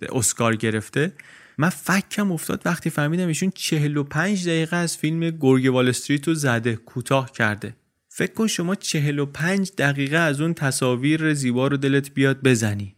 اسکار 0.01 0.55
گرفته. 0.55 1.13
من 1.57 1.69
فکم 1.69 2.31
افتاد 2.31 2.61
وقتی 2.65 2.89
فهمیدم 2.89 3.27
ایشون 3.27 3.51
45 3.55 4.47
دقیقه 4.47 4.75
از 4.75 4.97
فیلم 4.97 5.29
گرگ 5.29 5.73
وال 5.73 5.89
استریت 5.89 6.27
رو 6.27 6.33
زده 6.33 6.75
کوتاه 6.75 7.31
کرده. 7.31 7.75
فکر 8.09 8.33
کن 8.33 8.47
شما 8.47 8.75
45 8.75 9.71
دقیقه 9.77 10.17
از 10.17 10.41
اون 10.41 10.53
تصاویر 10.53 11.33
زیبا 11.33 11.67
رو 11.67 11.77
دلت 11.77 12.13
بیاد 12.13 12.41
بزنی. 12.43 12.95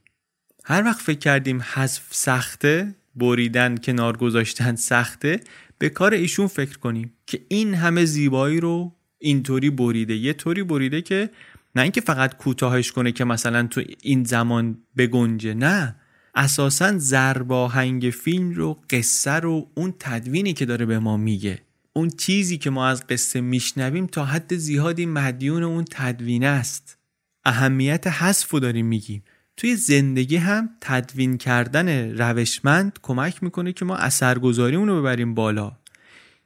هر 0.63 0.84
وقت 0.84 1.01
فکر 1.01 1.19
کردیم 1.19 1.61
حذف 1.61 2.03
سخته 2.09 2.95
بریدن 3.15 3.78
کنار 3.78 4.17
گذاشتن 4.17 4.76
سخته 4.76 5.39
به 5.78 5.89
کار 5.89 6.13
ایشون 6.13 6.47
فکر 6.47 6.78
کنیم 6.78 7.13
که 7.28 7.41
این 7.47 7.74
همه 7.74 8.05
زیبایی 8.05 8.59
رو 8.59 8.95
اینطوری 9.22 9.69
بریده. 9.69 10.15
یه 10.15 10.34
طوری 10.34 10.63
بریده 10.63 11.01
که 11.01 11.30
نه 11.76 11.82
اینکه 11.82 12.01
فقط 12.01 12.38
کوتاهش 12.38 12.91
کنه 12.91 13.11
که 13.11 13.26
مثلا 13.26 13.67
تو 13.67 13.84
این 14.01 14.24
زمان 14.24 14.78
بگنجه 14.97 15.53
نه. 15.53 15.95
اساسا 16.36 16.97
زرباهنگ 16.97 18.09
فیلم 18.09 18.51
رو 18.51 18.78
قصه 18.89 19.32
رو 19.32 19.67
اون 19.76 19.93
تدوینی 19.99 20.53
که 20.53 20.65
داره 20.65 20.86
به 20.86 20.99
ما 20.99 21.17
میگه 21.17 21.59
اون 21.93 22.09
چیزی 22.09 22.57
که 22.57 22.69
ما 22.69 22.88
از 22.88 23.07
قصه 23.07 23.41
میشنویم 23.41 24.07
تا 24.07 24.26
حد 24.26 24.55
زیادی 24.55 25.05
مدیون 25.05 25.63
اون 25.63 25.86
تدوین 25.91 26.43
است. 26.43 26.97
اهمیت 27.45 28.07
حذف 28.07 28.49
رو 28.49 28.59
داریم 28.59 28.86
میگیم. 28.86 29.24
توی 29.57 29.76
زندگی 29.76 30.36
هم 30.36 30.69
تدوین 30.82 31.38
کردن 31.38 32.17
روشمند 32.17 32.99
کمک 33.01 33.43
می‌کنه 33.43 33.74
که 33.74 33.86
ما 33.86 33.95
اثرگذاریمون 33.95 34.88
رو 34.88 35.01
ببریم 35.01 35.34
بالا. 35.34 35.80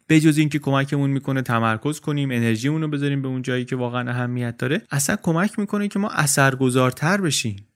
به 0.07 0.19
جز 0.19 0.37
اینکه 0.37 0.59
کمکمون 0.59 1.09
می‌کنه 1.09 1.41
تمرکز 1.41 1.99
کنیم 1.99 2.31
انرژیمون 2.31 2.81
رو 2.81 2.87
بذاریم 2.87 3.21
به 3.21 3.27
اون 3.27 3.41
جایی 3.41 3.65
که 3.65 3.75
واقعا 3.75 4.09
اهمیت 4.09 4.57
داره 4.57 4.81
اصلا 4.91 5.15
کمک 5.23 5.59
می‌کنه 5.59 5.87
که 5.87 5.99
ما 5.99 6.09
اثرگذارتر 6.09 7.21
بشیم. 7.21 7.67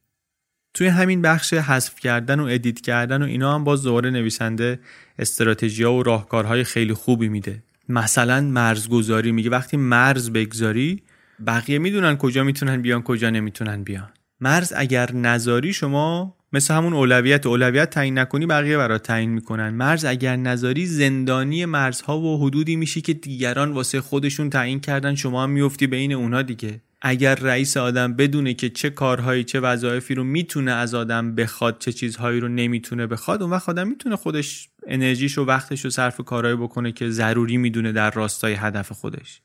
توی 0.73 0.87
همین 0.87 1.21
بخش 1.21 1.53
حذف 1.53 1.99
کردن 1.99 2.39
و 2.39 2.43
ادیت 2.43 2.81
کردن 2.81 3.21
و 3.21 3.25
اینا 3.25 3.55
هم 3.55 3.63
باز 3.63 3.83
دوباره 3.83 4.09
نویسنده 4.09 4.79
استراتژی 5.19 5.83
و 5.83 6.03
راهکارهای 6.03 6.63
خیلی 6.63 6.93
خوبی 6.93 7.29
میده. 7.29 7.63
مثلا 7.89 8.41
مرزگذاری 8.41 9.31
میگه 9.31 9.49
وقتی 9.49 9.77
مرز 9.77 10.31
بگذاری 10.31 11.03
بقیه 11.47 11.79
می‌دونن 11.79 12.17
کجا 12.17 12.43
می‌تونن 12.43 12.81
بیان 12.81 13.01
کجا 13.01 13.29
نمی‌تونن 13.29 13.83
بیان. 13.83 14.09
مرز 14.39 14.73
اگر 14.75 15.11
نذاری 15.11 15.73
شما 15.73 16.35
مثل 16.53 16.73
همون 16.73 16.93
اولویت. 16.93 17.45
اولویت 17.45 17.89
تعیین 17.89 18.19
نکنی 18.19 18.45
بقیه 18.45 18.77
برات 18.77 19.03
تعیین 19.03 19.29
می‌کنن. 19.29 19.69
مرز 19.69 20.05
اگر 20.05 20.35
نذاری 20.35 20.85
زندانی 20.85 21.65
مرزها 21.65 22.19
و 22.19 22.47
حدودی 22.47 22.75
میشی 22.75 23.01
که 23.01 23.13
دیگران 23.13 23.71
واسه 23.71 24.01
خودشون 24.01 24.49
تعیین 24.49 24.79
کردن. 24.79 25.15
شما 25.15 25.43
هم 25.43 25.49
میفتی 25.49 25.87
بین 25.87 26.13
اونها 26.13 26.41
دیگه. 26.41 26.81
اگر 27.01 27.35
رئیس 27.35 27.77
آدم 27.77 28.13
بدونه 28.13 28.53
که 28.53 28.69
چه 28.69 28.89
کارهایی 28.89 29.43
چه 29.43 29.59
وظایفی 29.59 30.15
رو 30.15 30.23
می‌تونه 30.23 30.71
از 30.71 30.93
آدم 30.93 31.35
بخواد 31.35 31.79
چه 31.79 31.91
چیزهایی 31.91 32.39
رو 32.39 32.47
نمی‌تونه 32.47 33.07
بخواد 33.07 33.41
اون 33.41 33.51
وقت 33.51 33.69
آدم 33.69 33.87
می‌تونه 33.87 34.15
خودش 34.15 34.69
انرژیش 34.87 35.37
و 35.37 35.45
وقتش 35.45 35.85
رو 35.85 35.89
صرف 35.89 36.21
کارهایی 36.21 36.57
بکنه 36.57 36.91
که 36.91 37.09
ضروری 37.09 37.57
می‌دونه 37.57 37.91
در 37.91 38.11
راستای 38.11 38.53
هدف 38.53 38.91
خودش. 38.91 39.41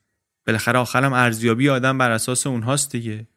بالاخره 0.47 0.79
آخرم 0.79 1.13
ارزیابی 1.13 1.69
آدم 1.69 1.97
بر 1.97 2.11
اساس 2.11 2.47
اونهاست 2.47 2.91
دیگه. 2.91 3.27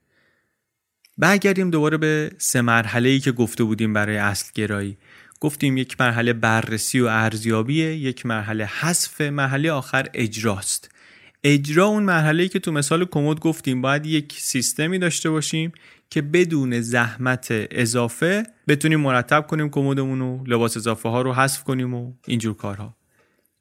برگردیم 1.19 1.71
دوباره 1.71 1.97
به 1.97 2.31
سه 2.39 2.61
مرحله 2.61 3.09
ای 3.09 3.21
که 3.21 3.33
گفته 3.33 3.64
بودیم 3.64 3.93
برای 3.93 4.16
اصل 4.16 4.51
گرایی 4.55 4.99
گفتیم 5.41 5.77
یک 5.77 6.01
مرحله 6.01 6.33
بررسی 6.33 7.01
و 7.01 7.07
ارزیابیه 7.07 7.97
یک 7.97 8.27
مرحله 8.27 8.66
حذف 8.66 9.21
مرحله 9.21 9.71
آخر 9.71 10.07
اجراست. 10.14 10.91
اجرا 11.45 11.87
اون 11.87 12.03
مرحله 12.03 12.43
ای 12.43 12.49
که 12.49 12.59
تو 12.59 12.73
مثال 12.73 13.05
کمد 13.05 13.41
گفتیم 13.41 13.83
باید 13.83 14.07
یک 14.07 14.33
سیستمی 14.39 14.99
داشته 14.99 15.31
باشیم 15.31 15.73
که 16.11 16.23
بدون 16.23 16.81
زحمت 16.81 17.47
اضافه 17.51 18.43
بتونیم 18.69 19.01
مرتب 19.01 19.47
کنیم 19.47 19.69
کمدمون 19.69 20.21
و 20.21 20.45
لباس 20.47 20.77
اضافه 20.77 21.09
ها 21.09 21.23
رو 21.23 21.33
حذف 21.33 21.64
کنیم 21.64 21.95
و 21.95 22.12
اینجور 22.27 22.57
کارها. 22.57 22.97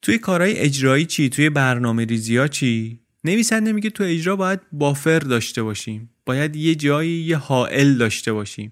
توی 0.01 0.17
کارهای 0.17 0.57
اجرایی 0.57 1.05
چی؟ 1.05 1.29
توی 1.29 1.49
برنامه 1.49 2.05
ریزی 2.05 2.37
ها 2.37 2.47
چی؟ 2.47 2.99
نویسنده 3.27 3.71
میگه 3.71 3.89
تو 3.89 4.03
اجرا 4.03 4.35
باید 4.35 4.59
بافر 4.71 5.19
داشته 5.19 5.63
باشیم. 5.63 6.09
باید 6.25 6.55
یه 6.55 6.75
جایی 6.75 7.11
یه 7.11 7.37
حائل 7.37 7.93
داشته 7.93 8.33
باشیم. 8.33 8.71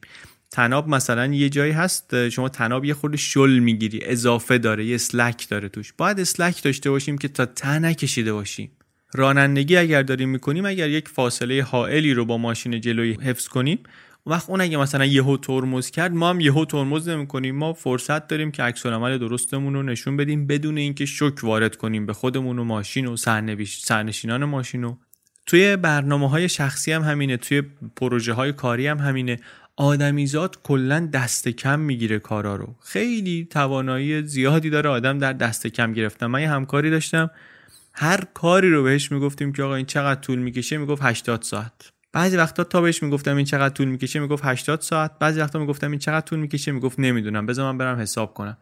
تناب 0.52 0.88
مثلا 0.88 1.34
یه 1.34 1.50
جایی 1.50 1.72
هست 1.72 2.30
شما 2.30 2.50
تناب 2.50 2.86
یه 2.86 2.94
خورده 2.94 3.18
شل 3.18 3.60
می‌گیری 3.60 4.00
اضافه 4.04 4.58
داره 4.58 4.86
یه 4.86 4.96
اسلک 4.96 5.50
داره 5.50 5.70
توش. 5.70 5.94
باید 5.98 6.20
اسلک 6.20 6.64
داشته 6.64 6.90
باشیم 6.90 7.18
که 7.18 7.28
تا 7.28 7.46
ته 7.46 7.80
نکشیده 7.80 8.34
باشیم. 8.34 8.72
رانندگی 9.14 9.78
اگر 9.78 10.04
داریم 10.04 10.30
می‌کنیم 10.30 10.66
اگر 10.66 10.90
یک 10.90 11.10
فاصله 11.10 11.64
حائلی 11.64 12.14
رو 12.14 12.26
با 12.26 12.38
ماشین 12.38 12.82
جلویی 12.82 13.14
حفظ 13.14 13.48
کنیم 13.48 13.80
وقت 14.26 14.50
اون 14.50 14.62
اگه 14.62 14.78
مثلا 14.78 15.06
یهو 15.06 15.38
ترمز 15.38 15.92
کرد 15.92 16.14
ما 16.14 16.30
هم 16.30 16.40
یهو 16.40 16.66
ترمز 16.66 17.10
نمی‌کنیم. 17.10 17.56
ما 17.56 17.74
فرصت 17.74 18.28
داریم 18.28 18.52
که 18.52 18.64
عکس 18.64 18.86
عمل 18.86 19.18
درستمون 19.18 19.74
رو 19.74 19.84
نشون 19.84 20.18
بدیم 20.18 20.48
بدون 20.48 20.78
اینکه 20.78 21.06
شک 21.06 21.44
وارد 21.44 21.76
کنیم 21.76 22.06
به 22.06 22.14
خودمون 22.14 22.60
و 22.60 22.64
ماشین 22.64 23.06
و 23.06 23.16
سرنشینان 23.68 24.46
ماشین 24.46 24.84
و 24.84 24.96
توی 25.46 25.76
برنامه 25.76 26.30
های 26.30 26.50
شخصی 26.50 26.92
هم 26.92 27.02
همینه 27.02 27.38
توی 27.38 27.64
پروژه 27.96 28.34
های 28.34 28.54
کاری 28.54 28.88
هم 28.88 28.98
همینه. 28.98 29.40
آدمیزاد 29.78 30.62
کلا 30.64 31.10
دست 31.14 31.48
کم 31.48 31.80
می‌گیره 31.80 32.20
کارا 32.20 32.56
رو. 32.56 32.76
خیلی 32.84 33.48
توانایی 33.50 34.24
زیادی 34.24 34.70
داره 34.70 34.90
آدم 34.90 35.20
در 35.20 35.34
دست 35.34 35.68
کم 35.68 35.94
گرفتن. 35.94 36.26
من 36.26 36.42
یه 36.42 36.50
همکاری 36.50 36.90
داشتم. 36.90 37.30
هر 37.94 38.24
کاری 38.34 38.72
رو 38.72 38.84
بهش 38.84 39.12
می‌گفتیم 39.12 39.54
که 39.54 39.64
آقا 39.64 39.76
این 39.76 39.86
چقدر 39.86 40.22
طول 40.22 40.40
می‌کشه؟ 40.40 40.78
می‌گفت 40.78 41.02
80 41.04 41.42
ساعت. 41.42 41.95
بعضی 42.16 42.38
وقتا 42.38 42.64
تا 42.64 42.82
بهش 42.82 43.04
می‌گفتم 43.04 43.36
این 43.36 43.46
چقدر 43.46 43.74
طول 43.74 43.88
می‌کشه 43.88 44.20
می‌گفت 44.20 44.46
80 44.46 44.82
ساعت. 44.82 45.20
بعضی 45.20 45.40
وقتا 45.40 45.60
می‌گفتم 45.60 45.92
این 45.92 46.00
چقدر 46.00 46.26
طول 46.26 46.40
می‌کشه 46.40 46.72
می‌گفت 46.72 47.00
نمی‌دونم. 47.00 47.46
بذار 47.46 47.72
من 47.72 47.78
برم 47.78 48.00
حساب 48.00 48.34
کنم. 48.34 48.58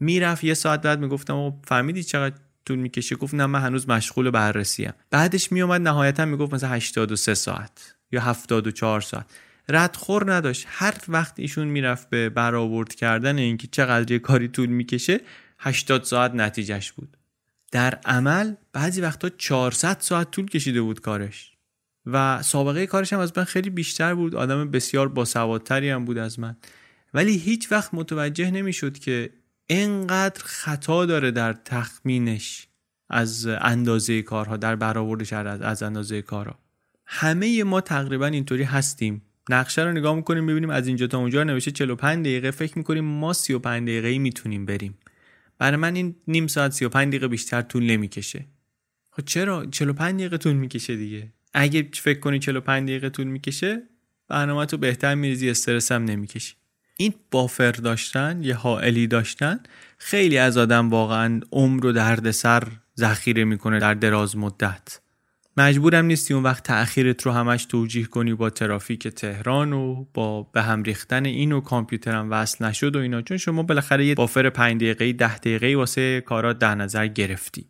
می‌رفت 0.00 0.44
یه 0.44 0.54
ساعت 0.54 0.82
بعد 0.82 1.00
می‌گفتم 1.00 1.36
و 1.36 1.52
فهمیدی 1.64 2.02
چقدر 2.02 2.36
طول 2.64 2.78
می‌کشه؟ 2.78 3.16
گفت 3.16 3.34
نه 3.34 3.46
من 3.46 3.60
هنوز 3.60 3.88
مشغول 3.88 4.30
بررسی 4.30 4.86
ام 4.86 4.92
بعدش 5.10 5.52
میومد 5.52 5.80
نهایتا 5.80 6.24
می‌گفت 6.24 6.54
مثلا 6.54 6.70
83 6.70 7.34
ساعت 7.34 7.94
یا 8.12 8.20
74 8.20 9.00
ساعت. 9.00 9.26
ردخور 9.68 10.32
نداشت. 10.32 10.66
هر 10.68 10.94
وقت 11.08 11.34
ایشون 11.36 11.68
می‌رفت 11.68 12.10
به 12.10 12.28
برآورد 12.28 12.94
کردن 12.94 13.38
اینکه 13.38 13.68
چقدر 13.70 14.18
کاری 14.18 14.48
طول 14.48 14.68
می‌کشه 14.68 15.20
80 15.58 16.04
ساعت 16.04 16.34
نتیجهش 16.34 16.92
بود. 16.92 17.16
در 17.72 17.94
عمل 18.04 18.54
بعضی 18.72 19.00
وقتا 19.00 19.28
400 19.28 19.96
ساعت 20.00 20.30
طول 20.30 20.46
کشیده 20.46 20.82
بود 20.82 21.00
کارش. 21.00 21.49
و 22.06 22.42
سابقه 22.42 22.86
کارش 22.86 23.12
هم 23.12 23.18
از 23.18 23.32
من 23.36 23.44
خیلی 23.44 23.70
بیشتر 23.70 24.14
بود. 24.14 24.34
آدم 24.34 24.70
بسیار 24.70 25.08
باسوادتری 25.08 25.90
هم 25.90 26.04
بود 26.04 26.18
از 26.18 26.38
من. 26.38 26.56
ولی 27.14 27.36
هیچ 27.36 27.72
وقت 27.72 27.94
متوجه 27.94 28.50
نمی‌شد 28.50 28.98
که 28.98 29.30
انقدر 29.68 30.42
خطا 30.44 31.06
داره 31.06 31.30
در 31.30 31.52
تخمینش 31.52 32.66
از 33.08 33.46
اندازه 33.46 34.22
کارها 34.22 34.56
در 34.56 34.76
برآوردش 34.76 35.32
از 35.32 35.82
اندازه 35.82 36.22
کارها 36.22 36.58
همه 37.06 37.64
ما 37.64 37.80
تقریبا 37.80 38.26
اینطوری 38.26 38.62
هستیم. 38.62 39.22
نقشه 39.50 39.82
رو 39.82 39.92
نگاه 39.92 40.16
می‌کنیم 40.16 40.46
ببینیم 40.46 40.70
از 40.70 40.86
اینجا 40.86 41.06
تا 41.06 41.18
اونجا 41.18 41.44
نوشته 41.44 41.70
45 41.70 42.26
دقیقه. 42.26 42.50
فکر 42.50 42.78
می‌کنیم 42.78 43.04
ما 43.04 43.32
35 43.32 43.88
دقیقه 43.88 44.18
می‌تونیم 44.18 44.66
بریم. 44.66 44.98
برای 45.58 45.76
من 45.76 45.96
این 45.96 46.16
نیم 46.28 46.46
ساعت 46.46 46.72
35 46.72 47.08
دقیقه 47.08 47.28
بیشتر 47.28 47.62
طول 47.62 47.82
نمی‌کشه. 47.84 48.46
خب 49.10 49.24
چرا؟ 49.24 49.66
45 49.66 50.14
دقیقه 50.20 50.36
طول 50.36 50.52
می‌کشه 50.52 50.96
دیگه. 50.96 51.32
اگه 51.54 51.88
فکر 51.94 52.20
کنی 52.20 52.38
45 52.38 52.88
دقیقه 52.88 53.08
طول 53.08 53.26
می‌کشه 53.26 53.82
برنامه 54.28 54.66
تو 54.66 54.76
بهتر 54.76 55.14
میریزی 55.14 55.50
استرس 55.50 55.92
هم 55.92 56.04
نمی‌کشی. 56.04 56.54
این 56.96 57.14
بافر 57.30 57.70
داشتن 57.70 58.42
یه 58.42 58.54
حائلی 58.54 59.06
داشتن 59.06 59.60
خیلی 59.98 60.38
از 60.38 60.56
آدم 60.56 60.90
واقعا 60.90 61.40
عمر 61.52 61.86
و 61.86 61.92
دردسر 61.92 62.62
ذخیره 62.98 63.44
می‌کنه 63.44 63.78
در 63.78 63.94
دراز 63.94 64.36
مدت. 64.36 65.00
مجبورم 65.56 66.04
نیستی 66.04 66.34
اون 66.34 66.42
وقت 66.42 66.64
تأخیرت 66.64 67.22
رو 67.22 67.32
همش 67.32 67.64
توجیه 67.64 68.04
کنی 68.04 68.34
با 68.34 68.50
ترافیک 68.50 69.08
تهران 69.08 69.72
و 69.72 70.04
با 70.14 70.42
به 70.42 70.62
هم 70.62 70.82
ریختن 70.82 71.26
این 71.26 71.52
و 71.52 71.60
کامپیوترم 71.60 72.30
وصل 72.30 72.64
نشد 72.64 72.96
و 72.96 72.98
اینا. 72.98 73.22
چون 73.22 73.36
شما 73.36 73.62
بالاخره 73.62 74.06
یه 74.06 74.14
بافر 74.14 74.50
5 74.50 74.80
دقیقه 74.80 75.12
10 75.12 75.38
دقیقه 75.38 75.76
واسه 75.76 76.20
کارات 76.20 76.58
در 76.58 76.74
نظر 76.74 77.06
گرفتی. 77.06 77.66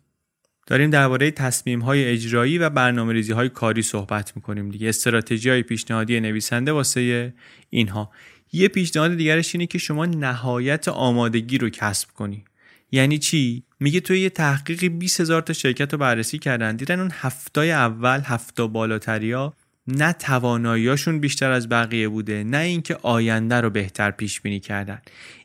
داریم 0.71 0.89
درباره 0.89 1.31
تصمیم 1.31 1.79
های 1.79 2.05
اجرایی 2.05 2.57
و 2.57 2.69
برنامه 2.69 3.13
ریزی 3.13 3.33
های 3.33 3.49
کاری 3.49 3.81
صحبت 3.81 4.35
می‌کنیم 4.35 4.69
دیگه. 4.69 4.89
استراتژی 4.89 5.49
های 5.49 5.63
پیشنهادی 5.63 6.19
نویسنده 6.19 6.71
واسه 6.71 7.33
اینها. 7.69 8.11
یه 8.53 8.67
پیشنهاد 8.67 9.17
دیگرش 9.17 9.55
اینه 9.55 9.67
که 9.67 9.77
شما 9.77 10.05
نهایت 10.05 10.87
آمادگی 10.87 11.57
رو 11.57 11.69
کسب 11.69 12.09
کنی. 12.09 12.43
یعنی 12.91 13.17
چی؟ 13.17 13.63
میگه 13.79 13.99
توی 13.99 14.19
یه 14.19 14.29
تحقیقی 14.29 14.89
20 14.89 15.21
هزار 15.21 15.41
تا 15.41 15.53
شرکت 15.53 15.93
رو 15.93 15.99
بررسی 15.99 16.39
کردن. 16.39 16.75
دیدن 16.75 16.99
اون 16.99 17.11
هفتای 17.13 17.71
اول 17.71 18.21
هفتا 18.25 18.67
بالاتریا 18.67 19.53
نه 19.87 20.13
تواناییاشون 20.13 21.19
بیشتر 21.19 21.51
از 21.51 21.69
بقیه 21.69 22.07
بوده 22.07 22.43
نه 22.43 22.57
اینکه 22.57 22.97
آینده 23.01 23.61
رو 23.61 23.69
بهتر 23.69 24.11
پیش 24.11 24.41
بینی 24.41 24.59
کردن. 24.59 25.01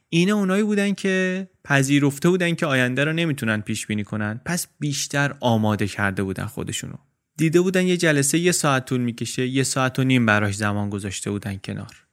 اینا 0.08 0.34
اونایی 0.36 0.62
بودن 0.62 0.94
که 0.94 1.48
پذیرفته 1.64 2.28
بودن 2.28 2.54
که 2.54 2.66
آینده 2.66 3.04
رو 3.04 3.12
نمی‌تونن 3.12 3.60
پیش 3.60 3.86
بینی 3.86 4.04
کنن. 4.04 4.40
پس 4.44 4.66
بیشتر 4.78 5.34
آماده 5.40 5.86
کرده 5.86 6.22
بودن 6.22 6.46
خودشونو. 6.46 6.94
دیده 7.36 7.60
بودن 7.60 7.86
یه 7.86 7.96
جلسه 7.96 8.38
یه 8.38 8.52
ساعت 8.52 8.84
طول 8.84 9.00
می‌کشه 9.00 9.46
یه 9.46 9.62
ساعت 9.62 9.98
و 9.98 10.04
نیم 10.04 10.26
براش 10.26 10.54
زمان 10.54 10.90
گذاشته 10.90 11.30
بودن 11.30 11.56
کنار. 11.64 12.06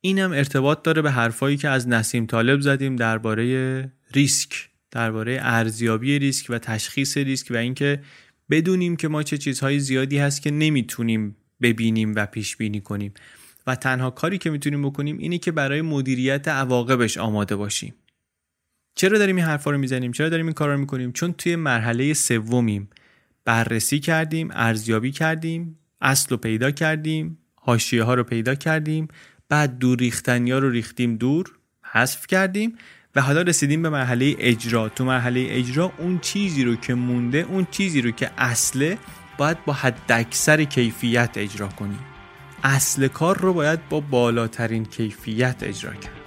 اینم 0.00 0.32
ارتباط 0.32 0.82
داره 0.82 1.02
به 1.02 1.10
حرفایی 1.10 1.56
که 1.56 1.68
از 1.68 1.88
نسیم 1.88 2.26
طالب 2.26 2.60
زدیم 2.60 2.96
درباره 2.96 3.92
ریسک 4.14 4.68
درباره 4.90 5.38
ارزیابی 5.42 6.18
ریسک 6.18 6.46
و 6.48 6.58
تشخیص 6.58 7.16
ریسک 7.16 7.50
و 7.50 7.56
اینکه 7.56 8.00
بدونیم 8.50 8.96
که 8.96 9.08
ما 9.08 9.22
چه 9.22 9.38
چیزهای 9.38 9.80
زیادی 9.80 10.18
هست 10.18 10.42
که 10.42 10.50
نمی‌تونیم 10.50 11.36
ببینیم 11.62 12.12
و 12.16 12.26
پیش 12.26 12.56
بینی 12.56 12.80
کنیم. 12.80 13.14
و 13.68 13.74
تنها 13.74 14.10
کاری 14.10 14.38
که 14.38 14.50
می‌تونیم 14.50 14.82
بکنیم 14.82 15.18
اینه 15.18 15.38
که 15.38 15.52
برای 15.52 15.82
مدیریت 15.82 16.48
عواقبش 16.48 17.18
آماده 17.18 17.56
باشیم. 17.56 17.94
چرا 18.94 19.18
داریم 19.18 19.36
این 19.36 19.44
حرفا 19.44 19.70
رو 19.70 19.78
می‌زنیم؟ 19.78 20.12
چرا 20.12 20.28
داریم 20.28 20.46
این 20.46 20.54
کارا 20.54 20.74
رو 20.74 20.80
می‌کنیم؟ 20.80 21.12
چون 21.12 21.32
توی 21.32 21.56
مرحله 21.56 22.14
سومیم 22.14 22.90
بررسی 23.44 24.00
کردیم 24.00 24.48
ارزیابی 24.52 25.12
کردیم 25.12 25.78
اصل 26.00 26.26
رو 26.30 26.36
پیدا 26.36 26.70
کردیم 26.70 27.38
حاشیه 27.54 28.02
ها 28.02 28.14
رو 28.14 28.24
پیدا 28.24 28.54
کردیم 28.54 29.08
بعد 29.48 29.78
دور 29.78 29.98
ریختنی 29.98 30.50
ها 30.50 30.58
رو 30.58 30.70
ریختیم 30.70 31.16
دور 31.16 31.52
حذف 31.82 32.26
کردیم 32.26 32.76
و 33.14 33.20
حالا 33.20 33.42
رسیدیم 33.42 33.82
به 33.82 33.88
مرحله 33.88 34.36
اجرا. 34.38 34.88
تو 34.88 35.04
مرحله 35.04 35.46
اجرا 35.50 35.92
اون 35.98 36.18
چیزی 36.18 36.64
رو 36.64 36.76
که 36.76 36.94
مونده 36.94 37.38
اون 37.38 37.66
چیزی 37.70 38.02
رو 38.02 38.10
که 38.10 38.30
اصله 38.38 38.98
باید 39.38 39.64
با 39.64 39.72
حد 39.72 40.12
اکثر 40.12 40.64
کیفیت 40.64 41.30
اجرا 41.36 41.68
کنیم. 41.68 42.17
اصل 42.68 43.08
کار 43.08 43.38
رو 43.38 43.52
باید 43.52 43.88
با 43.88 44.00
بالاترین 44.00 44.84
کیفیت 44.84 45.56
اجرا 45.62 45.92
کرد. 45.94 46.17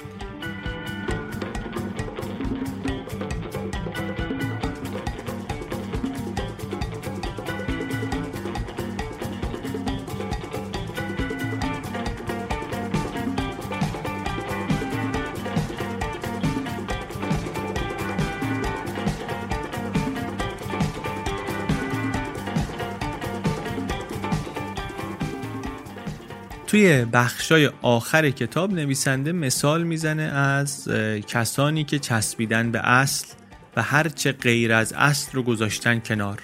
توی 26.72 27.06
بخشای 27.06 27.70
آخر 27.82 28.30
کتاب 28.30 28.74
نویسنده 28.74 29.32
مثال 29.32 29.84
می‌زنه 29.84 30.24
از 30.24 30.88
کسانی 31.28 31.84
که 31.84 32.00
چسبیدن 32.00 32.72
به 32.72 32.80
اصل 32.80 33.28
و 33.76 33.82
هرچه 33.82 34.32
غیر 34.32 34.74
از 34.74 34.94
اصل 34.94 35.32
رو 35.34 35.44
گذاشتن 35.44 36.00
کنار. 36.00 36.40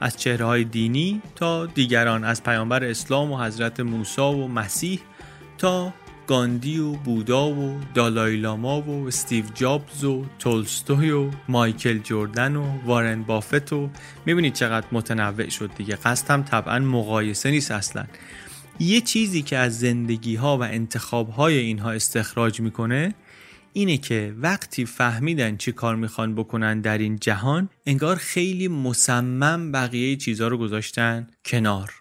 از 0.00 0.16
چهره 0.16 0.44
های 0.44 0.64
دینی 0.64 1.22
تا 1.36 1.66
دیگران 1.66 2.24
از 2.24 2.42
پیامبر 2.42 2.84
اسلام 2.84 3.32
و 3.32 3.38
حضرت 3.38 3.80
موسی 3.80 4.20
و 4.20 4.46
مسیح 4.46 5.00
تا 5.58 5.92
گاندی 6.26 6.78
و 6.78 6.92
بودا 6.92 7.50
و 7.50 7.80
دالای 7.94 8.36
لاما 8.36 8.80
و 8.80 9.06
استیو 9.06 9.44
جابز 9.54 10.04
و 10.04 10.24
تولستوی 10.38 11.10
و 11.10 11.30
مایکل 11.48 11.98
جوردن 11.98 12.56
و 12.56 12.78
وارن 12.84 13.22
بافت 13.22 13.72
و 13.72 13.90
می‌بینید 14.26 14.52
چقدر 14.52 14.86
متنوع 14.92 15.48
شد 15.48 15.70
دیگه. 15.76 15.96
قصدم 15.96 16.42
طبعا 16.42 16.78
مقایسه 16.78 17.50
نیست 17.50 17.70
اصلا. 17.70 18.04
یه 18.80 19.00
چیزی 19.00 19.42
که 19.42 19.56
از 19.56 19.78
زندگی 19.78 20.34
ها 20.34 20.58
و 20.58 20.62
انتخاب 20.62 21.30
های 21.30 21.58
اینها 21.58 21.90
استخراج 21.90 22.60
می‌کنه 22.60 23.14
اینه 23.72 23.98
که 23.98 24.34
وقتی 24.38 24.86
فهمیدن 24.86 25.56
چی 25.56 25.72
کار 25.72 25.96
می‌خوان 25.96 26.34
بکنن 26.34 26.80
در 26.80 26.98
این 26.98 27.18
جهان 27.18 27.68
انگار 27.86 28.16
خیلی 28.16 28.68
مصمم 28.68 29.72
بقیه 29.72 30.16
چیزها 30.16 30.48
رو 30.48 30.58
گذاشتن 30.58 31.26
کنار. 31.44 31.92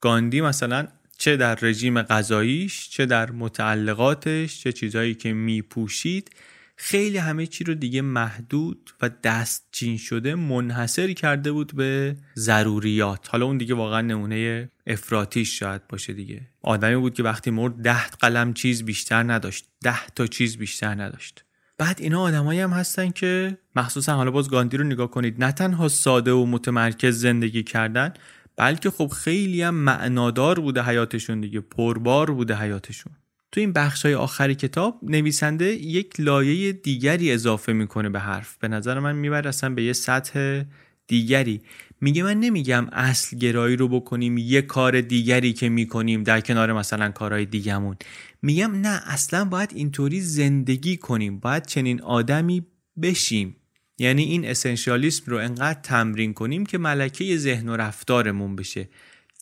گاندی 0.00 0.40
مثلا 0.40 0.88
چه 1.18 1.36
در 1.36 1.54
رژیم 1.54 2.02
غذاییش 2.02 2.88
چه 2.88 3.06
در 3.06 3.30
متعلقاتش 3.30 4.60
چه 4.60 4.72
چیزهایی 4.72 5.14
که 5.14 5.32
میپوشید 5.32 6.30
خیلی 6.76 7.18
همه 7.18 7.46
چی 7.46 7.64
رو 7.64 7.74
دیگه 7.74 8.02
محدود 8.02 8.90
و 9.02 9.10
دستچین 9.22 9.96
شده 9.96 10.34
منحصر 10.34 11.12
کرده 11.12 11.52
بود 11.52 11.74
به 11.74 12.16
ضروریات. 12.36 13.28
حالا 13.30 13.46
اون 13.46 13.58
دیگه 13.58 13.74
واقعا 13.74 14.00
نمونه 14.00 14.70
افراتیش 14.86 15.58
شاید 15.58 15.88
باشه 15.88 16.12
دیگه. 16.12 16.40
آدمی 16.62 16.96
بود 16.96 17.14
که 17.14 17.22
وقتی 17.22 17.50
مرد 17.50 17.74
ده 17.74 18.06
قلم 18.06 18.54
چیز 18.54 18.82
بیشتر 18.82 19.22
نداشت. 19.22 19.66
ده 19.82 20.06
تا 20.06 20.26
چیز 20.26 20.56
بیشتر 20.56 20.94
نداشت. 20.94 21.44
بعد 21.78 22.00
اینا 22.00 22.22
آدمایی 22.22 22.60
هم 22.60 22.70
هستن 22.70 23.10
که 23.10 23.58
مخصوصا 23.76 24.16
حالا 24.16 24.30
باز 24.30 24.50
گاندی 24.50 24.76
رو 24.76 24.84
نگاه 24.84 25.10
کنید 25.10 25.44
نه 25.44 25.52
تنها 25.52 25.88
ساده 25.88 26.32
و 26.32 26.46
متمرکز 26.46 27.20
زندگی 27.20 27.62
کردن 27.62 28.12
بلکه 28.56 28.90
خب 28.90 29.06
خیلی 29.06 29.62
هم 29.62 29.74
معنادار 29.74 30.60
بوده 30.60 30.82
حیاتشون 30.82 31.40
دیگه 31.40 31.60
پربار 31.60 32.30
بوده 32.30 32.54
حیاتشون. 32.54 33.12
تو 33.56 33.60
این 33.60 33.72
بخش 33.72 34.04
های 34.04 34.14
آخر 34.14 34.52
کتاب 34.52 34.98
نویسنده 35.02 35.64
یک 35.64 36.20
لایه 36.20 36.72
دیگری 36.72 37.32
اضافه 37.32 37.72
می‌کنه 37.72 38.08
به 38.08 38.20
حرف. 38.20 38.56
به 38.56 38.68
نظر 38.68 38.98
من 38.98 39.16
می‌بره 39.16 39.48
اصلا 39.48 39.70
به 39.70 39.82
یه 39.82 39.92
سطح 39.92 40.62
دیگری. 41.06 41.60
میگه 42.00 42.22
من 42.22 42.40
نمیگم 42.40 42.88
اصل 42.92 43.36
گرایی 43.38 43.76
رو 43.76 43.88
بکنیم 43.88 44.38
یه 44.38 44.62
کار 44.62 45.00
دیگری 45.00 45.52
که 45.52 45.68
می‌کنیم 45.68 46.22
در 46.22 46.40
کنار 46.40 46.72
مثلا 46.72 47.10
کارهای 47.10 47.44
دیگمون 47.44 47.96
میگم 48.42 48.80
نه 48.80 49.02
اصلا 49.06 49.44
باید 49.44 49.70
اینطوری 49.74 50.20
زندگی 50.20 50.96
کنیم. 50.96 51.38
باید 51.38 51.66
چنین 51.66 52.02
آدمی 52.02 52.66
بشیم. 53.02 53.56
یعنی 53.98 54.22
این 54.22 54.44
اسنشیالیسم 54.44 55.24
رو 55.26 55.36
انقدر 55.36 55.80
تمرین 55.80 56.34
کنیم 56.34 56.66
که 56.66 56.78
ملکه 56.78 57.36
ذهن 57.36 57.68
و 57.68 57.76
رفتارمون 57.76 58.56
بشه. 58.56 58.88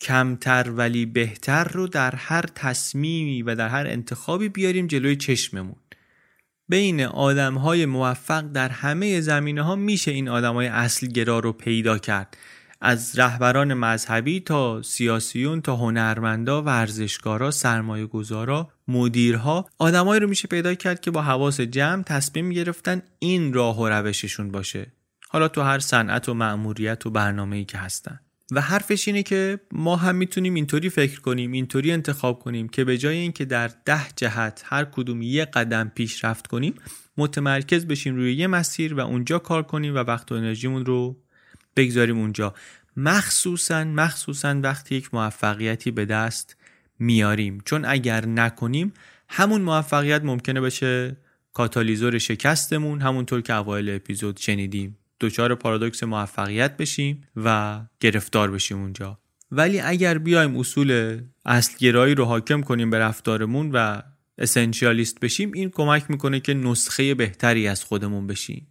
کمتر 0.01 0.71
ولی 0.71 1.07
بهتر 1.07 1.65
رو 1.65 1.87
در 1.87 2.15
هر 2.15 2.45
تصمیمی 2.55 3.43
و 3.43 3.55
در 3.55 3.69
هر 3.69 3.87
انتخابی 3.87 4.49
بیاریم 4.49 4.87
جلوی 4.87 5.17
چشممون. 5.17 5.77
بین 6.69 7.01
آدم 7.01 7.55
های 7.55 7.87
موفق 7.87 8.41
در 8.41 8.69
همه 8.69 9.21
زمینه 9.21 9.63
ها 9.63 9.77
میشه 9.77 10.11
این 10.11 10.29
آدم 10.29 10.55
های 10.55 10.67
اصلگرا 10.67 11.39
رو 11.39 11.53
پیدا 11.53 11.99
کرد. 11.99 12.37
از 12.81 13.19
رهبران 13.19 13.75
مذهبی 13.75 14.41
تا 14.41 14.83
سیاسیون 14.83 15.61
تا 15.61 15.77
هنرمندا 15.77 16.63
ورزشکارا 16.63 17.51
سرمایه 17.51 18.07
گذارا 18.07 18.69
مدیرها 18.89 19.69
آدمایی 19.79 20.21
رو 20.21 20.29
میشه 20.29 20.49
پیدا 20.49 20.75
کرد 20.75 21.01
که 21.01 21.11
با 21.11 21.23
حواس 21.23 21.61
جمع 21.61 22.03
تصمیم 22.03 22.51
گرفتن 22.51 23.03
این 23.19 23.53
راه 23.53 23.81
و 23.81 23.89
روششون 23.89 24.51
باشه. 24.51 24.93
حالا 25.29 25.49
تو 25.49 25.63
هر 25.63 25.79
صنعت 25.79 26.29
و 26.29 26.35
مأموریت 26.35 27.07
و 27.07 27.11
برنامه‌ای 27.11 27.65
که 27.65 27.79
هستن. 27.79 28.21
و 28.53 28.61
حرفش 28.61 29.09
اینه 29.09 29.23
که 29.23 29.61
ما 29.73 29.97
هم 29.97 30.17
می‌تونیم 30.17 30.55
اینطوری 30.55 30.91
فکر 30.91 31.21
کنیم 31.21 31.53
اینطوری 31.53 31.93
انتخاب 31.93 32.39
کنیم 32.39 32.69
که 32.69 32.85
به 32.85 32.99
جای 32.99 33.17
اینکه 33.17 33.45
در 33.45 33.71
ده 33.85 34.07
جهت 34.17 34.63
هر 34.65 34.85
کدوم 34.85 35.23
یه 35.23 35.45
قدم 35.45 35.93
پیشرفت 35.95 36.47
کنیم 36.47 36.75
متمرکز 37.17 37.87
بشیم 37.87 38.17
روی 38.17 38.35
یه 38.35 38.47
مسیر 38.47 38.95
و 38.95 39.01
اونجا 39.01 39.39
کار 39.39 39.63
کنیم 39.63 39.95
و 39.95 39.99
وقت 39.99 40.33
و 40.33 40.35
انرژیمون 40.35 40.87
رو 40.87 41.17
بگذاریم 41.77 42.19
اونجا. 42.19 42.55
مخصوصا 42.97 43.85
مخصوصا 43.85 44.61
وقتی 44.63 44.95
یک 44.95 45.15
موفقیتی 45.15 45.91
به 45.91 46.05
دست 46.05 46.57
میاریم. 46.99 47.63
چون 47.65 47.85
اگر 47.85 48.27
نکنیم 48.27 48.93
همون 49.29 49.63
موفقیت 49.63 50.25
ممکنه 50.25 50.61
بشه 50.61 51.17
کاتالیزور 51.53 52.19
شکستمون 52.19 53.01
همونطور 53.01 53.41
که 53.41 53.55
اوایل 53.55 53.91
اپیزود 53.91 54.37
شنیدیم. 54.37 54.99
دچار 55.27 55.55
پارادوکس 55.55 56.03
موفقیت 56.03 56.77
بشیم 56.77 57.29
و 57.37 57.81
گرفتار 58.01 58.51
بشیم 58.51 58.79
اونجا. 58.79 59.19
ولی 59.51 59.81
اگر 59.81 60.19
بیایم 60.19 60.57
اصول 60.57 61.21
اصلگرایی 61.45 62.15
رو 62.15 62.25
حاکم 62.25 62.61
کنیم 62.61 62.91
به 62.91 62.99
رفتارمون 62.99 63.71
و 63.73 64.03
اسنشیالیست 64.39 65.21
بشیم 65.21 65.53
این 65.53 65.71
کمک 65.71 66.11
می‌کنه 66.11 66.41
که 66.41 66.55
نسخه 66.55 67.15
بهتری 67.15 67.69
از 67.69 67.85
خودمون 67.85 68.27
بشیم. 68.27 68.67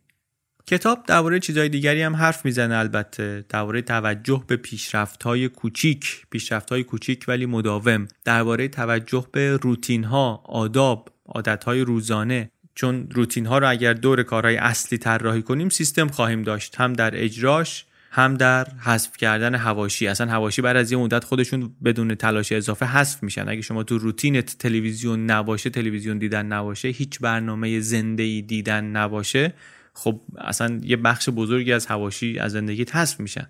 کتاب 0.67 1.05
درباره 1.07 1.39
چیزهای 1.39 1.69
دیگری 1.69 2.01
هم 2.01 2.15
حرف 2.15 2.45
می‌زنه 2.45 2.75
البته 2.75 3.45
درباره 3.49 3.81
توجه 3.81 4.43
به 4.47 4.55
پیشرفت 4.55 5.23
های 5.23 5.49
کوچیک. 5.49 6.25
پیشرفت 6.29 6.69
های 6.69 6.83
کوچیک 6.83 7.25
ولی 7.27 7.45
مداوم. 7.45 8.07
درباره 8.25 8.67
توجه 8.67 9.27
به 9.31 9.57
روتین 9.57 10.03
ها 10.03 10.43
آداب 10.45 11.09
عادت 11.25 11.63
های 11.63 11.81
روزانه. 11.81 12.51
چون 12.75 13.07
روتین 13.11 13.45
ها 13.45 13.57
رو 13.57 13.69
اگر 13.69 13.93
دور 13.93 14.23
کارهای 14.23 14.57
اصلی 14.57 14.97
طراحی 14.97 15.41
کنیم 15.41 15.69
سیستم 15.69 16.07
خواهیم 16.07 16.41
داشت. 16.41 16.75
هم 16.75 16.93
در 16.93 17.23
اجراش 17.23 17.85
هم 18.11 18.37
در 18.37 18.67
حذف 18.79 19.17
کردن 19.17 19.55
هواشی. 19.55 20.07
اصلا 20.07 20.31
هواشی 20.31 20.61
بعد 20.61 20.77
از 20.77 20.91
یه 20.91 20.97
مدت 20.97 21.23
خودشون 21.23 21.75
بدون 21.83 22.15
تلاش 22.15 22.51
اضافه 22.51 22.85
حذف 22.85 23.23
میشن. 23.23 23.49
اگه 23.49 23.61
شما 23.61 23.83
تو 23.83 23.97
روتینت 23.97 24.57
تلویزیون 24.57 25.25
نباشه 25.25 25.69
تلویزیون 25.69 26.17
دیدن 26.17 26.45
نباشه 26.45 26.87
هیچ 26.87 27.19
برنامه 27.19 27.79
زنده 27.79 28.23
ای 28.23 28.41
دیدن 28.41 28.83
نباشه 28.83 29.53
خب 29.93 30.21
اصلا 30.37 30.79
یه 30.83 30.97
بخش 30.97 31.29
بزرگی 31.29 31.73
از 31.73 31.85
هواشی 31.85 32.39
از 32.39 32.51
زندگیت 32.51 32.95
حذف 32.95 33.19
میشن. 33.19 33.47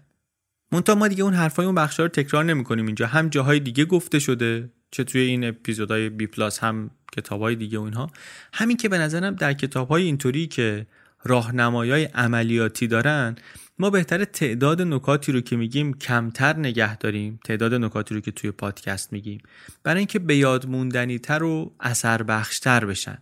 منتها 0.72 0.96
ما 0.96 1.08
دیگه 1.08 1.24
اون 1.24 1.34
حرفای 1.34 1.66
اون 1.66 1.76
بخشا 1.76 2.04
رو 2.04 2.10
تکرار 2.10 2.44
نمی‌کنیم. 2.44 2.86
اینجا 2.86 3.08
هم 3.08 3.30
جاهای 3.30 3.60
دیگه 3.60 3.86
گفته 3.86 4.20
شده. 4.20 4.70
چه 4.92 5.04
توی 5.04 5.22
این 5.22 5.44
اپیزودهای 5.44 6.10
بی 6.10 6.28
پلاس 6.28 6.60
هم 6.60 6.92
کتابهای 7.14 7.56
دیگه 7.56 7.80
و 7.80 7.82
اینها. 7.82 8.10
همین 8.54 8.78
که 8.78 8.90
به 8.90 8.98
نظرم 8.98 9.36
در 9.36 9.54
کتابهای 9.54 10.04
اینطوری 10.04 10.48
که 10.48 10.88
راهنمایای 11.24 12.04
عملیاتی 12.04 12.88
دارن 12.88 13.36
ما 13.80 13.90
بهتر 13.90 14.26
تعداد 14.26 14.82
نکاتی 14.82 15.32
رو 15.32 15.42
که 15.42 15.56
میگیم 15.56 15.94
کمتر 15.94 16.58
نگه 16.58 16.98
داریم 16.98 17.40
تعداد 17.46 17.74
نکاتی 17.74 18.16
رو 18.16 18.22
که 18.22 18.32
توی 18.32 18.52
پادکست 18.52 19.14
میگیم. 19.14 19.42
برای 19.84 19.98
اینکه 19.98 20.20
به 20.20 20.36
یاد 20.36 20.68
موندنی 20.68 21.20
تر 21.20 21.44
و 21.44 21.74
اثر 21.80 22.24
بخشتر 22.24 22.86
بشن. 22.86 23.18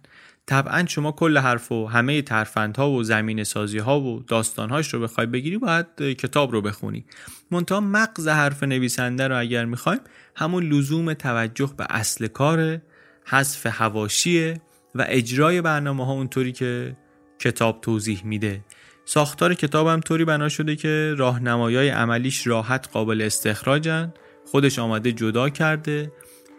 طبعا 0.45 0.85
شما 0.87 1.11
کل 1.11 1.37
حرف 1.37 1.71
و 1.71 1.87
همه 1.87 2.21
ترفندها 2.21 2.91
و 2.91 3.03
زمین 3.03 3.43
سازی 3.43 3.77
ها 3.77 4.01
و 4.01 4.23
داستانهاش 4.27 4.93
رو 4.93 4.99
بخوای 4.99 5.27
بگیری 5.27 5.57
باید 5.57 5.87
کتاب 6.01 6.51
رو 6.51 6.61
بخونی. 6.61 7.05
منتها 7.51 7.79
مغز 7.79 8.27
حرف 8.27 8.63
نویسنده 8.63 9.27
رو 9.27 9.39
اگر 9.39 9.65
می‌خوایم 9.65 9.99
همون 10.35 10.63
لزوم 10.63 11.13
توجه 11.13 11.73
به 11.77 11.85
اصل 11.89 12.27
کار 12.27 12.81
حذف 13.25 13.67
هواشیه 13.69 14.61
و 14.95 15.05
اجرای 15.09 15.61
برنامه 15.61 16.05
ها 16.05 16.11
اونطوری 16.11 16.51
که 16.51 16.97
کتاب 17.39 17.81
توضیح 17.81 18.21
میده. 18.25 18.61
ساختار 19.05 19.53
کتاب 19.53 19.87
هم 19.87 19.99
طوری 19.99 20.25
بنا 20.25 20.49
شده 20.49 20.75
که 20.75 21.15
راهنمایای 21.17 21.89
عملیش 21.89 22.47
راحت 22.47 22.89
قابل 22.91 23.21
استخراجن 23.21 24.13
خودش 24.45 24.79
آمده 24.79 25.11
جدا 25.11 25.49
کرده. 25.49 26.11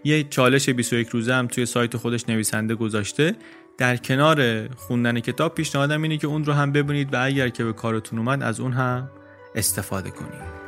یه 0.04 0.24
چالش 0.24 0.68
21 0.68 1.08
روزه 1.08 1.34
هم 1.34 1.46
توی 1.46 1.66
سایت 1.66 1.96
خودش 1.96 2.28
نویسنده 2.28 2.74
گذاشته. 2.74 3.36
در 3.78 3.96
کنار 3.96 4.68
خوندن 4.74 5.20
کتاب 5.20 5.54
پیشنهادم 5.54 6.02
اینه 6.02 6.16
که 6.16 6.26
اون 6.26 6.44
رو 6.44 6.52
هم 6.52 6.72
ببینید 6.72 7.14
و 7.14 7.24
اگر 7.24 7.48
که 7.48 7.64
به 7.64 7.72
کارتون 7.72 8.18
اومد 8.18 8.42
از 8.42 8.60
اون 8.60 8.72
هم 8.72 9.10
استفاده 9.54 10.10
کنید. 10.10 10.61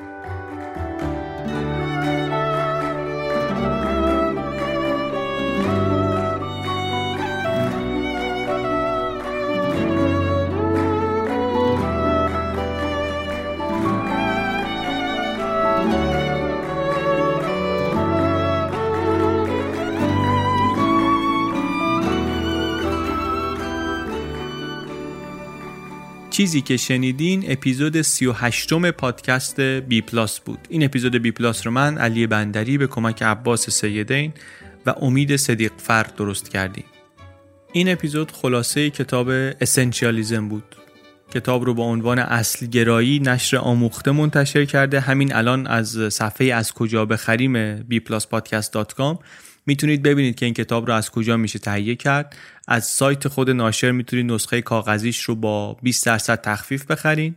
چیزی 26.34 26.60
که 26.60 26.76
شنیدین 26.76 27.44
اپیزود 27.48 28.02
38 28.02 28.72
م 28.72 28.90
پادکست 28.90 29.60
بی 29.60 30.00
پلاس 30.00 30.40
بود. 30.40 30.58
این 30.68 30.84
اپیزود 30.84 31.16
بی 31.16 31.30
پلاس 31.30 31.66
رو 31.66 31.72
من 31.72 31.98
علی 31.98 32.26
بندری 32.26 32.78
به 32.78 32.86
کمک 32.86 33.22
عباس 33.22 33.70
سیدین 33.70 34.32
و 34.86 34.94
امید 35.00 35.36
صدیق 35.36 35.72
فرد 35.76 36.16
درست 36.16 36.50
کردیم. 36.50 36.84
این 37.72 37.92
اپیزود 37.92 38.32
خلاصه 38.32 38.90
کتاب 38.90 39.28
Essentialism 39.60 40.48
بود. 40.48 40.76
کتاب 41.34 41.64
رو 41.64 41.74
با 41.74 41.84
عنوان 41.84 42.18
اصل 42.18 42.66
گرایی 42.66 43.18
نشر 43.18 43.56
آموخته 43.56 44.10
منتشر 44.10 44.64
کرده. 44.64 45.00
همین 45.00 45.34
الان 45.34 45.66
از 45.66 45.98
صفحه 46.10 46.54
از 46.54 46.72
کجا 46.72 47.06
بخریم 47.06 47.82
bpluspodcast.com 47.82 49.18
می‌تونید 49.66 50.02
ببینید 50.02 50.34
که 50.34 50.44
این 50.44 50.54
کتاب 50.54 50.86
رو 50.86 50.94
از 50.94 51.10
کجا 51.10 51.36
میشه 51.36 51.58
تهیه 51.58 51.94
کرد. 51.94 52.36
از 52.68 52.84
سایت 52.84 53.28
خود 53.28 53.50
ناشر 53.50 53.90
می‌تونید 53.90 54.32
نسخه 54.32 54.62
کاغذیش 54.62 55.20
رو 55.20 55.34
با 55.34 55.76
20 55.82 56.06
درصد 56.06 56.40
تخفیف 56.40 56.86
بخرین 56.86 57.34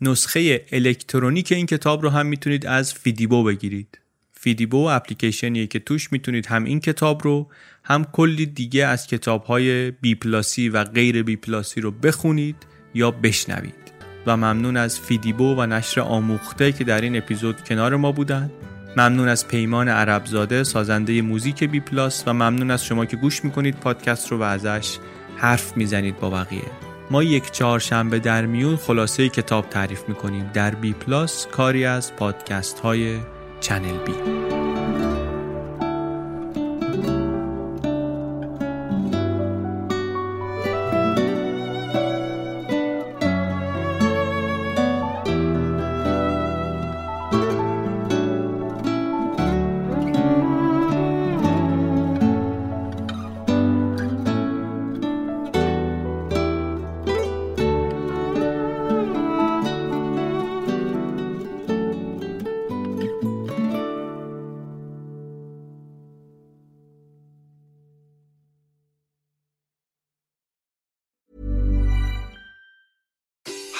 نسخه 0.00 0.64
الکترونیک 0.72 1.52
این 1.52 1.66
کتاب 1.66 2.02
رو 2.02 2.10
هم 2.10 2.26
می‌تونید 2.26 2.66
از 2.66 2.94
فیدیبو 2.94 3.44
بگیرید. 3.44 3.98
فیدیبو 4.32 4.76
اپلیکیشنیه 4.76 5.66
که 5.66 5.78
توش 5.78 6.12
می‌تونید 6.12 6.46
هم 6.46 6.64
این 6.64 6.80
کتاب 6.80 7.24
رو 7.24 7.48
هم 7.84 8.04
کلی 8.04 8.46
دیگه 8.46 8.86
از 8.86 9.06
کتاب 9.06 9.44
های 9.44 9.90
بی 9.90 10.14
پلاسی 10.14 10.68
و 10.68 10.84
غیر 10.84 11.22
بی 11.22 11.36
پلاسی 11.36 11.80
رو 11.80 11.90
بخونید 11.90 12.56
یا 12.94 13.10
بشنوید. 13.10 13.86
و 14.26 14.36
ممنون 14.36 14.76
از 14.76 15.00
فیدیبو 15.00 15.54
و 15.54 15.66
نشر 15.66 16.00
آموخته 16.00 16.72
که 16.72 16.84
در 16.84 17.00
این 17.00 17.16
اپیزود 17.16 17.64
کنار 17.64 17.96
ما 17.96 18.12
بودند 18.12 18.50
ممنون 18.96 19.28
از 19.28 19.48
پیمان 19.48 19.88
عربزاده 19.88 20.64
سازنده 20.64 21.22
موزیک 21.22 21.64
بی 21.64 21.80
پلاس 21.80 22.24
و 22.26 22.32
ممنون 22.32 22.70
از 22.70 22.84
شما 22.84 23.04
که 23.04 23.16
گوش 23.16 23.44
می‌کنید 23.44 23.76
پادکست 23.76 24.32
رو 24.32 24.38
و 24.38 24.42
ازش 24.42 24.98
حرف 25.36 25.76
می‌زنید 25.76 26.20
با 26.20 26.30
بقیه. 26.30 26.62
ما 27.10 27.22
یک 27.22 27.50
چهارشنبه 27.50 28.18
در 28.18 28.46
میون 28.46 28.76
خلاصه 28.76 29.28
کتاب 29.28 29.70
تعریف 29.70 30.08
می‌کنیم. 30.08 30.50
در 30.54 30.74
بی 30.74 30.92
پلاس 30.92 31.46
کاری 31.46 31.84
از 31.84 32.16
پادکست 32.16 32.80
های 32.80 33.18
چنل 33.60 33.98
بی. 34.06 34.65